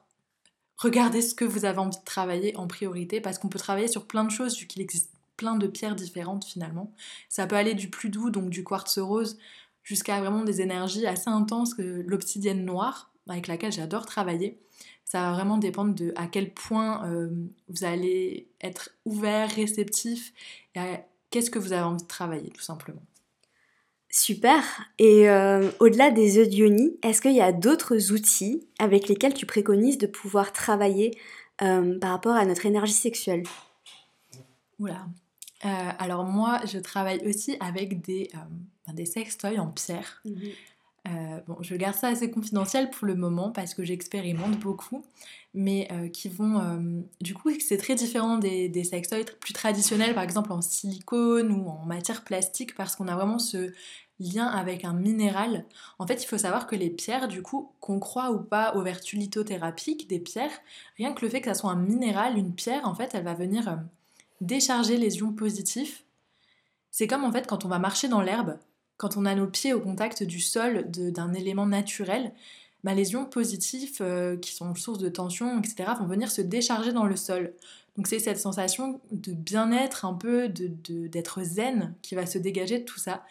regardez 0.77 1.21
ce 1.21 1.33
que 1.33 1.45
vous 1.45 1.65
avez 1.65 1.79
envie 1.79 1.97
de 1.97 2.03
travailler 2.03 2.55
en 2.57 2.67
priorité, 2.67 3.19
parce 3.19 3.39
qu'on 3.39 3.49
peut 3.49 3.59
travailler 3.59 3.87
sur 3.87 4.05
plein 4.05 4.23
de 4.23 4.31
choses, 4.31 4.57
vu 4.57 4.67
qu'il 4.67 4.81
existe 4.81 5.11
plein 5.35 5.55
de 5.55 5.67
pierres 5.67 5.95
différentes 5.95 6.45
finalement. 6.45 6.93
Ça 7.27 7.47
peut 7.47 7.55
aller 7.55 7.73
du 7.73 7.89
plus 7.89 8.09
doux, 8.09 8.29
donc 8.29 8.49
du 8.49 8.63
quartz 8.63 8.99
rose, 8.99 9.39
jusqu'à 9.83 10.19
vraiment 10.19 10.43
des 10.43 10.61
énergies 10.61 11.07
assez 11.07 11.29
intenses, 11.29 11.73
que 11.73 12.03
l'obsidienne 12.05 12.63
noire, 12.63 13.11
avec 13.27 13.47
laquelle 13.47 13.71
j'adore 13.71 14.05
travailler. 14.05 14.59
Ça 15.11 15.23
va 15.23 15.33
vraiment 15.33 15.57
dépendre 15.57 15.93
de 15.93 16.13
à 16.15 16.25
quel 16.25 16.53
point 16.53 17.05
euh, 17.05 17.27
vous 17.67 17.83
allez 17.83 18.47
être 18.61 18.91
ouvert, 19.03 19.51
réceptif, 19.51 20.31
et 20.73 20.79
qu'est-ce 21.29 21.51
que 21.51 21.59
vous 21.59 21.73
avez 21.73 21.81
envie 21.81 22.01
de 22.01 22.07
travailler, 22.07 22.49
tout 22.49 22.61
simplement. 22.61 23.01
Super. 24.09 24.63
Et 24.99 25.29
euh, 25.29 25.69
au-delà 25.81 26.11
des 26.11 26.37
œufs 26.37 26.47
est-ce 27.03 27.21
qu'il 27.21 27.35
y 27.35 27.41
a 27.41 27.51
d'autres 27.51 28.13
outils 28.13 28.65
avec 28.79 29.09
lesquels 29.09 29.33
tu 29.33 29.45
préconises 29.45 29.97
de 29.97 30.07
pouvoir 30.07 30.53
travailler 30.53 31.19
euh, 31.61 31.99
par 31.99 32.11
rapport 32.11 32.37
à 32.37 32.45
notre 32.45 32.65
énergie 32.65 32.93
sexuelle? 32.93 33.43
Oula. 34.79 35.07
alors 35.61 36.23
moi, 36.23 36.61
je 36.71 36.79
travaille 36.79 37.19
aussi 37.27 37.57
avec 37.59 37.99
des, 37.99 38.31
des 38.93 39.05
sextoys 39.05 39.59
en 39.59 39.67
pierre. 39.67 40.21
Mhm. 40.23 40.51
Euh, 41.07 41.39
bon, 41.47 41.57
je 41.61 41.75
garde 41.75 41.95
ça 41.95 42.09
assez 42.09 42.29
confidentiel 42.29 42.91
pour 42.91 43.07
le 43.07 43.15
moment 43.15 43.51
parce 43.51 43.73
que 43.73 43.83
j'expérimente 43.83 44.59
beaucoup, 44.59 45.03
mais 45.53 45.87
euh, 45.91 46.07
qui 46.09 46.29
vont. 46.29 46.59
Euh, 46.59 47.01
du 47.21 47.33
coup, 47.33 47.49
c'est 47.59 47.77
très 47.77 47.95
différent 47.95 48.37
des, 48.37 48.69
des 48.69 48.83
sextoys 48.83 49.25
plus 49.39 49.53
traditionnels, 49.53 50.13
par 50.13 50.23
exemple 50.23 50.51
en 50.51 50.61
silicone 50.61 51.51
ou 51.51 51.69
en 51.69 51.85
matière 51.85 52.23
plastique, 52.23 52.75
parce 52.75 52.95
qu'on 52.95 53.07
a 53.07 53.15
vraiment 53.15 53.39
ce 53.39 53.73
lien 54.19 54.45
avec 54.45 54.85
un 54.85 54.93
minéral. 54.93 55.65
En 55.97 56.05
fait, 56.05 56.23
il 56.23 56.27
faut 56.27 56.37
savoir 56.37 56.67
que 56.67 56.75
les 56.75 56.91
pierres, 56.91 57.27
du 57.27 57.41
coup, 57.41 57.71
qu'on 57.79 57.99
croit 57.99 58.31
ou 58.31 58.39
pas 58.39 58.75
aux 58.75 58.83
vertus 58.83 59.19
lithothérapiques 59.19 60.07
des 60.07 60.19
pierres, 60.19 60.51
rien 60.97 61.13
que 61.13 61.25
le 61.25 61.31
fait 61.31 61.41
que 61.41 61.47
ça 61.47 61.55
soit 61.55 61.71
un 61.71 61.75
minéral, 61.75 62.37
une 62.37 62.53
pierre, 62.53 62.87
en 62.87 62.93
fait, 62.93 63.15
elle 63.15 63.23
va 63.23 63.33
venir 63.33 63.79
décharger 64.41 64.97
les 64.97 65.17
ions 65.17 65.33
positifs. 65.33 66.03
C'est 66.91 67.07
comme 67.07 67.23
en 67.23 67.31
fait 67.31 67.47
quand 67.47 67.65
on 67.65 67.69
va 67.69 67.79
marcher 67.79 68.09
dans 68.09 68.21
l'herbe, 68.21 68.57
quand 69.01 69.17
on 69.17 69.25
a 69.25 69.33
nos 69.33 69.47
pieds 69.47 69.73
au 69.73 69.81
contact 69.81 70.21
du 70.21 70.39
sol 70.39 70.85
d'un 70.91 71.33
élément 71.33 71.65
naturel, 71.65 72.33
bah, 72.83 72.93
les 72.93 73.13
ions 73.13 73.25
positifs 73.25 73.97
euh, 73.99 74.37
qui 74.37 74.53
sont 74.53 74.75
source 74.75 74.99
de 74.99 75.09
tension, 75.09 75.57
etc., 75.57 75.93
vont 75.99 76.05
venir 76.05 76.29
se 76.29 76.43
décharger 76.43 76.93
dans 76.93 77.05
le 77.05 77.15
sol. 77.15 77.55
Donc 77.97 78.05
c'est 78.05 78.19
cette 78.19 78.37
sensation 78.37 79.01
de 79.11 79.33
bien-être, 79.33 80.05
un 80.05 80.13
peu 80.13 80.49
d'être 80.49 81.41
zen 81.41 81.95
qui 82.03 82.13
va 82.13 82.27
se 82.27 82.37
dégager 82.37 82.77
de 82.77 82.83
tout 82.83 82.99
ça. 82.99 83.23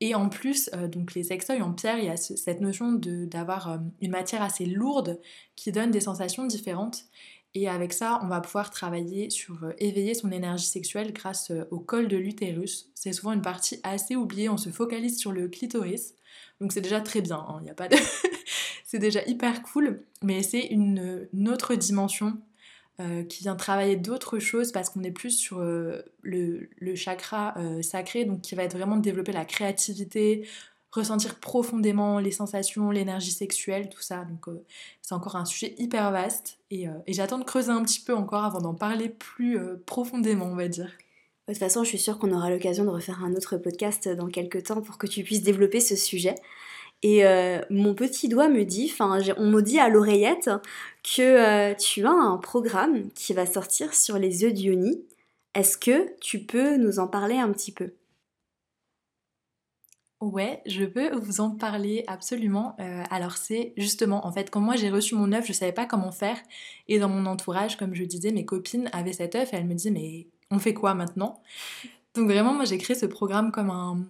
Et 0.00 0.14
en 0.14 0.30
plus, 0.30 0.70
euh, 0.74 0.88
donc 0.88 1.12
les 1.12 1.24
sextoys 1.24 1.60
en 1.60 1.74
pierre, 1.74 1.98
il 1.98 2.06
y 2.06 2.08
a 2.08 2.16
cette 2.16 2.62
notion 2.62 2.92
d'avoir 2.92 3.72
euh, 3.72 3.78
une 4.00 4.10
matière 4.10 4.40
assez 4.40 4.64
lourde 4.64 5.20
qui 5.54 5.70
donne 5.70 5.90
des 5.90 6.00
sensations 6.00 6.46
différentes. 6.46 7.04
Et 7.56 7.68
avec 7.68 7.92
ça, 7.92 8.20
on 8.22 8.26
va 8.26 8.40
pouvoir 8.40 8.70
travailler 8.70 9.30
sur 9.30 9.62
euh, 9.62 9.72
éveiller 9.78 10.14
son 10.14 10.32
énergie 10.32 10.66
sexuelle 10.66 11.12
grâce 11.12 11.52
euh, 11.52 11.64
au 11.70 11.78
col 11.78 12.08
de 12.08 12.16
l'utérus. 12.16 12.90
C'est 12.94 13.12
souvent 13.12 13.32
une 13.32 13.42
partie 13.42 13.78
assez 13.84 14.16
oubliée, 14.16 14.48
on 14.48 14.56
se 14.56 14.70
focalise 14.70 15.18
sur 15.18 15.30
le 15.30 15.46
clitoris. 15.48 16.14
Donc 16.60 16.72
c'est 16.72 16.80
déjà 16.80 17.00
très 17.00 17.20
bien, 17.20 17.46
il 17.62 17.68
hein, 17.68 17.70
a 17.70 17.74
pas 17.74 17.88
de... 17.88 17.96
c'est 18.84 18.98
déjà 18.98 19.22
hyper 19.26 19.62
cool, 19.62 20.02
mais 20.22 20.42
c'est 20.42 20.66
une, 20.66 21.28
autre 21.48 21.76
dimension 21.76 22.36
euh, 23.00 23.22
qui 23.22 23.44
vient 23.44 23.54
travailler 23.54 23.96
d'autres 23.96 24.40
choses 24.40 24.72
parce 24.72 24.90
qu'on 24.90 25.04
est 25.04 25.12
plus 25.12 25.36
sur 25.36 25.60
le, 25.60 26.04
le, 26.22 26.94
chakra 26.96 27.54
sacré, 27.82 28.24
donc 28.24 28.40
qui 28.40 28.56
va 28.56 28.64
être 28.64 28.76
vraiment 28.76 28.96
de 28.96 29.02
développer 29.02 29.32
la 29.32 29.44
créativité, 29.44 30.48
ressentir 30.94 31.34
profondément 31.36 32.18
les 32.20 32.30
sensations, 32.30 32.90
l'énergie 32.90 33.32
sexuelle, 33.32 33.88
tout 33.88 34.00
ça. 34.00 34.24
Donc 34.24 34.48
euh, 34.48 34.64
c'est 35.02 35.14
encore 35.14 35.36
un 35.36 35.44
sujet 35.44 35.74
hyper 35.78 36.10
vaste 36.12 36.58
et, 36.70 36.88
euh, 36.88 36.92
et 37.06 37.12
j'attends 37.12 37.38
de 37.38 37.44
creuser 37.44 37.70
un 37.70 37.82
petit 37.82 38.00
peu 38.00 38.14
encore 38.14 38.44
avant 38.44 38.60
d'en 38.60 38.74
parler 38.74 39.08
plus 39.08 39.58
euh, 39.58 39.82
profondément, 39.86 40.46
on 40.46 40.56
va 40.56 40.68
dire. 40.68 40.90
De 41.48 41.52
toute 41.52 41.60
façon, 41.60 41.84
je 41.84 41.88
suis 41.88 41.98
sûre 41.98 42.18
qu'on 42.18 42.32
aura 42.32 42.48
l'occasion 42.48 42.84
de 42.84 42.90
refaire 42.90 43.22
un 43.22 43.34
autre 43.34 43.58
podcast 43.58 44.08
dans 44.08 44.28
quelques 44.28 44.64
temps 44.64 44.80
pour 44.80 44.96
que 44.96 45.06
tu 45.06 45.22
puisses 45.24 45.42
développer 45.42 45.80
ce 45.80 45.94
sujet. 45.94 46.36
Et 47.02 47.22
mon 47.68 47.94
petit 47.94 48.30
doigt 48.30 48.48
me 48.48 48.64
dit, 48.64 48.90
enfin, 48.90 49.20
on 49.36 49.50
me 49.50 49.60
dit 49.60 49.78
à 49.78 49.90
l'oreillette 49.90 50.48
que 51.02 51.74
tu 51.74 52.06
as 52.06 52.10
un 52.10 52.38
programme 52.38 53.10
qui 53.10 53.34
va 53.34 53.44
sortir 53.44 53.92
sur 53.92 54.18
les 54.18 54.42
œufs 54.44 54.54
d'Ioni. 54.54 55.04
Est-ce 55.54 55.76
que 55.76 56.18
tu 56.22 56.38
peux 56.38 56.78
nous 56.78 56.98
en 56.98 57.06
parler 57.06 57.36
un 57.36 57.52
petit 57.52 57.72
peu? 57.72 57.92
Ouais, 60.20 60.62
je 60.64 60.84
peux 60.84 61.14
vous 61.16 61.40
en 61.40 61.50
parler 61.50 62.04
absolument. 62.06 62.76
Euh, 62.80 63.02
alors 63.10 63.36
c'est 63.36 63.74
justement, 63.76 64.26
en 64.26 64.32
fait, 64.32 64.50
quand 64.50 64.60
moi 64.60 64.76
j'ai 64.76 64.90
reçu 64.90 65.14
mon 65.14 65.32
œuf, 65.32 65.46
je 65.46 65.52
savais 65.52 65.72
pas 65.72 65.86
comment 65.86 66.12
faire. 66.12 66.38
Et 66.88 66.98
dans 66.98 67.08
mon 67.08 67.26
entourage, 67.26 67.76
comme 67.76 67.94
je 67.94 68.04
disais, 68.04 68.30
mes 68.30 68.44
copines 68.44 68.88
avaient 68.92 69.12
cet 69.12 69.34
œuf 69.34 69.52
et 69.52 69.56
elles 69.56 69.66
me 69.66 69.74
disaient 69.74 69.90
mais 69.90 70.28
on 70.50 70.58
fait 70.58 70.74
quoi 70.74 70.94
maintenant? 70.94 71.42
Donc 72.14 72.30
vraiment, 72.30 72.54
moi 72.54 72.64
j'ai 72.64 72.78
créé 72.78 72.96
ce 72.96 73.06
programme 73.06 73.50
comme 73.52 73.70
un 73.70 74.06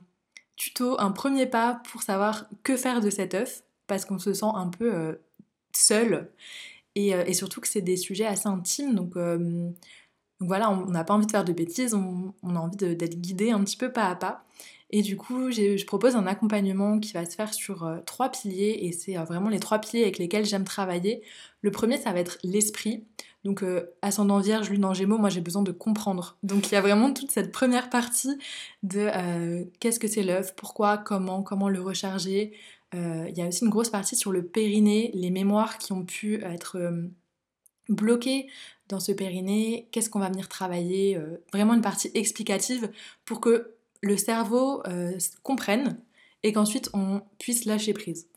tuto, 0.57 1.01
un 1.01 1.11
premier 1.11 1.47
pas 1.47 1.83
pour 1.91 2.03
savoir 2.03 2.47
que 2.63 2.77
faire 2.77 3.01
de 3.01 3.11
cet 3.11 3.35
œuf, 3.35 3.65
parce 3.87 4.05
qu'on 4.05 4.19
se 4.19 4.35
sent 4.35 4.47
un 4.55 4.69
peu 4.69 4.95
euh, 4.95 5.15
seul. 5.75 6.31
Euh, 6.97 7.25
et, 7.27 7.35
surtout 7.35 7.61
que 7.61 7.69
c'est 7.69 7.81
des 7.83 7.97
sujets 7.97 8.27
assez 8.27 8.49
intimes, 8.49 8.95
donc... 8.95 9.15
voilà, 10.41 10.71
on 10.71 10.87
n'a 10.87 11.05
pas 11.05 11.15
envie 11.15 11.27
de 11.27 11.31
faire 11.31 11.45
de 11.45 11.53
bêtises, 11.53 11.95
on, 11.95 12.35
on 12.43 12.57
a 12.57 12.59
envie 12.59 12.77
d'être 12.77 13.21
guidé 13.21 13.51
un 13.51 13.65
petit 13.65 13.77
peu 13.77 13.93
pas 13.93 14.09
à 14.09 14.17
pas. 14.17 14.45
Et 14.97 15.03
du 15.03 15.17
coup, 15.17 15.51
je 15.51 15.85
propose 15.87 16.15
un 16.15 16.25
accompagnement 16.25 17.01
qui 17.01 17.15
va 17.15 17.25
se 17.25 17.35
faire 17.35 17.53
sur 17.53 17.85
euh, 17.85 17.99
trois 18.07 18.29
piliers, 18.29 18.79
et 18.83 18.93
c'est 18.93 19.19
euh, 19.19 19.25
vraiment 19.25 19.49
les 19.49 19.59
trois 19.59 19.81
piliers 19.81 20.05
avec 20.05 20.19
lesquels 20.19 20.45
j'aime 20.45 20.63
travailler. 20.63 21.25
Le 21.63 21.73
premier, 21.73 21.99
ça 21.99 22.13
va 22.13 22.21
être 22.21 22.39
l'esprit. 22.45 23.05
Donc, 23.43 23.65
euh, 23.65 23.93
ascendant 24.03 24.39
vierge, 24.39 24.71
lune 24.71 24.85
en 24.85 24.95
gémeaux, 24.95 25.19
moi 25.19 25.31
j'ai 25.31 25.41
besoin 25.41 25.63
de 25.63 25.73
comprendre. 25.73 26.39
Donc, 26.45 26.71
il 26.71 26.75
y 26.75 26.77
a 26.77 26.81
vraiment 26.81 27.13
toute 27.13 27.33
cette 27.33 27.51
première 27.51 27.91
partie 27.91 28.39
de 28.85 29.11
qu'est-ce 29.81 29.99
que 29.99 30.07
c'est 30.07 30.23
l'œuf, 30.23 30.55
pourquoi, 30.55 30.97
comment, 30.97 31.43
comment 31.43 31.69
le 31.69 31.81
recharger. 31.81 32.53
Il 32.93 33.37
y 33.37 33.43
a 33.43 33.49
aussi 33.49 33.65
une 33.65 33.71
grosse 33.71 33.91
partie 33.91 34.15
sur 34.15 34.31
le 34.31 34.47
périnée, 34.47 35.11
les 35.15 35.31
mémoires 35.31 35.79
qui 35.79 35.93
ont 35.93 36.05
pu 36.05 36.41
être 36.45 36.79
bloquées 37.89 38.47
dans 38.89 39.01
ce 39.01 39.11
périnée, 39.11 39.89
qu'est-ce 39.91 40.09
qu'on 40.09 40.21
va 40.21 40.29
venir 40.29 40.49
travailler, 40.49 41.19
vraiment 41.53 41.75
une 41.75 41.83
partie 41.83 42.13
explicative 42.15 42.89
pour 43.25 43.41
que 43.41 43.74
le 44.05 44.17
cerveau 44.17 44.83
euh, 44.87 45.13
comprenne 45.43 45.99
et 46.43 46.53
qu'ensuite 46.53 46.91
on 46.93 47.23
puisse 47.39 47.65
lâcher 47.65 47.95
prise. 47.95 48.29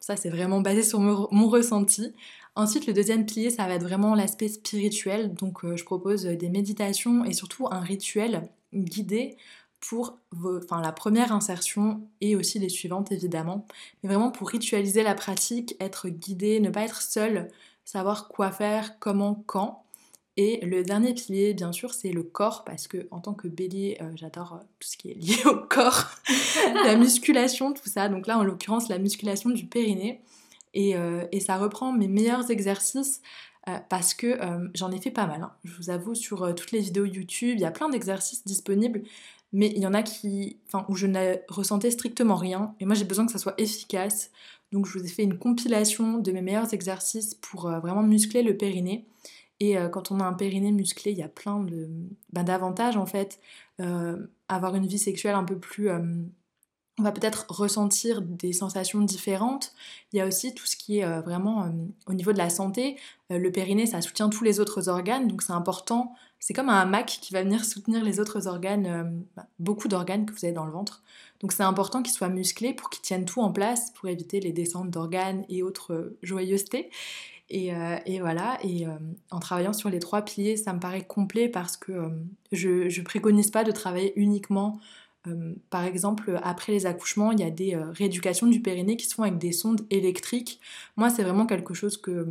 Ça, 0.00 0.16
c'est 0.16 0.28
vraiment 0.28 0.60
basé 0.60 0.82
sur 0.82 1.00
mon, 1.00 1.48
ressenti. 1.48 2.12
Ensuite, 2.56 2.86
le 2.86 2.92
deuxième 2.92 3.24
pilier, 3.24 3.50
ça 3.50 3.66
va 3.66 3.74
être 3.74 3.82
vraiment 3.82 4.14
l'aspect 4.14 4.48
spirituel. 4.48 5.32
Donc, 5.34 5.64
euh, 5.64 5.76
je 5.76 5.84
propose 5.84 6.24
des 6.24 6.48
méditations 6.50 7.24
et 7.24 7.32
surtout 7.32 7.66
un 7.70 7.80
rituel 7.80 8.48
guidé 8.74 9.36
pour 9.80 10.18
la 10.32 10.92
première 10.92 11.32
insertion 11.32 12.06
et 12.20 12.36
aussi 12.36 12.58
les 12.58 12.68
suivantes, 12.68 13.12
évidemment. 13.12 13.66
Mais 14.02 14.08
vraiment 14.08 14.30
pour 14.30 14.48
ritualiser 14.48 15.02
la 15.02 15.14
pratique, 15.14 15.76
être 15.80 16.08
guidé, 16.08 16.60
ne 16.60 16.70
pas 16.70 16.82
être 16.82 17.02
seul, 17.02 17.48
savoir 17.84 18.28
quoi 18.28 18.50
faire, 18.50 18.98
comment, 18.98 19.42
quand. 19.46 19.83
Et 20.36 20.64
le 20.66 20.82
dernier 20.82 21.14
pilier, 21.14 21.54
bien 21.54 21.70
sûr, 21.70 21.94
c'est 21.94 22.10
le 22.10 22.24
corps, 22.24 22.64
parce 22.64 22.88
que 22.88 23.06
en 23.12 23.20
tant 23.20 23.34
que 23.34 23.46
bélier, 23.46 23.98
euh, 24.00 24.10
j'adore 24.16 24.54
euh, 24.54 24.64
tout 24.80 24.88
ce 24.88 24.96
qui 24.96 25.10
est 25.10 25.14
lié 25.20 25.36
au 25.46 25.56
corps, 25.56 26.10
la 26.84 26.96
musculation, 26.98 27.72
tout 27.72 27.88
ça. 27.88 28.08
Donc 28.08 28.26
là, 28.26 28.38
en 28.38 28.42
l'occurrence, 28.42 28.88
la 28.88 28.98
musculation 28.98 29.50
du 29.50 29.66
périnée. 29.66 30.22
Et, 30.76 30.96
euh, 30.96 31.24
et 31.30 31.38
ça 31.38 31.56
reprend 31.56 31.92
mes 31.92 32.08
meilleurs 32.08 32.50
exercices 32.50 33.22
parce 33.88 34.12
que 34.12 34.38
j'en 34.74 34.92
ai 34.92 35.00
fait 35.00 35.10
pas 35.10 35.26
mal. 35.26 35.40
Hein. 35.40 35.52
Je 35.64 35.72
vous 35.78 35.88
avoue, 35.88 36.14
sur 36.14 36.54
toutes 36.54 36.70
les 36.72 36.80
vidéos 36.80 37.06
YouTube, 37.06 37.54
il 37.56 37.60
y 37.60 37.64
a 37.64 37.70
plein 37.70 37.88
d'exercices 37.88 38.44
disponibles, 38.44 39.04
mais 39.54 39.72
il 39.74 39.78
y 39.78 39.86
en 39.86 39.94
a 39.94 40.02
qui, 40.02 40.58
enfin, 40.66 40.84
où 40.90 40.96
je 40.96 41.06
ne 41.06 41.36
ressentais 41.48 41.90
strictement 41.90 42.34
rien. 42.34 42.74
Et 42.78 42.84
moi, 42.84 42.94
j'ai 42.94 43.06
besoin 43.06 43.24
que 43.24 43.32
ça 43.32 43.38
soit 43.38 43.54
efficace. 43.56 44.32
Donc, 44.70 44.84
je 44.84 44.98
vous 44.98 45.04
ai 45.06 45.08
fait 45.08 45.22
une 45.22 45.38
compilation 45.38 46.18
de 46.18 46.30
mes 46.30 46.42
meilleurs 46.42 46.74
exercices 46.74 47.34
pour 47.36 47.70
vraiment 47.70 48.02
muscler 48.02 48.42
le 48.42 48.54
périnée. 48.54 49.06
Et 49.60 49.78
euh, 49.78 49.88
quand 49.88 50.10
on 50.10 50.20
a 50.20 50.24
un 50.24 50.32
périnée 50.32 50.72
musclé, 50.72 51.12
il 51.12 51.18
y 51.18 51.22
a 51.22 51.28
plein 51.28 51.60
de, 51.60 51.88
bah, 52.32 52.42
d'avantages 52.42 52.96
en 52.96 53.06
fait. 53.06 53.40
Euh, 53.80 54.26
avoir 54.48 54.74
une 54.74 54.86
vie 54.86 54.98
sexuelle 54.98 55.34
un 55.34 55.44
peu 55.44 55.58
plus... 55.58 55.90
Euh, 55.90 56.00
on 56.96 57.02
va 57.02 57.10
peut-être 57.10 57.46
ressentir 57.48 58.22
des 58.22 58.52
sensations 58.52 59.00
différentes. 59.00 59.72
Il 60.12 60.18
y 60.18 60.20
a 60.20 60.26
aussi 60.28 60.54
tout 60.54 60.64
ce 60.64 60.76
qui 60.76 61.00
est 61.00 61.20
vraiment 61.22 61.68
au 62.06 62.14
niveau 62.14 62.32
de 62.32 62.38
la 62.38 62.48
santé. 62.48 62.96
le 63.30 63.50
périnée, 63.50 63.84
ça 63.84 64.00
soutient 64.00 64.28
tous 64.28 64.44
les 64.44 64.60
autres 64.60 64.88
organes, 64.88 65.26
donc 65.26 65.42
c'est 65.42 65.52
important. 65.52 66.14
C'est 66.38 66.54
comme 66.54 66.68
un 66.68 66.78
hamac 66.78 67.18
qui 67.20 67.32
va 67.32 67.42
venir 67.42 67.64
soutenir 67.64 68.04
les 68.04 68.20
autres 68.20 68.46
organes, 68.46 69.24
bah, 69.34 69.48
beaucoup 69.58 69.88
d'organes 69.88 70.24
que 70.24 70.32
vous 70.34 70.44
avez 70.44 70.54
dans 70.54 70.66
le 70.66 70.70
ventre. 70.70 71.02
Donc 71.40 71.50
c'est 71.50 71.64
important 71.64 72.00
qu'il 72.00 72.14
soit 72.14 72.28
musclé 72.28 72.74
pour 72.74 72.90
qu'il 72.90 73.02
tienne 73.02 73.24
tout 73.24 73.40
en 73.40 73.50
place, 73.50 73.90
pour 73.90 74.08
éviter 74.08 74.38
les 74.38 74.52
descentes 74.52 74.90
d'organes 74.90 75.44
et 75.48 75.64
autres 75.64 76.16
joyeusetés. 76.22 76.90
Euh, 77.52 77.98
et, 78.06 78.20
voilà, 78.20 78.58
et 78.62 78.86
euh, 78.86 78.96
en 79.30 79.38
travaillant 79.38 79.74
sur 79.74 79.90
les 79.90 79.98
trois 79.98 80.22
piliers, 80.22 80.56
ça 80.56 80.72
me 80.72 80.80
paraît 80.80 81.04
complet 81.06 81.48
parce 81.48 81.76
que 81.76 81.92
euh, 81.92 82.08
je, 82.52 83.02
préconise 83.02 83.50
pas 83.50 83.64
de 83.64 83.72
travailler 83.72 84.12
uniquement 84.16 84.80
par 85.70 85.84
exemple, 85.84 86.38
après 86.42 86.70
les 86.70 86.84
accouchements, 86.84 87.32
il 87.32 87.40
y 87.40 87.44
a 87.44 87.50
des 87.50 87.74
rééducations 87.76 88.46
du 88.46 88.60
périnée 88.60 88.98
qui 88.98 89.06
se 89.06 89.14
font 89.14 89.22
avec 89.22 89.38
des 89.38 89.52
sondes 89.52 89.80
électriques. 89.88 90.60
Moi, 90.96 91.08
c'est 91.08 91.22
vraiment 91.22 91.46
quelque 91.46 91.72
chose 91.72 91.96
que, 91.96 92.28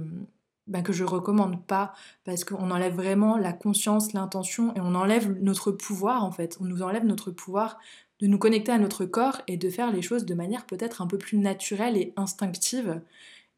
ben, 0.67 0.83
que 0.83 0.93
je 0.93 1.03
recommande 1.03 1.65
pas 1.65 1.95
parce 2.23 2.43
qu'on 2.43 2.69
enlève 2.69 2.93
vraiment 2.93 3.35
la 3.37 3.51
conscience, 3.51 4.13
l'intention 4.13 4.75
et 4.75 4.79
on 4.79 4.93
enlève 4.93 5.31
notre 5.41 5.71
pouvoir 5.71 6.23
en 6.23 6.31
fait. 6.31 6.59
On 6.61 6.65
nous 6.65 6.83
enlève 6.83 7.03
notre 7.03 7.31
pouvoir 7.31 7.79
de 8.19 8.27
nous 8.27 8.37
connecter 8.37 8.71
à 8.71 8.77
notre 8.77 9.05
corps 9.05 9.41
et 9.47 9.57
de 9.57 9.69
faire 9.71 9.91
les 9.91 10.03
choses 10.03 10.25
de 10.25 10.35
manière 10.35 10.67
peut-être 10.67 11.01
un 11.01 11.07
peu 11.07 11.17
plus 11.17 11.39
naturelle 11.39 11.97
et 11.97 12.13
instinctive 12.15 13.01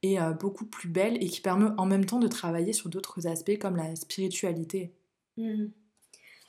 et 0.05 0.19
euh, 0.19 0.31
beaucoup 0.31 0.65
plus 0.65 0.87
belle 0.87 1.21
et 1.23 1.27
qui 1.27 1.41
permet 1.41 1.69
en 1.77 1.85
même 1.85 2.05
temps 2.05 2.19
de 2.19 2.27
travailler 2.27 2.73
sur 2.73 2.89
d'autres 2.89 3.27
aspects 3.27 3.57
comme 3.59 3.75
la 3.75 3.95
spiritualité. 3.95 4.91
Mmh. 5.37 5.65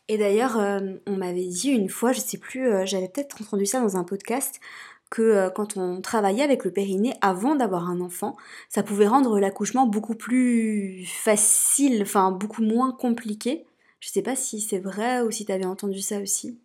Et 0.09 0.19
d'ailleurs, 0.19 0.59
euh, 0.59 0.95
on 1.07 1.17
m'avait 1.17 1.47
dit 1.47 1.71
une 1.71 1.89
fois, 1.89 2.13
je 2.13 2.21
sais 2.21 2.39
plus, 2.39 2.69
euh, 2.69 2.87
j'avais 2.87 3.09
peut-être 3.09 3.43
entendu 3.43 3.67
ça 3.67 3.81
dans 3.81 3.97
un 3.97 4.05
podcast, 4.05 4.61
que 5.09 5.49
quand 5.51 5.77
on 5.77 6.01
travaillait 6.01 6.43
avec 6.43 6.65
le 6.65 6.73
périnée 6.73 7.15
avant 7.21 7.55
d'avoir 7.55 7.89
un 7.89 8.01
enfant, 8.01 8.37
ça 8.69 8.83
pouvait 8.83 9.07
rendre 9.07 9.39
l'accouchement 9.39 9.87
beaucoup 9.87 10.17
plus 10.17 11.07
facile, 11.07 12.03
enfin 12.03 12.33
beaucoup 12.33 12.63
moins 12.63 12.91
compliqué. 12.91 13.67
Je 14.01 14.09
sais 14.09 14.23
pas 14.23 14.35
si 14.35 14.61
c'est 14.61 14.81
vrai 14.81 15.21
ou 15.21 15.31
si 15.31 15.47
tu 15.47 15.53
avais 15.53 15.65
entendu 15.65 16.01
ça 16.01 16.19
aussi. 16.19 16.59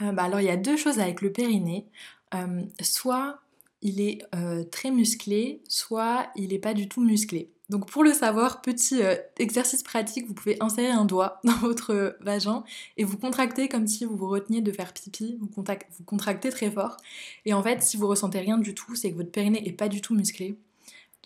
Bah 0.00 0.22
alors 0.22 0.40
il 0.40 0.46
y 0.46 0.50
a 0.50 0.56
deux 0.56 0.78
choses 0.78 0.98
avec 0.98 1.20
le 1.20 1.30
périnée. 1.30 1.86
Soit 2.80 3.41
il 3.82 4.00
est 4.00 4.22
euh, 4.34 4.64
très 4.64 4.90
musclé, 4.90 5.60
soit 5.68 6.28
il 6.36 6.48
n'est 6.48 6.58
pas 6.58 6.74
du 6.74 6.88
tout 6.88 7.02
musclé. 7.02 7.50
Donc 7.68 7.90
pour 7.90 8.04
le 8.04 8.12
savoir, 8.12 8.60
petit 8.60 9.00
exercice 9.38 9.82
pratique, 9.82 10.26
vous 10.26 10.34
pouvez 10.34 10.56
insérer 10.60 10.90
un 10.90 11.04
doigt 11.04 11.40
dans 11.44 11.56
votre 11.56 12.16
vagin 12.20 12.64
et 12.96 13.04
vous 13.04 13.16
contractez 13.16 13.68
comme 13.68 13.86
si 13.86 14.04
vous 14.04 14.16
vous 14.16 14.28
reteniez 14.28 14.60
de 14.60 14.72
faire 14.72 14.92
pipi, 14.92 15.38
vous, 15.40 15.48
contractez 16.04 16.50
très 16.50 16.70
fort. 16.70 16.96
Et 17.46 17.54
en 17.54 17.62
fait, 17.62 17.82
si 17.82 17.96
vous 17.96 18.08
ressentez 18.08 18.40
rien 18.40 18.58
du 18.58 18.74
tout, 18.74 18.94
c'est 18.94 19.10
que 19.10 19.16
votre 19.16 19.30
périnée 19.30 19.62
n'est 19.62 19.72
pas 19.72 19.88
du 19.88 20.00
tout 20.00 20.14
musclé. 20.14 20.58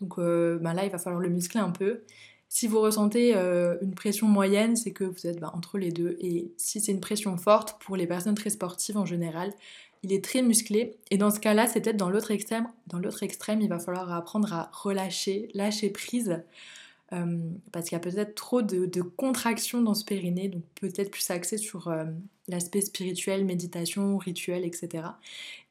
Donc 0.01 0.19
bah 0.19 0.73
là, 0.73 0.85
il 0.85 0.91
va 0.91 0.99
falloir 0.99 1.21
le 1.21 1.31
muscler 1.31 1.61
un 1.61 1.71
peu. 1.71 2.03
Si 2.49 2.69
vous 2.69 2.81
ressentez 2.81 3.35
euh, 3.35 3.77
une 3.83 3.95
pression 3.95 4.29
moyenne, 4.29 4.77
c'est 4.77 4.93
que 4.93 5.05
vous 5.05 5.27
êtes 5.27 5.41
bah, 5.41 5.51
entre 5.55 5.79
les 5.79 5.91
deux. 5.91 6.17
Et 6.21 6.53
si 6.57 6.81
c'est 6.81 6.93
une 6.93 7.01
pression 7.01 7.37
forte, 7.37 7.79
pour 7.83 7.97
les 7.97 8.07
personnes 8.07 8.37
très 8.37 8.51
sportives 8.51 8.97
en 8.97 9.05
général, 9.05 9.53
il 10.03 10.13
est 10.13 10.25
très 10.25 10.43
musclé. 10.43 10.97
Et 11.11 11.19
dans 11.19 11.31
ce 11.31 11.41
cas-là, 11.41 11.67
c'est 11.67 11.81
peut-être 11.81 11.97
dans 11.97 12.11
l'autre 12.11 12.31
extrême. 12.31 12.69
Dans 12.87 12.99
l'autre 12.99 13.23
extrême, 13.23 13.61
il 13.61 13.69
va 13.69 13.79
falloir 13.79 14.13
apprendre 14.13 14.53
à 14.53 14.71
relâcher, 14.73 15.49
lâcher 15.55 15.91
prise. 15.91 16.43
Euh, 17.13 17.39
parce 17.71 17.89
qu'il 17.89 17.95
y 17.95 18.01
a 18.01 18.01
peut-être 18.01 18.35
trop 18.35 18.63
de, 18.63 18.85
de 18.87 19.01
contractions 19.01 19.81
dans 19.81 19.95
ce 19.95 20.05
périnée, 20.05 20.49
donc 20.49 20.65
peut-être 20.81 21.13
plus 21.13 21.31
axé 21.31 21.57
sur 21.57 21.87
euh, 21.87 22.05
l'aspect 22.49 22.81
spirituel, 22.81 23.45
méditation, 23.45 24.19
rituel, 24.19 24.65
etc. 24.65 25.05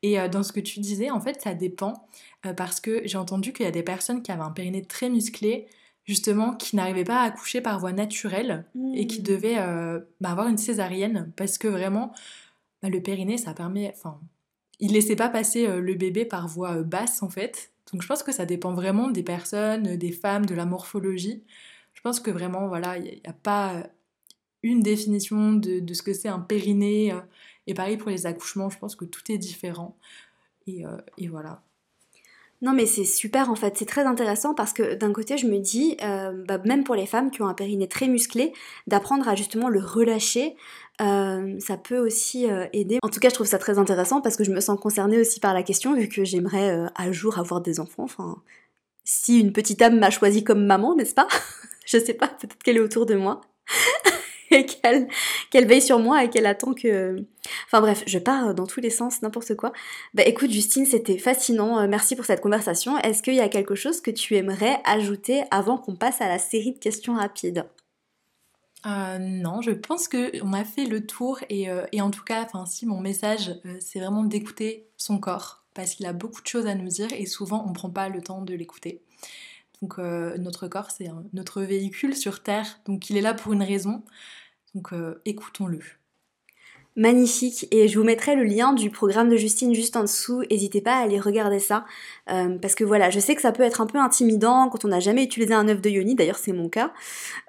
Et 0.01 0.17
dans 0.30 0.43
ce 0.43 0.53
que 0.53 0.61
tu 0.61 0.80
disais, 0.80 1.09
en 1.09 1.19
fait, 1.19 1.41
ça 1.41 1.53
dépend, 1.53 2.07
parce 2.55 2.80
que 2.80 3.01
j'ai 3.05 3.17
entendu 3.17 3.51
qu'il 3.53 3.65
y 3.65 3.67
a 3.67 3.71
des 3.71 3.84
personnes 3.84 4.21
qui 4.21 4.32
avaient 4.32 4.43
un 4.43 4.51
périnée 4.51 4.84
très 4.84 5.09
musclé, 5.09 5.67
justement, 6.05 6.53
qui 6.55 6.76
n'arrivait 6.76 7.03
pas 7.03 7.21
à 7.21 7.26
accoucher 7.26 7.61
par 7.61 7.80
voie 7.80 7.91
naturelle 7.91 8.65
et 8.93 9.07
qui 9.07 9.19
mmh. 9.19 9.23
devait 9.23 9.57
euh, 9.57 9.99
bah, 10.21 10.30
avoir 10.30 10.47
une 10.47 10.57
césarienne 10.57 11.32
parce 11.36 11.57
que 11.57 11.67
vraiment, 11.67 12.11
bah, 12.86 12.95
le 12.95 13.01
périnée, 13.01 13.38
ça 13.38 13.53
permet. 13.53 13.91
Enfin, 13.95 14.19
il 14.79 14.93
laissait 14.93 15.15
pas 15.15 15.29
passer 15.29 15.67
euh, 15.67 15.81
le 15.81 15.95
bébé 15.95 16.25
par 16.25 16.47
voie 16.47 16.77
euh, 16.77 16.83
basse 16.83 17.23
en 17.23 17.29
fait. 17.29 17.71
Donc 17.91 18.01
je 18.01 18.07
pense 18.07 18.23
que 18.23 18.31
ça 18.31 18.45
dépend 18.45 18.73
vraiment 18.73 19.09
des 19.09 19.23
personnes, 19.23 19.95
des 19.95 20.11
femmes, 20.11 20.45
de 20.45 20.55
la 20.55 20.65
morphologie. 20.65 21.43
Je 21.93 22.01
pense 22.01 22.19
que 22.19 22.31
vraiment, 22.31 22.67
voilà, 22.67 22.97
il 22.97 23.03
n'y 23.03 23.21
a, 23.25 23.33
pas 23.33 23.83
une 24.63 24.81
définition 24.81 25.53
de, 25.53 25.93
ce 25.93 26.01
que 26.01 26.13
c'est 26.13 26.27
un 26.27 26.39
périnée. 26.39 27.13
Et 27.67 27.73
pareil 27.73 27.97
pour 27.97 28.09
les 28.09 28.25
accouchements, 28.25 28.69
je 28.69 28.79
pense 28.79 28.95
que 28.95 29.05
tout 29.05 29.31
est 29.31 29.38
différent. 29.38 29.97
Et, 30.67 30.83
voilà. 31.29 31.61
Non 32.61 32.73
mais 32.73 32.86
c'est 32.86 33.05
super 33.05 33.51
en 33.51 33.55
fait, 33.55 33.77
c'est 33.77 33.86
très 33.86 34.05
intéressant 34.05 34.55
parce 34.55 34.71
que 34.71 34.95
d'un 34.95 35.11
côté 35.11 35.38
je 35.38 35.45
me 35.45 35.59
dis, 35.59 35.97
euh, 36.01 36.31
bah, 36.47 36.57
même 36.59 36.83
pour 36.83 36.95
les 36.95 37.05
femmes 37.05 37.29
qui 37.29 37.41
ont 37.41 37.47
un 37.47 37.53
périnée 37.53 37.88
très 37.88 38.07
musclé, 38.07 38.53
d'apprendre 38.88 39.27
à 39.27 39.36
justement 39.36 39.67
le 39.67 39.79
relâcher, 39.79 40.55
euh, 41.01 41.59
ça 41.59 41.77
peut 41.77 41.97
aussi 41.97 42.49
euh, 42.49 42.67
aider. 42.73 42.99
En 43.01 43.09
tout 43.09 43.19
cas 43.19 43.29
je 43.29 43.35
trouve 43.35 43.47
ça 43.47 43.57
très 43.57 43.77
intéressant 43.77 44.21
parce 44.21 44.35
que 44.35 44.43
je 44.43 44.51
me 44.51 44.59
sens 44.59 44.79
concernée 44.79 45.19
aussi 45.19 45.39
par 45.39 45.53
la 45.53 45.63
question 45.63 45.95
vu 45.95 46.07
que 46.07 46.23
j'aimerais 46.23 46.87
à 46.95 47.11
jour 47.11 47.39
avoir 47.39 47.61
des 47.61 47.79
enfants. 47.79 48.03
Enfin, 48.03 48.41
si 49.03 49.39
une 49.39 49.53
petite 49.53 49.81
âme 49.81 49.99
m'a 49.99 50.09
choisi 50.09 50.43
comme 50.43 50.65
maman, 50.65 50.95
n'est-ce 50.95 51.13
pas? 51.13 51.27
Je 51.85 51.99
sais 51.99 52.15
pas, 52.15 52.27
peut-être 52.27 52.57
qu'elle 52.63 52.77
est 52.77 52.81
autour 52.81 53.05
de 53.05 53.15
moi. 53.15 53.41
et 54.51 54.65
qu'elle 54.65 55.67
veille 55.67 55.81
sur 55.81 55.99
moi 55.99 56.23
et 56.23 56.29
qu'elle 56.29 56.45
attend 56.45 56.73
que... 56.73 57.15
Enfin 57.65 57.81
bref, 57.81 58.03
je 58.07 58.19
pars 58.19 58.53
dans 58.53 58.65
tous 58.65 58.79
les 58.79 58.89
sens, 58.89 59.21
n'importe 59.21 59.55
quoi. 59.55 59.71
Bah 60.13 60.23
écoute 60.25 60.51
Justine, 60.51 60.85
c'était 60.85 61.17
fascinant, 61.17 61.79
euh, 61.79 61.87
merci 61.87 62.15
pour 62.15 62.25
cette 62.25 62.41
conversation. 62.41 62.97
Est-ce 62.99 63.21
qu'il 63.21 63.35
y 63.35 63.39
a 63.39 63.49
quelque 63.49 63.75
chose 63.75 64.01
que 64.01 64.11
tu 64.11 64.35
aimerais 64.35 64.79
ajouter 64.85 65.43
avant 65.51 65.77
qu'on 65.77 65.95
passe 65.95 66.21
à 66.21 66.27
la 66.27 66.39
série 66.39 66.73
de 66.73 66.79
questions 66.79 67.15
rapides? 67.15 67.65
Euh, 68.86 69.17
non, 69.17 69.61
je 69.61 69.71
pense 69.71 70.07
qu'on 70.07 70.53
a 70.53 70.63
fait 70.63 70.86
le 70.86 71.05
tour 71.05 71.39
et, 71.49 71.69
euh, 71.69 71.86
en 71.99 72.11
tout 72.11 72.23
cas, 72.23 72.47
si 72.65 72.86
mon 72.86 73.01
message, 73.01 73.55
c'est 73.79 73.99
vraiment 73.99 74.23
d'écouter 74.23 74.88
son 74.97 75.19
corps 75.19 75.63
parce 75.73 75.95
qu'il 75.95 76.05
a 76.05 76.13
beaucoup 76.13 76.41
de 76.41 76.47
choses 76.47 76.67
à 76.67 76.75
nous 76.75 76.88
dire 76.88 77.11
et 77.11 77.25
souvent 77.25 77.63
on 77.65 77.69
ne 77.69 77.73
prend 77.73 77.89
pas 77.89 78.09
le 78.09 78.21
temps 78.21 78.41
de 78.41 78.53
l'écouter. 78.53 79.01
Donc 79.81 79.97
notre 79.97 80.67
corps, 80.67 80.89
c'est 80.91 81.09
notre 81.33 81.61
véhicule 81.61 82.15
sur 82.15 82.41
Terre, 82.43 82.79
donc 82.86 83.09
il 83.09 83.17
est 83.17 83.21
là 83.21 83.33
pour 83.33 83.53
une 83.53 83.63
raison. 83.63 84.03
Donc 84.75 84.91
euh, 84.93 85.21
écoutons-le. 85.25 85.79
Magnifique. 86.97 87.67
Et 87.71 87.89
je 87.89 87.99
vous 87.99 88.05
mettrai 88.05 88.35
le 88.37 88.43
lien 88.43 88.71
du 88.71 88.89
programme 88.89 89.27
de 89.27 89.35
Justine 89.35 89.75
juste 89.75 89.97
en 89.97 90.03
dessous, 90.03 90.43
n'hésitez 90.49 90.79
pas 90.79 90.93
à 90.93 91.03
aller 91.03 91.19
regarder 91.19 91.59
ça. 91.59 91.83
Euh, 92.31 92.57
parce 92.57 92.73
que 92.73 92.85
voilà 92.85 93.09
je 93.09 93.19
sais 93.19 93.35
que 93.35 93.41
ça 93.41 93.51
peut 93.51 93.63
être 93.63 93.81
un 93.81 93.85
peu 93.85 93.97
intimidant 93.97 94.69
quand 94.69 94.85
on 94.85 94.87
n'a 94.87 95.01
jamais 95.01 95.23
utilisé 95.23 95.53
un 95.53 95.67
œuf 95.67 95.81
de 95.81 95.89
yoni, 95.89 96.15
d'ailleurs 96.15 96.37
c'est 96.37 96.53
mon 96.53 96.69
cas, 96.69 96.93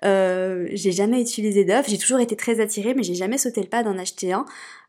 euh, 0.04 0.66
j'ai 0.72 0.90
jamais 0.90 1.20
utilisé 1.20 1.64
d'œuf, 1.64 1.88
j'ai 1.88 1.96
toujours 1.96 2.18
été 2.18 2.34
très 2.34 2.60
attirée 2.60 2.94
mais 2.94 3.04
j'ai 3.04 3.14
jamais 3.14 3.38
sauté 3.38 3.62
le 3.62 3.68
pas 3.68 3.84
d'en 3.84 3.96
acheter 3.98 4.32
un, 4.32 4.46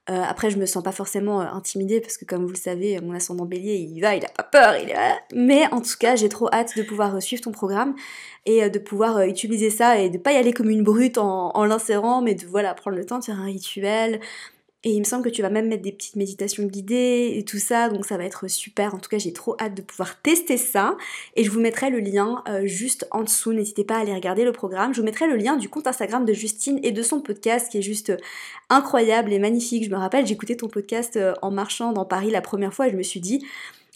euh, 0.10 0.24
après, 0.24 0.50
je 0.50 0.58
me 0.58 0.66
sens 0.66 0.84
pas 0.84 0.94
forcément 0.94 1.42
euh, 1.42 1.46
intimidée 1.46 2.00
parce 2.00 2.18
que, 2.18 2.24
comme 2.24 2.44
vous 2.44 2.52
le 2.52 2.56
savez, 2.56 3.00
mon 3.02 3.14
ascendant 3.14 3.46
bélier, 3.46 3.76
il 3.76 4.00
va, 4.00 4.16
il 4.16 4.24
a 4.24 4.30
pas 4.30 4.44
peur, 4.44 4.78
il 4.78 4.90
est... 4.90 4.96
Mais 5.34 5.68
en 5.74 5.82
tout 5.82 5.98
cas, 6.00 6.16
j'ai 6.16 6.30
trop 6.30 6.50
hâte 6.54 6.78
de 6.78 6.84
pouvoir 6.84 7.16
euh, 7.16 7.20
suivre 7.20 7.44
ton 7.44 7.52
programme 7.52 7.94
et 8.46 8.70
de 8.70 8.80
pouvoir 8.80 9.22
utiliser 9.24 9.70
ça 9.70 10.00
et 10.00 10.10
de 10.10 10.18
pas 10.18 10.32
y 10.32 10.38
aller 10.38 10.54
comme 10.54 10.70
une 10.70 10.84
brute 10.84 11.18
en, 11.18 11.52
en 11.54 11.66
l'insérant, 11.66 12.22
mais 12.22 12.36
de 12.36 12.46
voilà 12.46 12.74
prendre 12.74 12.96
le 12.96 13.06
temps 13.06 13.20
de 13.20 13.26
faire 13.26 13.40
un 13.40 13.46
rituel, 13.46 14.22
et 14.84 14.92
il 14.92 15.00
me 15.00 15.06
semble 15.06 15.24
que 15.24 15.30
tu 15.30 15.42
vas 15.42 15.50
même 15.50 15.68
mettre 15.68 15.82
des 15.82 15.92
petites 15.92 16.16
méditations 16.16 16.64
guidées 16.64 17.34
et 17.36 17.44
tout 17.44 17.58
ça, 17.58 17.90
donc 17.90 18.06
ça 18.06 18.16
va 18.16 18.26
être 18.26 18.48
super. 18.48 18.94
En 18.94 19.00
tout 19.00 19.10
cas, 19.10 19.18
j'ai 19.18 19.34
trop 19.34 19.58
hâte 19.60 19.74
de 19.74 19.82
pouvoir 19.82 20.22
tester 20.22 20.56
ça. 20.56 20.96
Et 21.36 21.44
je 21.44 21.50
vous 21.50 21.60
mettrai 21.60 21.90
le 21.90 22.00
lien 22.00 22.44
euh, 22.48 22.66
juste 22.68 23.08
en 23.10 23.24
dessous. 23.24 23.54
N'hésitez 23.54 23.84
pas 23.84 23.96
à 23.96 24.02
aller 24.02 24.14
regarder 24.14 24.46
le 24.46 24.52
programme. 24.52 24.94
Je 24.94 25.02
vous 25.02 25.06
mettrai 25.06 25.28
le 25.28 25.36
lien 25.36 25.58
du 25.58 25.68
compte 25.68 25.88
Instagram 25.88 26.26
de 26.26 26.34
Justine 26.34 26.80
et 26.84 26.92
de 26.92 27.02
son 27.02 27.22
podcast 27.22 27.72
qui 27.72 27.80
est 27.80 27.82
juste 27.82 28.12
euh, 28.12 28.18
incroyable 28.70 29.34
et 29.34 29.40
magnifique. 29.40 29.84
Je 29.84 29.90
me 29.90 29.98
rappelle, 29.98 30.28
j'écoutais 30.28 30.56
ton 30.56 30.68
podcast 30.68 31.18
euh, 31.18 31.34
en 31.42 31.50
marchant 31.50 31.92
dans 31.92 32.06
Paris 32.06 32.30
la 32.30 32.42
première 32.42 32.74
fois 32.74 32.88
et 32.88 32.92
je 32.92 32.98
me 32.98 33.04
suis 33.04 33.20
dit, 33.20 33.44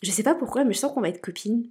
je 0.02 0.10
sais 0.10 0.24
pas 0.24 0.34
pourquoi, 0.34 0.64
mais 0.64 0.74
je 0.74 0.80
sens 0.80 0.92
qu'on 0.92 1.02
va 1.02 1.10
être 1.10 1.22
copines. 1.22 1.70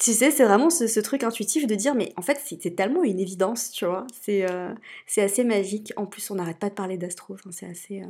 Tu 0.00 0.14
sais, 0.14 0.30
c'est 0.30 0.44
vraiment 0.44 0.70
ce, 0.70 0.98
truc 1.00 1.24
intuitif 1.24 1.66
de 1.66 1.74
dire, 1.74 1.94
mais 1.94 2.14
en 2.16 2.22
fait, 2.22 2.40
c'est 2.42 2.74
tellement 2.74 3.04
une 3.04 3.20
évidence, 3.20 3.70
tu 3.70 3.84
vois. 3.84 4.06
C'est 4.22 4.50
euh, 4.50 4.72
assez 5.18 5.44
magique. 5.44 5.92
En 5.96 6.06
plus, 6.06 6.30
on 6.30 6.36
n'arrête 6.36 6.58
pas 6.58 6.70
de 6.70 6.74
parler 6.74 6.96
d'astro. 6.96 7.34
Enfin, 7.34 7.50
c'est 7.52 7.66
assez. 7.66 8.00
Euh, 8.00 8.06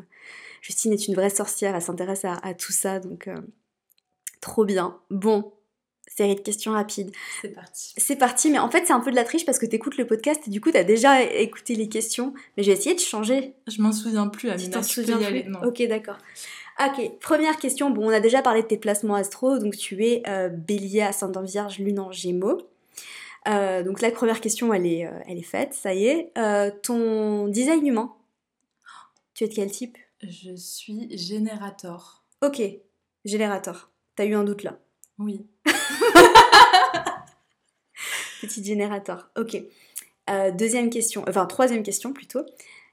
Justine 0.62 0.92
est 0.92 1.08
une 1.08 1.16
vraie 1.16 1.30
sorcière, 1.30 1.74
elle 1.74 1.82
s'intéresse 1.82 2.24
à, 2.24 2.54
tout 2.54 2.70
ça, 2.70 3.00
donc 3.00 3.26
euh, 3.26 3.34
trop 4.40 4.64
bien. 4.64 5.00
Bon, 5.10 5.52
série 6.06 6.36
de 6.36 6.40
questions 6.40 6.70
rapides. 6.72 7.10
C'est 7.42 7.48
parti. 7.48 7.92
C'est 7.96 8.16
parti, 8.16 8.50
mais 8.50 8.60
en 8.60 8.70
fait, 8.70 8.86
c'est 8.86 8.92
un 8.92 9.00
peu 9.00 9.10
de 9.10 9.16
la 9.16 9.24
triche 9.24 9.44
parce 9.44 9.58
que 9.58 9.66
tu 9.66 9.74
écoutes 9.74 9.96
le 9.96 10.06
podcast 10.06 10.42
et 10.46 10.50
du 10.50 10.60
coup, 10.60 10.70
tu 10.70 10.76
as 10.76 10.84
déjà 10.84 11.22
écouté 11.24 11.74
les 11.74 11.88
questions. 11.88 12.34
Mais 12.56 12.62
je 12.62 12.70
vais 12.70 12.76
essayer 12.76 12.94
de 12.94 13.00
changer. 13.00 13.54
Je 13.66 13.82
m'en 13.82 13.90
souviens 13.90 14.28
plus, 14.28 14.48
Amina. 14.48 14.68
Tu 14.68 14.70
t'en 14.70 14.82
souviens 14.84 15.18
plus 15.18 15.44
Ok, 15.66 15.82
d'accord. 15.88 16.18
Ok, 16.82 17.18
première 17.20 17.58
question. 17.58 17.90
Bon, 17.90 18.06
on 18.06 18.10
a 18.10 18.20
déjà 18.20 18.40
parlé 18.40 18.62
de 18.62 18.66
tes 18.66 18.78
placements 18.78 19.16
astro, 19.16 19.58
donc 19.58 19.76
tu 19.76 20.02
es 20.06 20.22
euh, 20.26 20.48
bélier, 20.48 21.02
ascendant 21.02 21.42
vierge, 21.42 21.78
lune 21.78 22.00
en 22.00 22.10
gémeaux. 22.10 22.56
Euh, 23.48 23.82
donc 23.82 24.00
la 24.00 24.10
première 24.10 24.40
question, 24.40 24.72
elle 24.72 24.86
est, 24.86 25.06
euh, 25.06 25.10
elle 25.26 25.36
est 25.36 25.42
faite, 25.42 25.74
ça 25.74 25.92
y 25.92 26.06
est. 26.06 26.32
ton 26.82 27.48
design 27.48 27.86
humain, 27.86 28.14
tu 29.34 29.44
es 29.44 29.48
de 29.48 29.54
quel 29.54 29.70
type? 29.70 29.98
Je 30.22 30.56
suis 30.56 31.14
générateur. 31.18 32.22
Ok, 32.40 32.62
générateur. 33.26 33.90
T'as 34.16 34.24
eu 34.24 34.34
un 34.34 34.44
doute 34.44 34.62
là? 34.62 34.78
Oui. 35.18 35.46
Petit 38.40 38.64
générateur, 38.64 39.30
ok. 39.36 39.62
deuxième 40.54 40.88
question, 40.88 41.26
enfin 41.28 41.44
troisième 41.44 41.82
question 41.82 42.14
plutôt. 42.14 42.46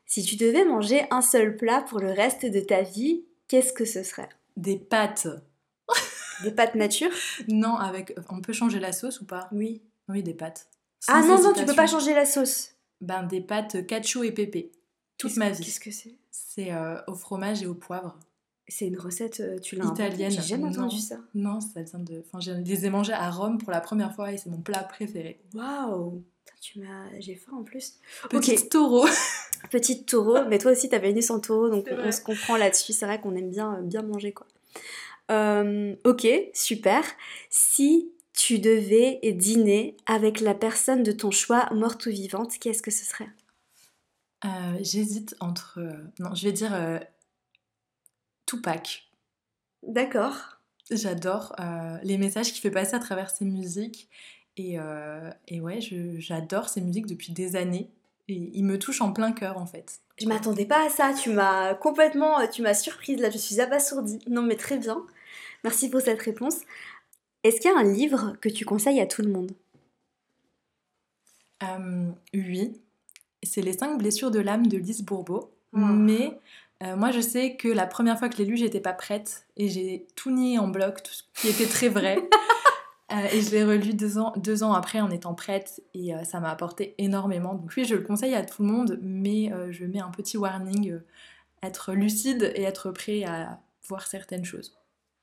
Si 0.05 0.23
tu 0.23 0.35
devais 0.35 0.65
manger 0.65 1.03
un 1.09 1.21
seul 1.21 1.55
plat 1.55 1.81
pour 1.81 1.99
le 1.99 2.11
reste 2.11 2.45
de 2.45 2.59
ta 2.59 2.81
vie, 2.81 3.23
qu'est-ce 3.48 3.74
que 3.74 3.86
ce 3.86 4.04
serait? 4.04 4.30
Des 4.56 4.78
pâtes. 4.78 5.28
Des 6.43 6.52
pâtes 6.52 6.76
nature? 6.76 7.10
Non, 7.48 7.76
avec. 7.76 8.14
On 8.30 8.41
peut 8.41 8.54
changer 8.54 8.80
la 8.80 8.91
sauce 8.93 9.22
ou 9.22 9.26
pas? 9.26 9.48
Oui. 9.52 9.82
Oui, 10.10 10.24
des 10.24 10.34
pâtes. 10.34 10.68
ah 11.08 11.22
non, 11.22 11.41
non, 11.41 11.54
tu 11.54 11.66
peux 11.66 11.76
pas 11.76 11.88
changer 11.88 12.14
la 12.14 12.26
sauce. 12.26 12.76
Ben, 13.02 13.24
des 13.24 13.41
pâtes 13.41 13.86
cacio 13.86 14.24
et 14.24 14.32
pépé. 14.32 14.72
Toute 15.18 15.36
ma 15.36 15.50
vie. 15.50 15.64
Qu'est-ce 15.66 15.80
que 15.80 15.91
c'est? 15.91 16.16
C'est 16.32 16.72
euh, 16.72 17.00
au 17.08 17.14
fromage 17.16 17.62
et 17.64 17.68
au 17.68 17.74
poivre. 17.74 18.18
C'est 18.70 18.88
une 18.88 19.00
recette, 19.00 19.39
euh, 19.39 19.60
tu 19.60 19.76
l'as 19.76 19.86
Italienne. 19.86 20.32
J'ai 20.32 20.41
jamais 20.41 20.66
entendu 20.66 20.95
Non. 20.95 21.02
ça. 21.02 21.18
Non, 21.34 21.60
ça 21.62 21.82
vient 21.82 22.00
de. 22.00 22.24
Enfin, 22.26 22.39
je 22.39 22.52
les 22.52 22.86
ai 22.86 22.89
mangés 22.89 23.14
à 23.14 23.30
Rome 23.32 23.58
pour 23.58 23.72
la 23.72 23.82
première 23.82 24.14
fois 24.14 24.32
et 24.32 24.38
c'est 24.38 24.50
mon 24.50 24.62
plat 24.62 24.84
préféré. 24.84 25.39
Waouh 25.54 26.24
Tu 26.62 26.80
m'as... 26.80 27.20
J'ai 27.20 27.36
faim 27.36 27.53
en 27.58 27.64
plus. 27.64 27.93
Petit 28.30 28.70
taureau. 28.70 29.08
Petite 29.72 30.08
taureau, 30.08 30.45
mais 30.47 30.60
toi 30.60 30.72
aussi 30.72 30.88
t'avais 30.88 31.12
une 31.12 31.22
sans 31.22 31.39
taureau, 31.39 31.70
donc 31.70 31.88
on, 31.91 32.12
se 32.12 32.22
comprend 32.22 32.58
là-dessus. 32.58 32.93
C'est 32.93 33.05
vrai 33.05 33.20
qu'on 33.20 33.36
aime 33.36 33.49
bien, 33.49 33.76
euh, 33.76 33.82
bien 33.82 34.03
manger 34.03 34.32
quoi. 34.32 34.45
Euh, 35.32 35.95
ok, 36.05 36.28
super. 36.53 37.03
Si 37.49 38.12
tu 38.34 38.60
devais 38.60 39.20
dîner 39.34 39.97
avec 40.05 40.39
la 40.39 40.53
personne 40.53 41.03
de 41.03 41.12
ton 41.12 41.32
choix, 41.32 41.68
morte 41.74 42.05
ou 42.05 42.12
vivante, 42.12 42.53
qu'est-ce 42.60 42.84
que 42.84 42.91
ce 42.91 43.03
serait? 43.03 43.30
Euh, 44.45 44.78
J'hésite 44.82 45.36
entre. 45.39 45.80
Non, 46.20 46.36
je 46.36 46.43
vais 46.43 46.51
dire 46.51 46.74
euh, 46.74 46.99
Tupac. 48.45 49.10
D'accord. 49.84 50.60
J'adore 50.89 51.53
euh, 51.60 51.97
les 52.03 52.18
messages 52.18 52.51
qu'il 52.51 52.62
fait 52.62 52.72
passer 52.72 52.95
à 52.95 52.99
travers 52.99 53.30
ses 53.30 53.45
musiques. 53.45 54.10
Et, 54.58 54.80
euh, 54.80 55.30
et 55.47 55.62
ouais, 55.62 55.80
j'adore 56.18 56.68
ses 56.68 56.82
musiques 56.82 57.05
depuis 57.05 57.32
des 57.32 57.55
années. 57.55 57.89
Et 58.28 58.51
il 58.53 58.66
me 58.66 58.78
touche 58.78 59.01
en 59.01 59.14
plein 59.14 59.32
cœur 59.32 59.58
en 59.58 59.66
fait. 59.66 60.01
Je 60.20 60.28
m'attendais 60.28 60.66
pas 60.66 60.86
à 60.86 60.89
ça, 60.89 61.14
tu 61.14 61.30
m'as 61.30 61.76
complètement, 61.76 62.45
tu 62.47 62.62
m'as 62.62 62.74
surprise 62.74 63.20
là, 63.20 63.30
je 63.30 63.38
suis 63.38 63.62
abasourdie. 63.62 64.20
Non 64.28 64.41
mais 64.41 64.55
très 64.55 64.78
bien. 64.78 65.05
Merci 65.64 65.89
pour 65.89 66.01
cette 66.01 66.22
réponse. 66.22 66.58
Est-ce 67.43 67.62
qu'il 67.62 67.72
y 67.72 67.74
a 67.74 67.78
un 67.78 67.84
livre 67.84 68.36
que 68.41 68.49
tu 68.49 68.66
conseilles 68.66 68.99
à 68.99 69.05
tout 69.05 69.22
le 69.22 69.30
monde? 69.30 69.51
Euh, 71.64 72.12
oui, 72.34 72.82
c'est 73.43 73.62
Les 73.62 73.74
cinq 73.74 73.97
blessures 73.97 74.32
de 74.32 74.39
l'âme 74.39 74.68
de 74.68 74.78
Lise 74.78 75.03
Bourbeau. 75.03 75.51
Ah. 75.74 75.80
Mais 75.80 76.39
euh, 76.84 76.95
moi, 76.95 77.12
je 77.12 77.22
sais 77.22 77.55
que 77.55 77.68
la 77.68 77.88
première 77.88 78.20
fois 78.20 78.30
que 78.30 78.36
je 78.36 78.43
l'ai 78.43 78.49
lu, 78.49 78.58
j'étais 78.58 78.80
pas 78.80 78.93
prête 78.93 79.45
et 79.55 79.68
j'ai 79.70 80.08
tout 80.16 80.32
nié 80.32 80.60
en 80.60 80.68
bloc, 80.68 81.01
tout 81.03 81.14
ce 81.14 81.24
qui 81.36 81.49
était 81.49 81.68
très 81.68 81.89
vrai. 81.89 82.18
Euh, 83.12 83.28
et 83.32 83.41
je 83.41 83.51
l'ai 83.51 83.64
relu 83.64 83.93
deux 83.93 84.18
ans, 84.18 84.34
deux 84.36 84.64
ans 84.64 84.74
après 84.74 84.99
en 84.99 85.10
étant 85.10 85.34
prête 85.34 85.82
et 85.93 86.14
euh, 86.14 86.26
ça 86.26 86.41
m'a 86.41 86.49
apporté 86.51 86.93
énormément. 86.97 87.55
Donc 87.55 87.72
oui, 87.78 87.86
je 87.86 87.95
le 87.95 88.01
conseille 88.01 88.36
à 88.36 88.43
tout 88.43 88.64
le 88.64 88.68
monde, 88.70 88.99
mais 89.01 89.51
euh, 89.53 89.72
je 89.72 89.86
mets 89.86 90.01
un 90.01 90.10
petit 90.10 90.36
warning, 90.38 90.99
être 91.64 91.93
lucide 91.93 92.51
et 92.55 92.64
être 92.64 92.91
prêt 92.91 93.24
à 93.24 93.62
voir 93.88 94.05
certaines 94.08 94.43
choses. 94.43 94.78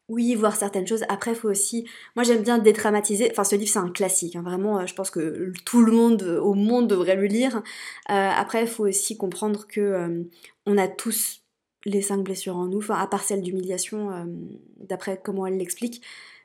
Oui, 0.09 0.35
voir 0.35 0.57
certaines 0.57 0.87
choses. 0.87 1.05
Après, 1.09 1.35
faut 1.35 1.49
aussi. 1.49 1.87
Moi, 2.14 2.24
j'aime 2.24 2.43
bien 2.43 2.59
dédramatiser. 2.59 3.30
Enfin, 3.30 3.45
ce 3.45 3.57
livre, 3.57 3.70
c'est 3.70 3.78
un 3.78 3.91
classique. 3.91 4.37
hein. 4.37 4.43
Vraiment, 4.43 4.87
je 4.87 4.95
pense 4.95 5.11
que 5.11 5.53
tout 5.64 5.82
le 5.82 5.93
monde 5.93 6.22
au 6.43 6.53
monde 6.53 6.89
devrait 6.89 7.16
le 7.16 7.24
lire. 7.24 7.62
Après, 8.07 8.62
il 8.62 8.68
faut 8.68 8.87
aussi 8.87 9.16
comprendre 9.16 9.66
que 9.66 10.26
on 10.66 10.76
a 10.76 10.89
tous 10.89 11.41
les 11.87 12.03
cinq 12.03 12.22
blessures 12.22 12.57
en 12.57 12.66
nous. 12.66 12.78
Enfin, 12.78 12.97
à 12.97 13.07
part 13.07 13.24
celle 13.24 13.41
d'humiliation, 13.41 14.26
d'après 14.76 15.18
comment 15.22 15.47
elle 15.47 15.57
l'explique. 15.57 16.03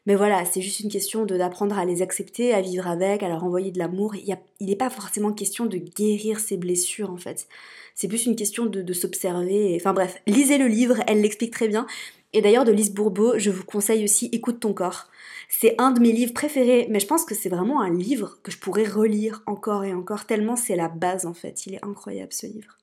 Mais 0.10 0.16
voilà, 0.16 0.44
c'est 0.44 0.62
juste 0.62 0.80
une 0.80 0.90
question 0.90 1.24
d'apprendre 1.24 1.78
à 1.78 1.86
les 1.86 2.02
accepter, 2.02 2.52
à 2.52 2.62
vivre 2.62 2.88
avec, 2.88 3.22
à 3.22 3.30
leur 3.30 3.44
envoyer 3.44 3.70
de 3.70 3.78
l'amour. 3.78 4.16
Il 4.16 4.36
n'est 4.60 4.76
pas 4.76 4.90
forcément 4.90 5.32
question 5.32 5.68
de 5.68 5.78
guérir 5.78 6.40
ses 6.40 6.58
blessures, 6.58 7.12
en 7.12 7.18
fait. 7.18 7.48
C'est 7.94 8.08
plus 8.08 8.26
une 8.26 8.36
question 8.36 8.66
de, 8.66 8.82
de 8.82 8.94
s'observer. 8.94 9.78
Enfin 9.80 9.94
bref, 9.94 10.20
lisez 10.26 10.58
le 10.58 10.66
livre, 10.66 10.96
elle 11.06 11.22
l'explique 11.22 11.54
très 11.54 11.68
bien. 11.68 11.86
Et 12.34 12.42
d'ailleurs, 12.42 12.66
de 12.66 12.72
Lise 12.72 12.92
Bourbeau, 12.92 13.38
je 13.38 13.52
vous 13.52 13.64
conseille 13.64 14.04
aussi 14.04 14.30
Écoute 14.32 14.60
ton 14.60 14.74
corps. 14.74 15.12
C'est 15.48 15.76
un 15.78 15.92
de 15.92 16.00
mes 16.00 16.12
livres 16.12 16.34
préférés, 16.34 16.88
mais 16.90 17.00
je 17.00 17.06
pense 17.06 17.24
que 17.24 17.36
c'est 17.36 17.50
vraiment 17.50 17.80
un 17.80 17.94
livre 17.94 18.40
que 18.42 18.52
je 18.52 18.58
pourrais 18.58 18.88
relire 18.88 19.44
encore 19.46 19.84
et 19.84 19.94
encore, 19.94 20.26
tellement 20.26 20.56
c'est 20.56 20.76
la 20.76 20.88
base 20.88 21.28
en 21.28 21.36
fait. 21.36 21.68
Il 21.68 21.76
est 21.76 21.86
incroyable 21.86 22.34
ce 22.34 22.48
livre. 22.48 22.80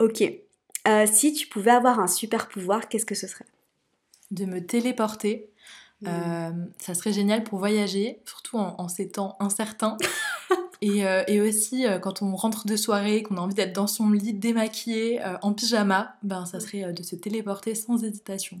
Ok. 0.00 0.24
Euh, 0.88 1.06
si 1.06 1.34
tu 1.34 1.46
pouvais 1.46 1.70
avoir 1.70 2.00
un 2.00 2.08
super 2.08 2.48
pouvoir, 2.48 2.88
qu'est-ce 2.88 3.06
que 3.06 3.14
ce 3.14 3.28
serait? 3.28 3.46
De 4.32 4.44
me 4.44 4.58
téléporter, 4.58 5.50
euh, 6.06 6.50
ça 6.78 6.94
serait 6.94 7.12
génial 7.12 7.42
pour 7.42 7.58
voyager, 7.58 8.20
surtout 8.26 8.58
en, 8.58 8.74
en 8.78 8.88
ces 8.88 9.08
temps 9.08 9.36
incertains. 9.40 9.96
Et, 10.82 11.06
euh, 11.06 11.22
et 11.26 11.40
aussi, 11.40 11.86
euh, 11.86 11.98
quand 11.98 12.20
on 12.20 12.36
rentre 12.36 12.66
de 12.66 12.76
soirée, 12.76 13.22
qu'on 13.22 13.38
a 13.38 13.40
envie 13.40 13.54
d'être 13.54 13.74
dans 13.74 13.86
son 13.86 14.10
lit, 14.10 14.34
démaquillé, 14.34 15.22
en 15.40 15.54
pyjama, 15.54 16.16
ben, 16.22 16.44
ça 16.44 16.60
serait 16.60 16.92
de 16.92 17.02
se 17.02 17.16
téléporter 17.16 17.74
sans 17.74 18.04
hésitation. 18.04 18.60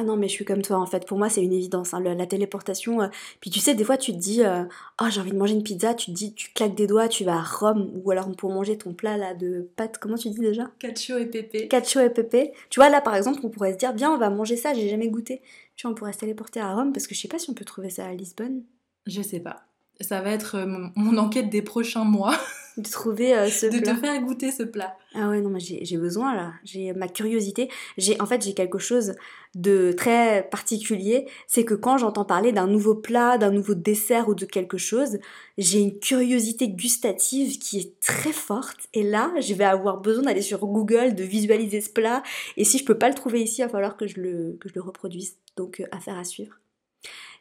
Ah 0.00 0.04
non, 0.04 0.16
mais 0.16 0.28
je 0.28 0.32
suis 0.34 0.44
comme 0.44 0.62
toi 0.62 0.76
en 0.78 0.86
fait. 0.86 1.04
Pour 1.08 1.18
moi, 1.18 1.28
c'est 1.28 1.42
une 1.42 1.52
évidence. 1.52 1.92
hein, 1.92 1.98
la 2.00 2.24
téléportation. 2.26 3.02
euh, 3.02 3.08
Puis 3.40 3.50
tu 3.50 3.58
sais, 3.58 3.74
des 3.74 3.82
fois, 3.82 3.96
tu 3.96 4.12
te 4.12 4.16
dis, 4.18 4.44
euh, 4.44 4.62
oh, 5.02 5.06
j'ai 5.10 5.20
envie 5.20 5.32
de 5.32 5.36
manger 5.36 5.54
une 5.54 5.64
pizza. 5.64 5.92
Tu 5.94 6.12
te 6.12 6.16
dis, 6.16 6.34
tu 6.34 6.52
claques 6.52 6.76
des 6.76 6.86
doigts, 6.86 7.08
tu 7.08 7.24
vas 7.24 7.34
à 7.38 7.42
Rome, 7.42 7.90
ou 8.04 8.10
alors 8.12 8.30
pour 8.36 8.52
manger 8.52 8.78
ton 8.78 8.92
plat 8.94 9.16
là 9.16 9.34
de 9.34 9.68
pâtes. 9.74 9.98
Comment 9.98 10.14
tu 10.16 10.30
dis 10.30 10.38
déjà? 10.38 10.70
Cacio 10.78 11.18
et 11.18 11.26
Pépé. 11.26 11.66
Cacio 11.66 12.00
et 12.00 12.10
pépé. 12.10 12.52
Tu 12.70 12.78
vois, 12.78 12.90
là 12.90 13.00
par 13.00 13.16
exemple, 13.16 13.40
on 13.42 13.48
pourrait 13.48 13.72
se 13.72 13.78
dire, 13.78 13.92
viens, 13.92 14.12
on 14.12 14.18
va 14.18 14.30
manger 14.30 14.56
ça, 14.56 14.72
j'ai 14.72 14.88
jamais 14.88 15.08
goûté. 15.08 15.42
Tu 15.74 15.82
vois, 15.86 15.90
on 15.90 15.94
pourrait 15.96 16.12
se 16.12 16.18
téléporter 16.18 16.60
à 16.60 16.72
Rome 16.74 16.92
parce 16.92 17.08
que 17.08 17.14
je 17.16 17.20
sais 17.20 17.26
pas 17.28 17.40
si 17.40 17.50
on 17.50 17.54
peut 17.54 17.64
trouver 17.64 17.90
ça 17.90 18.06
à 18.06 18.14
Lisbonne. 18.14 18.62
Je 19.06 19.20
sais 19.22 19.40
pas. 19.40 19.64
Ça 20.00 20.20
va 20.20 20.30
être 20.30 20.56
euh, 20.56 20.66
mon, 20.66 20.90
mon 20.94 21.18
enquête 21.18 21.50
des 21.50 21.62
prochains 21.62 22.04
mois, 22.04 22.38
De 22.78 22.88
trouver 22.88 23.34
euh, 23.36 23.48
ce 23.48 23.66
de 23.66 23.80
plat. 23.80 23.92
te 23.92 23.98
faire 23.98 24.22
goûter 24.22 24.52
ce 24.52 24.62
plat. 24.62 24.96
Ah 25.12 25.28
ouais, 25.30 25.40
non, 25.40 25.50
mais 25.50 25.58
j'ai 25.58 25.84
j'ai 25.84 25.96
besoin 25.96 26.36
là. 26.36 26.52
J'ai 26.62 26.92
ma 26.92 27.08
curiosité. 27.08 27.68
J'ai 27.96 28.20
En 28.22 28.26
fait, 28.26 28.40
j'ai 28.44 28.54
quelque 28.54 28.78
chose 28.78 29.14
de 29.56 29.90
très 29.90 30.48
particulier. 30.48 31.26
C'est 31.48 31.64
que 31.64 31.74
quand 31.74 31.98
j'entends 31.98 32.24
parler 32.24 32.52
d'un 32.52 32.68
nouveau 32.68 32.94
plat, 32.94 33.36
d'un 33.36 33.50
nouveau 33.50 33.74
dessert 33.74 34.28
ou 34.28 34.36
de 34.36 34.44
quelque 34.44 34.78
chose, 34.78 35.18
j'ai 35.56 35.80
une 35.80 35.98
curiosité 35.98 36.68
gustative 36.68 37.58
qui 37.58 37.80
est 37.80 37.98
très 37.98 38.32
forte. 38.32 38.86
Et 38.94 39.02
là, 39.02 39.32
je 39.40 39.54
vais 39.54 39.64
avoir 39.64 40.00
besoin 40.00 40.22
d'aller 40.22 40.42
sur 40.42 40.60
Google, 40.64 41.16
de 41.16 41.24
visualiser 41.24 41.80
ce 41.80 41.90
plat. 41.90 42.22
Et 42.56 42.62
si 42.62 42.78
je 42.78 42.84
peux 42.84 42.96
pas 42.96 43.08
le 43.08 43.14
trouver 43.16 43.42
ici, 43.42 43.60
il 43.60 43.64
va 43.64 43.70
falloir 43.70 43.96
que 43.96 44.06
je 44.06 44.20
le, 44.20 44.56
que 44.60 44.68
je 44.68 44.74
le 44.76 44.82
reproduise. 44.82 45.34
Donc, 45.56 45.80
euh, 45.80 45.86
affaire 45.90 46.16
à 46.16 46.22
suivre. 46.22 46.54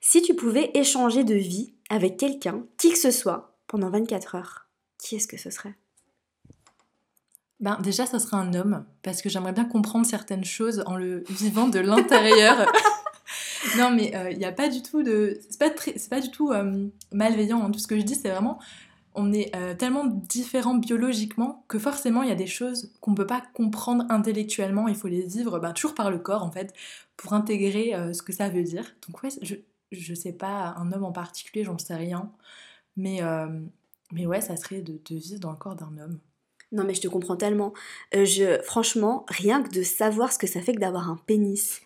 Si 0.02 0.22
tu 0.24 0.34
pouvais 0.36 0.72
échanger 0.74 1.24
de 1.24 1.36
vie 1.36 1.74
avec 1.90 2.18
quelqu'un, 2.18 2.64
qui 2.78 2.92
que 2.92 2.98
ce 2.98 3.12
soit, 3.12 3.58
pendant 3.68 3.90
24 3.90 4.36
heures, 4.36 4.68
qui 4.98 5.16
est-ce 5.16 5.28
que 5.28 5.38
ce 5.38 5.50
serait? 5.50 5.76
Ben, 7.60 7.80
déjà, 7.82 8.06
ça 8.06 8.20
serait 8.20 8.38
un 8.38 8.54
homme, 8.54 8.86
parce 9.02 9.22
que 9.22 9.30
j'aimerais 9.30 9.54
bien 9.54 9.66
comprendre 9.66 10.06
certaines 10.06 10.46
choses 10.46 10.84
en 10.86 10.96
le 10.96 11.24
vivant 11.30 11.68
de 11.68 11.80
l'intérieur. 11.80 12.72
non, 13.78 13.90
mais 13.90 14.14
il 14.32 14.38
n'y 14.38 14.46
a 14.46 14.52
pas 14.52 14.70
du 14.70 14.84
tout 14.84 15.02
de. 15.02 15.40
C'est 15.50 15.60
pas, 15.60 15.72
très- 15.72 15.96
pas 16.10 16.20
du 16.22 16.30
tout 16.30 16.52
euh, 16.52 16.88
malveillant. 17.12 17.64
hein. 17.64 17.72
Tout 17.72 17.80
ce 17.80 17.88
que 17.88 17.98
je 17.98 18.04
dis, 18.04 18.16
c'est 18.16 18.30
vraiment. 18.30 18.60
On 19.16 19.34
est 19.34 19.56
euh, 19.56 19.74
tellement 19.74 20.06
différents 20.06 20.76
biologiquement 20.76 21.64
que 21.68 21.80
forcément, 21.80 22.22
il 22.22 22.30
y 22.30 22.32
a 22.32 22.36
des 22.36 22.46
choses 22.46 22.92
qu'on 23.02 23.16
peut 23.16 23.26
pas 23.26 23.42
comprendre 23.56 24.06
intellectuellement. 24.10 24.88
Il 24.88 24.96
faut 24.96 25.08
les 25.08 25.22
vivre 25.26 25.58
ben, 25.58 25.74
toujours 25.74 25.96
par 25.96 26.12
le 26.12 26.20
corps, 26.20 26.44
en 26.44 26.52
fait, 26.52 26.72
pour 27.16 27.34
intégrer 27.34 27.96
euh, 27.96 28.14
ce 28.14 28.22
que 28.22 28.32
ça 28.32 28.50
veut 28.50 28.62
dire. 28.62 28.86
Donc, 29.08 29.24
ouais, 29.24 29.30
je, 29.42 29.56
je 29.92 30.14
sais 30.14 30.34
pas, 30.34 30.76
un 30.78 30.92
homme 30.92 31.04
en 31.04 31.12
particulier, 31.12 31.64
j'en 31.64 31.78
sais 31.78 31.96
rien. 31.96 32.32
Mais, 32.98 33.22
euh, 33.24 33.48
mais 34.12 34.26
ouais, 34.26 34.42
ça 34.42 34.56
serait 34.58 34.82
de, 34.82 35.00
vivre 35.10 35.40
dans 35.40 35.52
le 35.52 35.58
corps 35.58 35.76
d'un 35.76 35.98
homme. 35.98 36.20
Non 36.74 36.84
mais 36.84 36.94
je 36.94 37.02
te 37.02 37.08
comprends 37.08 37.38
tellement. 37.38 37.74
Euh, 38.16 38.62
franchement, 38.64 39.26
rien 39.30 39.64
que 39.64 39.70
de 39.70 39.84
savoir 39.84 40.34
ce 40.34 40.38
que 40.38 40.48
ça 40.48 40.62
fait 40.62 40.74
que 40.74 40.80
d'avoir 40.80 41.10
un 41.10 41.18
pénis. 41.26 41.82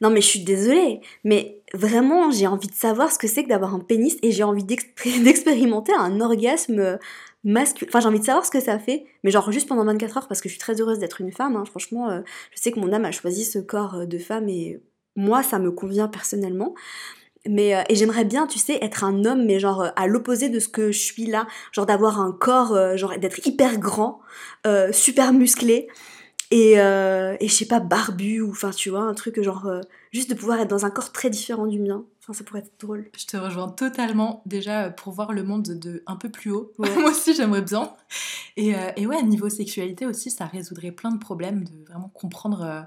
Non 0.00 0.10
mais 0.10 0.20
je 0.20 0.26
suis 0.26 0.44
désolée, 0.44 1.00
mais 1.24 1.62
vraiment 1.74 2.30
j'ai 2.30 2.46
envie 2.46 2.68
de 2.68 2.74
savoir 2.74 3.10
ce 3.12 3.18
que 3.18 3.26
c'est 3.26 3.44
que 3.44 3.48
d'avoir 3.48 3.74
un 3.74 3.80
pénis 3.80 4.16
et 4.22 4.30
j'ai 4.32 4.42
envie 4.44 4.64
d'expé- 4.64 5.20
d'expérimenter 5.24 5.92
un 5.94 6.20
orgasme 6.20 6.98
masculin. 7.44 7.88
Enfin 7.90 8.00
j'ai 8.00 8.08
envie 8.08 8.20
de 8.20 8.24
savoir 8.24 8.44
ce 8.44 8.50
que 8.50 8.60
ça 8.60 8.78
fait, 8.78 9.06
mais 9.24 9.30
genre 9.30 9.50
juste 9.50 9.68
pendant 9.68 9.84
24 9.84 10.18
heures 10.18 10.28
parce 10.28 10.40
que 10.40 10.48
je 10.48 10.54
suis 10.54 10.60
très 10.60 10.80
heureuse 10.80 10.98
d'être 10.98 11.20
une 11.20 11.32
femme. 11.32 11.56
hein. 11.56 11.64
Franchement, 11.64 12.10
euh, 12.10 12.20
je 12.54 12.60
sais 12.60 12.70
que 12.72 12.78
mon 12.80 12.92
âme 12.92 13.04
a 13.06 13.12
choisi 13.12 13.44
ce 13.44 13.58
corps 13.58 14.06
de 14.06 14.18
femme 14.18 14.48
et 14.48 14.80
moi 15.16 15.42
ça 15.42 15.58
me 15.58 15.72
convient 15.72 16.08
personnellement. 16.08 16.74
Mais, 17.48 17.74
euh, 17.74 17.82
et 17.88 17.96
j'aimerais 17.96 18.24
bien, 18.24 18.46
tu 18.46 18.58
sais, 18.58 18.78
être 18.82 19.04
un 19.04 19.24
homme, 19.24 19.44
mais 19.46 19.58
genre 19.58 19.80
euh, 19.82 19.88
à 19.96 20.06
l'opposé 20.06 20.50
de 20.50 20.60
ce 20.60 20.68
que 20.68 20.92
je 20.92 20.98
suis 20.98 21.26
là. 21.26 21.46
Genre 21.72 21.86
d'avoir 21.86 22.20
un 22.20 22.32
corps, 22.32 22.74
euh, 22.74 22.96
genre 22.96 23.18
d'être 23.18 23.46
hyper 23.46 23.78
grand, 23.78 24.20
super 24.92 25.32
musclé, 25.32 25.88
et, 26.50 26.72
et 26.72 27.48
je 27.48 27.52
sais 27.52 27.66
pas, 27.66 27.80
barbu, 27.80 28.42
ou 28.42 28.50
enfin, 28.50 28.70
tu 28.70 28.90
vois, 28.90 29.00
un 29.00 29.14
truc 29.14 29.42
genre. 29.42 29.70
juste 30.12 30.28
de 30.30 30.34
pouvoir 30.34 30.60
être 30.60 30.68
dans 30.68 30.84
un 30.84 30.90
corps 30.90 31.10
très 31.10 31.30
différent 31.30 31.66
du 31.66 31.78
mien. 31.80 32.04
Enfin, 32.20 32.34
ça 32.34 32.44
pourrait 32.44 32.60
être 32.60 32.72
drôle. 32.78 33.06
Je 33.16 33.24
te 33.24 33.38
rejoins 33.38 33.70
totalement 33.70 34.42
déjà 34.44 34.90
pour 34.90 35.14
voir 35.14 35.32
le 35.32 35.42
monde 35.42 35.62
de 35.62 36.02
un 36.06 36.16
peu 36.16 36.28
plus 36.28 36.50
haut. 36.50 36.72
Ouais. 36.78 36.94
Moi 37.00 37.10
aussi 37.10 37.34
j'aimerais 37.34 37.62
bien. 37.62 37.90
Et, 38.58 38.74
et 38.96 39.06
ouais, 39.06 39.22
niveau 39.22 39.48
sexualité 39.48 40.04
aussi, 40.04 40.30
ça 40.30 40.44
résoudrait 40.44 40.92
plein 40.92 41.10
de 41.10 41.18
problèmes 41.18 41.64
de 41.64 41.84
vraiment 41.88 42.10
comprendre 42.10 42.86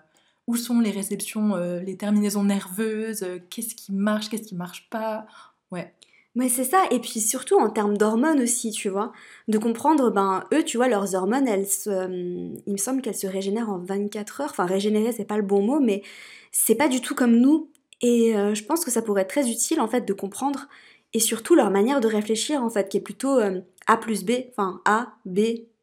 où 0.51 0.57
sont 0.57 0.81
les 0.81 0.91
réceptions, 0.91 1.55
euh, 1.55 1.79
les 1.79 1.95
terminaisons 1.95 2.43
nerveuses, 2.43 3.23
euh, 3.23 3.39
qu'est-ce 3.49 3.73
qui 3.73 3.93
marche, 3.93 4.29
qu'est-ce 4.29 4.43
qui 4.49 4.55
marche 4.55 4.89
pas. 4.89 5.25
Ouais. 5.71 5.93
Mais 6.35 6.49
c'est 6.49 6.65
ça, 6.65 6.83
et 6.91 6.99
puis 6.99 7.21
surtout 7.21 7.57
en 7.57 7.69
termes 7.69 7.97
d'hormones 7.97 8.41
aussi, 8.41 8.71
tu 8.71 8.89
vois. 8.89 9.13
De 9.47 9.57
comprendre, 9.57 10.11
ben, 10.11 10.43
eux, 10.53 10.63
tu 10.65 10.75
vois, 10.75 10.89
leurs 10.89 11.15
hormones, 11.15 11.47
elles 11.47 11.67
euh, 11.87 12.49
il 12.65 12.73
me 12.73 12.77
semble 12.77 13.01
qu'elles 13.01 13.15
se 13.15 13.27
régénèrent 13.27 13.69
en 13.69 13.79
24 13.79 14.41
heures. 14.41 14.49
Enfin, 14.49 14.65
régénérer, 14.65 15.13
c'est 15.13 15.23
pas 15.23 15.37
le 15.37 15.43
bon 15.43 15.61
mot, 15.61 15.79
mais 15.79 16.03
c'est 16.51 16.75
pas 16.75 16.89
du 16.89 16.99
tout 16.99 17.15
comme 17.15 17.37
nous. 17.37 17.69
Et 18.01 18.33
je 18.33 18.63
pense 18.63 18.83
que 18.83 18.89
ça 18.89 19.03
pourrait 19.03 19.21
être 19.21 19.29
très 19.29 19.51
utile, 19.51 19.79
en 19.79 19.87
fait, 19.87 20.01
de 20.01 20.13
comprendre, 20.13 20.67
et 21.13 21.19
surtout 21.19 21.53
leur 21.53 21.69
manière 21.69 22.01
de 22.01 22.07
réfléchir, 22.07 22.63
en 22.63 22.69
fait, 22.69 22.89
qui 22.89 22.97
est 22.97 23.01
plutôt 23.01 23.39
A 23.85 23.97
plus 23.97 24.25
B, 24.25 24.31
enfin 24.49 24.81
A, 24.85 25.13
B, 25.25 25.39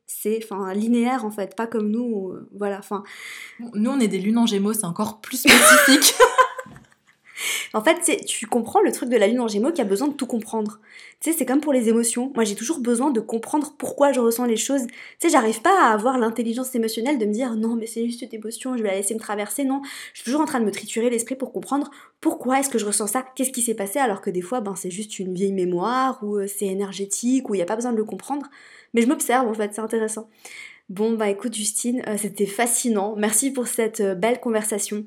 c'est 0.09 0.41
enfin 0.43 0.73
linéaire 0.75 1.25
en 1.25 1.31
fait, 1.31 1.55
pas 1.55 1.69
comme 1.69 1.91
nous, 1.91 2.35
voilà, 2.57 2.79
enfin. 2.79 3.05
Nous 3.75 3.91
on 3.91 4.01
est 4.01 4.09
des 4.09 4.19
lunes 4.19 4.39
en 4.39 4.47
Gémeaux, 4.47 4.73
c'est 4.73 4.87
encore 4.87 5.21
plus 5.21 5.37
spécifique. 5.37 6.15
En 7.74 7.82
fait, 7.82 8.24
tu 8.26 8.47
comprends 8.47 8.80
le 8.80 8.93
truc 8.93 9.09
de 9.09 9.16
la 9.16 9.26
lune 9.26 9.41
en 9.41 9.49
gémeaux 9.49 9.72
qui 9.72 9.80
a 9.80 9.84
besoin 9.84 10.09
de 10.09 10.14
tout 10.14 10.26
comprendre. 10.26 10.80
Tu 11.20 11.30
sais, 11.30 11.39
c'est 11.39 11.47
comme 11.47 11.61
pour 11.61 11.72
les 11.72 11.89
émotions. 11.89 12.32
Moi, 12.34 12.45
j'ai 12.45 12.55
toujours 12.55 12.78
besoin 12.78 13.11
de 13.11 13.20
comprendre 13.20 13.74
pourquoi 13.76 14.12
je 14.12 14.20
ressens 14.20 14.45
les 14.45 14.57
choses. 14.57 14.86
Tu 14.86 14.95
sais, 15.18 15.28
j'arrive 15.30 15.61
pas 15.62 15.89
à 15.89 15.93
avoir 15.93 16.18
l'intelligence 16.18 16.74
émotionnelle 16.74 17.18
de 17.18 17.26
me 17.26 17.32
dire 17.32 17.55
non, 17.57 17.74
mais 17.74 17.86
c'est 17.86 18.05
juste 18.07 18.22
une 18.22 18.32
émotion, 18.32 18.76
je 18.76 18.82
vais 18.82 18.89
la 18.91 18.97
laisser 18.97 19.14
me 19.14 19.18
traverser. 19.20 19.64
Non, 19.64 19.82
je 20.12 20.20
suis 20.20 20.24
toujours 20.24 20.41
en 20.41 20.47
train 20.47 20.61
de 20.61 20.64
me 20.64 20.70
triturer 20.70 21.11
l'esprit 21.11 21.34
pour 21.34 21.53
comprendre 21.53 21.91
pourquoi 22.20 22.61
est-ce 22.61 22.68
que 22.68 22.78
je 22.78 22.86
ressens 22.86 23.09
ça, 23.09 23.24
qu'est-ce 23.34 23.51
qui 23.51 23.62
s'est 23.62 23.74
passé, 23.74 23.99
alors 23.99 24.20
que 24.20 24.30
des 24.30 24.43
fois, 24.43 24.61
ben, 24.61 24.76
c'est 24.76 24.91
juste 24.91 25.18
une 25.18 25.34
vieille 25.34 25.53
mémoire 25.53 26.18
ou 26.22 26.36
euh, 26.36 26.47
c'est 26.47 26.66
énergétique 26.66 27.49
ou 27.49 27.55
il 27.55 27.59
n'y 27.59 27.62
a 27.62 27.66
pas 27.66 27.76
besoin 27.76 27.93
de 27.93 27.97
le 27.97 28.05
comprendre. 28.05 28.47
Mais 28.95 29.03
je 29.03 29.09
m'observe 29.09 29.49
en 29.49 29.55
fait, 29.55 29.74
c'est 29.74 29.80
intéressant. 29.80 30.28
Bon, 30.89 31.12
bah 31.12 31.28
écoute, 31.28 31.55
Justine, 31.55 32.03
euh, 32.07 32.16
c'était 32.16 32.47
fascinant. 32.47 33.14
Merci 33.16 33.51
pour 33.51 33.66
cette 33.66 34.01
euh, 34.01 34.14
belle 34.14 34.41
conversation. 34.41 35.05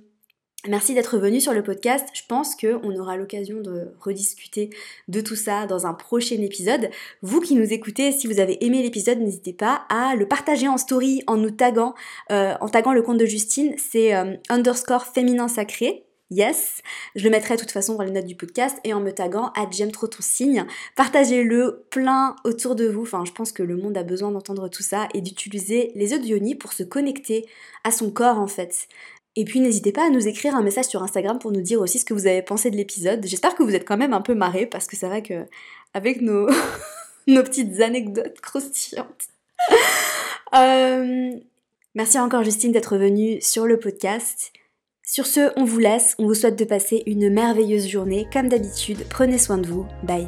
Merci 0.68 0.93
d'être 0.93 1.18
venu 1.18 1.41
sur 1.41 1.53
le 1.53 1.64
podcast. 1.64 2.07
Je 2.14 2.22
pense 2.28 2.55
qu'on 2.55 2.95
aura 2.95 3.18
l'occasion 3.18 3.62
de 3.62 3.95
rediscuter 3.99 4.70
de 5.07 5.20
tout 5.20 5.36
ça 5.36 5.66
dans 5.66 5.88
un 5.88 5.95
prochain 5.95 6.39
épisode. 6.39 6.91
Vous 7.24 7.41
qui 7.41 7.55
nous 7.55 7.74
écoutez, 7.74 8.12
si 8.12 8.28
vous 8.28 8.39
avez 8.39 8.64
aimé 8.64 8.84
l'épisode, 8.84 9.18
n'hésitez 9.18 9.53
pas 9.53 9.86
à 9.89 10.16
le 10.16 10.28
partager 10.28 10.68
en 10.68 10.78
story 10.78 11.24
en 11.26 11.38
nous 11.38 11.49
taguant, 11.49 11.95
euh, 12.32 12.53
en 12.62 12.70
taguant 12.70 12.93
le 12.93 13.01
compte 13.01 13.18
de 13.18 13.26
Justine. 13.26 13.74
C'est 13.80 14.14
euh, 14.14 14.36
underscore 14.49 15.05
féminin 15.07 15.47
sacré. 15.47 16.05
Yes, 16.30 16.82
je 17.16 17.26
le 17.26 17.32
mettrai 17.32 17.55
de 17.55 17.59
toute 17.59 17.72
façon 17.72 17.95
dans 17.95 18.03
les 18.03 18.12
notes 18.12 18.26
du 18.26 18.36
podcast 18.36 18.78
et 18.86 18.93
en 18.93 19.01
me 19.01 19.12
taguant 19.12 19.51
à 19.53 19.68
j'aime 19.70 19.91
trop 19.91 20.07
ton 20.07 20.22
signe. 20.22 20.66
Partagez-le 20.95 21.86
plein 21.89 22.36
autour 22.45 22.76
de 22.76 22.88
vous. 22.88 23.01
Enfin, 23.01 23.26
je 23.26 23.32
pense 23.34 23.51
que 23.51 23.64
le 23.64 23.76
monde 23.76 23.97
a 23.97 24.03
besoin 24.03 24.32
d'entendre 24.32 24.70
tout 24.70 24.84
ça 24.84 25.09
et 25.14 25.22
d'utiliser 25.22 25.91
les 25.95 26.14
œufs 26.14 26.22
de 26.22 26.55
pour 26.55 26.72
se 26.72 26.84
connecter 26.84 27.47
à 27.84 27.91
son 27.91 28.12
corps 28.12 28.39
en 28.39 28.47
fait. 28.47 28.88
Et 29.36 29.45
puis 29.45 29.61
n'hésitez 29.61 29.91
pas 29.91 30.07
à 30.07 30.09
nous 30.09 30.27
écrire 30.27 30.55
un 30.55 30.61
message 30.61 30.86
sur 30.86 31.03
Instagram 31.03 31.39
pour 31.39 31.51
nous 31.51 31.61
dire 31.61 31.79
aussi 31.79 31.99
ce 31.99 32.05
que 32.05 32.13
vous 32.13 32.27
avez 32.27 32.41
pensé 32.41 32.69
de 32.69 32.75
l'épisode. 32.75 33.25
J'espère 33.25 33.55
que 33.55 33.63
vous 33.63 33.73
êtes 33.73 33.88
quand 33.88 33.97
même 33.97 34.13
un 34.13 34.21
peu 34.21 34.36
marrés 34.36 34.65
parce 34.65 34.88
que 34.88 34.97
c'est 34.97 35.07
vrai 35.07 35.23
que 35.23 35.45
avec 35.93 36.21
nos, 36.21 36.49
nos 37.27 37.43
petites 37.43 37.79
anecdotes 37.82 38.39
croustillantes. 38.41 39.27
Euh, 40.53 41.32
merci 41.95 42.19
encore 42.19 42.43
Justine 42.43 42.73
d'être 42.73 42.97
venue 42.97 43.39
sur 43.39 43.65
le 43.67 43.79
podcast. 43.79 44.51
Sur 45.01 45.25
ce, 45.25 45.51
on 45.55 45.63
vous 45.63 45.79
laisse, 45.79 46.13
on 46.19 46.25
vous 46.25 46.34
souhaite 46.34 46.59
de 46.59 46.65
passer 46.65 47.03
une 47.05 47.29
merveilleuse 47.29 47.88
journée. 47.88 48.27
Comme 48.34 48.49
d'habitude, 48.49 49.05
prenez 49.09 49.38
soin 49.38 49.57
de 49.57 49.67
vous. 49.67 49.86
Bye. 50.03 50.27